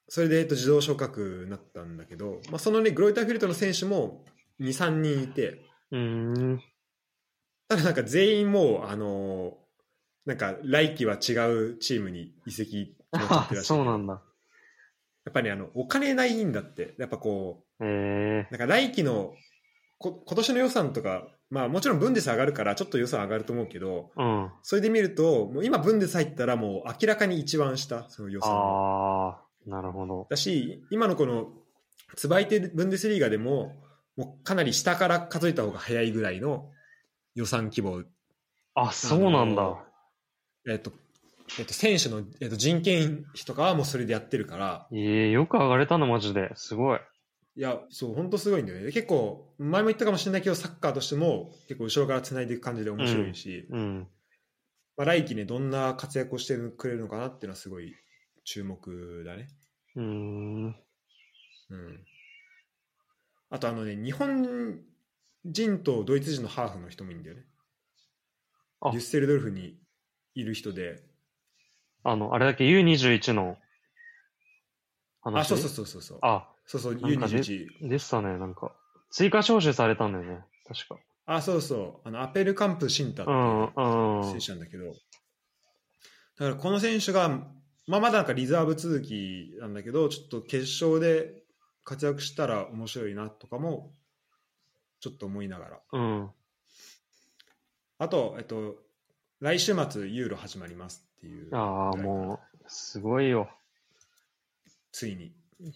[0.08, 4.24] それで、えっと、自動昇格になったんだけど、まあ、そのね、グロイタフェルトの選手も
[4.60, 5.98] 2、3人いて、うー
[6.54, 6.62] ん。
[7.68, 9.66] ただなんか全員もう、あのー
[10.26, 14.14] なんか来季は違うチームに移籍あてるらしいそうなんだ。
[15.24, 16.96] やっぱり、ね、あの、お金ないんだって。
[16.98, 19.34] やっぱこえう、なんか来季の
[19.98, 24.22] こ今年の予算とか、まあもちろんブンデス上がるからちょっと予算上がると思うけど、ー。
[24.22, 24.50] うん。
[24.62, 30.26] それで見ると、もう今ブンデス入ったらもう明らかに一番下、その予算があー、なるほど。
[30.30, 31.52] だし、今のこの、
[32.14, 33.74] つばいてるブンデスリーガでも、
[34.16, 36.70] もうかなり下から数えた方が早いぐらいの
[37.34, 38.04] 予算規模
[38.74, 39.84] あ、そうなんだ。
[40.68, 40.92] えっと、
[41.58, 46.50] えっと、選手の、えっと、人件費とかはもうそれでやってるから、ええよく上がれたの、マジで。
[46.54, 47.00] すごい。
[47.56, 48.92] いや、そう、本当すごいんだよね。
[48.92, 54.08] 結構、前も言ったかもしれないけど、サッカーとしても結構後ろから繋いでいく感じで面白いし、うん。
[54.96, 57.94] まあ、来季ね、どんな活躍をしてくれるのかなっていうのはすごい
[58.46, 59.48] 注目だね。
[59.96, 60.64] うーん。
[60.66, 62.06] うん。
[63.50, 64.80] あと、あのね、日本
[65.44, 67.42] 人とドイツ人のハーフの人もいいんだよね。
[68.80, 69.76] あデュッセルドルフに
[70.34, 71.02] いる人で、
[72.04, 73.56] あの、あれだっけ U21 の
[75.22, 75.40] 話？
[75.40, 76.18] あ、そうそうそうそうそう。
[76.22, 77.88] あ、そうそう、なんかね U21。
[77.88, 78.72] でしたね、なんか。
[79.10, 81.00] 追加招集されたんだよね、確か。
[81.26, 82.08] あ、そうそう。
[82.08, 84.38] あの、アペルカンプ・シンタってう、いう。
[84.38, 87.48] 選手なんだけど、だからこの選手が、
[87.86, 91.42] まあ、まだなんかリザーブ続きなんだけど、ちょっと決勝で
[91.84, 93.92] 活躍したら面白いなとかも、
[95.00, 95.80] ちょっと思いながら。
[95.92, 96.30] うん。
[97.98, 98.76] あと、えっと、
[99.40, 101.54] 来週末ユーロ始まりますっていう。
[101.54, 103.50] ああ、もう、すごいよ。
[104.90, 105.32] ついに。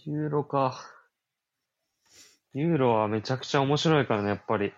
[0.06, 0.80] ユーロか。
[2.54, 4.66] ユーロはめちゃくちゃ面白いからね、やっぱり。
[4.66, 4.70] い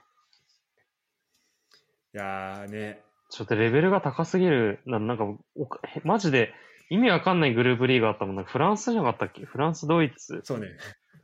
[2.12, 4.80] やーね、ちょっとレベルが高すぎる。
[4.84, 5.66] ななんかお
[6.04, 6.52] マジで
[6.92, 8.44] 意味わかんないグループリーグあったもんな。
[8.44, 9.44] フランスじゃなかったっけ？
[9.46, 10.40] フランス、ドイツ。
[10.44, 10.76] そうね。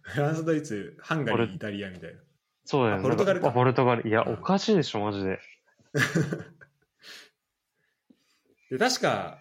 [0.03, 2.21] フランス、ドイツ、ハンガリー、イタリアみたいな。
[2.65, 3.01] そうだよね。
[3.01, 4.09] あポルトガルかポルトガル。
[4.09, 5.41] いや、うんおかしいでしょ、マジで。
[8.71, 9.39] で、確か、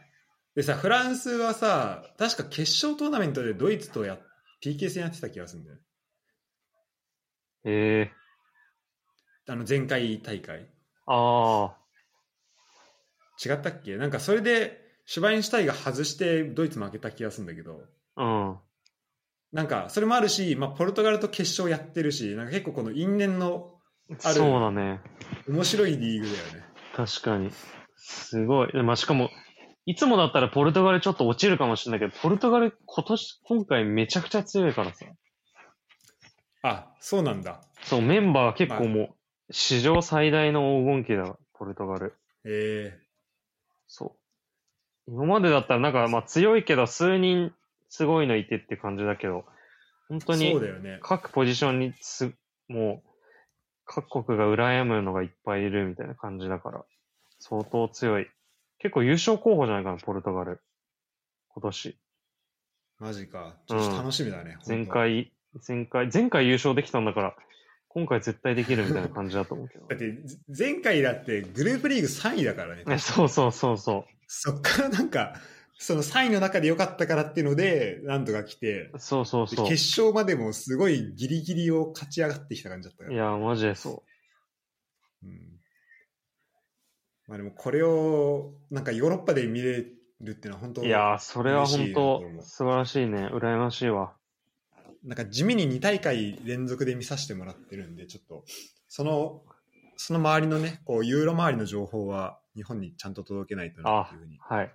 [0.56, 4.18] でさ、フランスはさ、確か決勝トーナメントでドイツとや
[4.64, 5.82] PK 戦やってた気がするんだよね。
[7.66, 8.14] ええ
[9.50, 10.68] あの、前回大会。
[11.06, 11.78] あ
[13.46, 13.96] 違ったっけ？
[13.98, 17.82] なんかそれで、シュバインシュタイが外してドイツ負けた気がするんだけど、
[18.16, 18.58] あ、うん。
[19.54, 23.80] なんかそれもあるし、まあ、ポルトガルと決勝やってるし、なんか結構この因縁の
[24.22, 25.00] あるそうだね。
[25.48, 26.66] 面白いリーグだよね。
[26.94, 27.52] 確かに。
[27.96, 28.84] すごい。
[28.84, 29.30] まあ、しかも、
[29.86, 35.06] いつもだったらポルトガルちょっと落ちるかもしれないけど、ポルトガル今年、今回めちゃくちゃ強いからさ。
[36.64, 37.62] あ、そうなんだ。
[37.84, 39.16] そう、メンバー結構まも
[39.50, 42.14] う、史上最大の黄金期だ、ポルトガル。
[42.44, 43.00] え
[43.88, 44.27] そう。
[45.08, 47.54] 今までだったらなんか、まあ強いけど、数人
[47.90, 49.46] すごいのいてって感じだけど、
[50.10, 51.00] 本当ー、にそうだよね。
[51.02, 52.34] 各ポジションにす、
[52.68, 53.10] もう、
[53.86, 56.86] 各国が羨むのがいっぱいいるみたいな感じだから、
[57.40, 58.28] 相当強い。
[58.80, 60.62] 結構優勝候補じゃないかな、ポルトガル。
[61.50, 61.98] 今年。
[63.00, 63.56] マジか。
[63.68, 64.58] ちょっと楽しみだね。
[64.68, 64.94] 前本当。
[64.94, 65.32] 回、
[65.68, 67.36] 前回、前回優勝できたんだから、
[67.90, 69.96] 今回絶対できるみたいな感じだと思うけどだ。
[69.96, 72.84] って、ず前回だってグループリーグ3位だからね。
[72.88, 75.36] え そうそうそうそそっからなんか、
[75.80, 79.00] その3位の中で良かったからっていうので、なんとか来て、う。
[79.00, 79.66] そうそうそう。
[79.66, 83.16] で決勝までもすごいギリギリを勝ち上がってきた感じだったから。
[83.16, 84.04] いや、マジでそ
[85.24, 85.60] うん、
[87.28, 89.86] まあでもこれをなんかヨーロッパで見れ
[90.22, 90.86] るっていうのは本当う。
[90.86, 93.28] いやー、それは本当素晴らしいね。
[93.28, 94.14] 羨ましいわ。
[95.04, 98.44] なんか地味に2大会連続で見させてもらってるんで、ちょっと、
[98.88, 99.44] その、
[99.98, 104.74] その周りのね、こう、ユーロ周りの情報は日本にちゃんと届けないとなっていうふうにはい。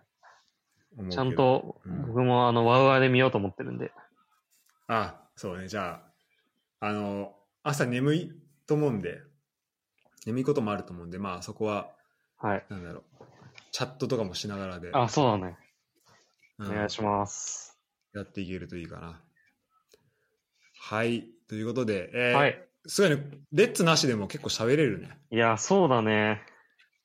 [1.11, 3.93] ちゃんと、うん僕もあの、ワウワウで見ようと思ってるんで。
[4.89, 6.03] あ、そうね、じゃ
[6.81, 8.33] あ、あの、朝眠い
[8.67, 9.23] と思うんで、
[10.27, 11.91] 眠いこともあると思うんで、まあそこは、
[12.37, 12.67] はい。
[12.69, 13.25] なんだろう、
[13.71, 15.57] チャットとかもしながらで、あ、そうだね。
[16.59, 17.79] うんお願いします。
[18.15, 19.21] やっていけるといいかな。
[20.81, 22.69] はい、ということで、えーはい。
[22.87, 23.23] すごいね、
[23.53, 25.19] レッツなしでも結構喋れるね。
[25.31, 26.43] いや、そうだね。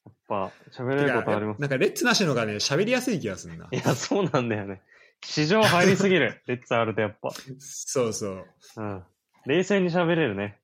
[0.05, 1.61] やっぱ、喋れることあります。
[1.61, 3.67] なんかレッツなしのがね、喋りやすい気がするな。
[3.71, 4.81] いや、そうなんだよね。
[5.23, 6.41] 市場入りすぎる。
[6.47, 7.31] レッツあるとやっぱ。
[7.59, 8.45] そうそう。
[8.77, 9.03] うん。
[9.45, 10.59] 冷静に喋れるね。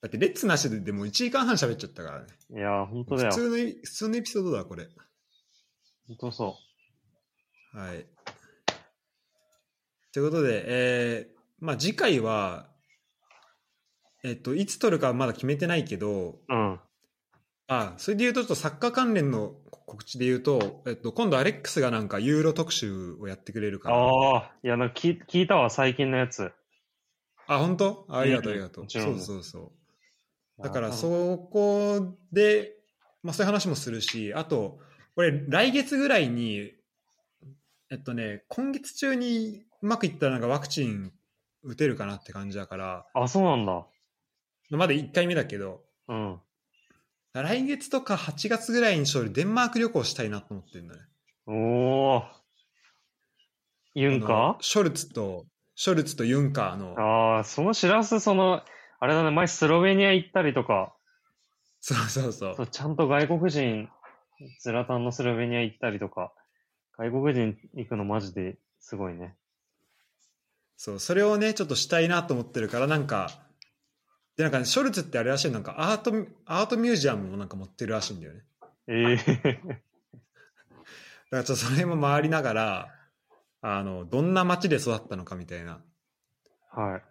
[0.00, 2.26] だってレッツなしででも1時間半喋っちゃったからね。
[2.50, 3.30] いや、本当だよ。
[3.30, 4.88] 普通のエ、普通のエピソードだ、これ。
[6.08, 6.56] 本当そ
[7.74, 8.06] はい。
[10.12, 12.69] ということで、えー、まあ次回は、
[14.22, 16.54] えっと、いつ撮るかはまだ決めてないけど、う。
[16.54, 16.80] うん。
[17.68, 23.96] あ、それで言うと、ちょっとサッカー関連の告知で言うと、えっと、今度アレックスがなんかユーロ特集をやってくれるから。
[23.96, 26.52] ああ、いや、なんか聞聞いたわ、最近のやつ。
[27.46, 28.06] あ、本当？
[28.08, 28.84] あありがとう、あうんりがとう。
[28.88, 29.72] そうそうそ
[30.58, 30.62] う。
[30.62, 30.92] だから、う。
[30.92, 32.74] そこで、
[33.22, 34.78] まあそういう話もするし、あと、
[35.16, 36.72] 俺、来月ぐらいに、
[37.90, 41.12] えっとね、今月中にうまくいったらなんかワクチン
[41.62, 43.86] 打てるかなって感じだから、あ、そうなんだ。
[44.76, 46.40] まだ1回目だけど、うん。
[47.32, 51.02] 来月とか8月ぐらいに勝利デンマーク旅行したいなと思ってるんだね。
[51.46, 52.22] おー。
[53.94, 54.56] ユンカ？
[54.60, 58.62] ショルツと、ショルツとユンカーの、ああ、そのしらす、その、
[59.00, 60.94] あれだね、前スロベニア行ったりとか、
[61.80, 63.88] そうそうそうそうちゃんと外国人、
[64.60, 66.32] ズラタンのスロベニア行ったりとか、
[66.98, 69.34] 外国人行くのマジですごいね。
[70.76, 73.30] そう、それをね、ちょっとしたいなと思ってるから、なんか、
[74.40, 76.12] で、なんか、ね、ショルツってあれらしいなんかアート、
[76.46, 78.40] アートミュージアムもなんか持ってるらしいんだよね。
[78.86, 79.60] ええ
[81.30, 82.94] だからちょっとそれも回りながら、
[83.60, 85.82] あの、どんな街で育ったのかみたいな
[86.70, 87.02] はい。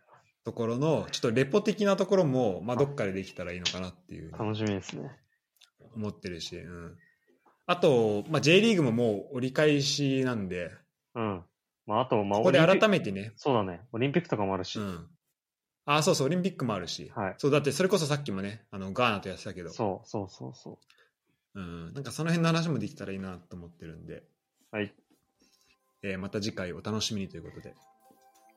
[0.44, 5.12] ところの、ちょっとレポ的なところも、まあ、どっかでできたらいいのかなっていう楽しみですね。
[5.96, 6.98] 思ってるし、うん。
[7.68, 10.72] あと、まあ、J リーグももう折り返しなんで、
[11.14, 11.44] うん。
[11.86, 13.82] まあ、あと、まあ、ここで改めてね、そうだね。
[13.92, 14.80] オリンピックとかもあるし。
[14.80, 15.08] うん。
[15.92, 17.36] あ、そうそう、オリンピックもあるし、はい。
[17.40, 20.78] そう、だってそれこそさっきもね、あの、ガーナとやってたけど、そうそうそうそ
[21.56, 24.24] うん、なんかその辺の話もできたらいいなと思ってるんで、
[24.72, 24.76] う。
[24.76, 24.94] はい。
[26.04, 27.74] えーまた次回お楽しみにということで、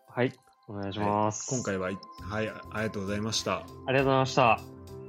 [0.09, 0.33] はい。
[0.69, 1.49] お願いします。
[1.49, 3.61] 今回は、はい、ありがとうございました。
[3.87, 5.02] ありがとうございました。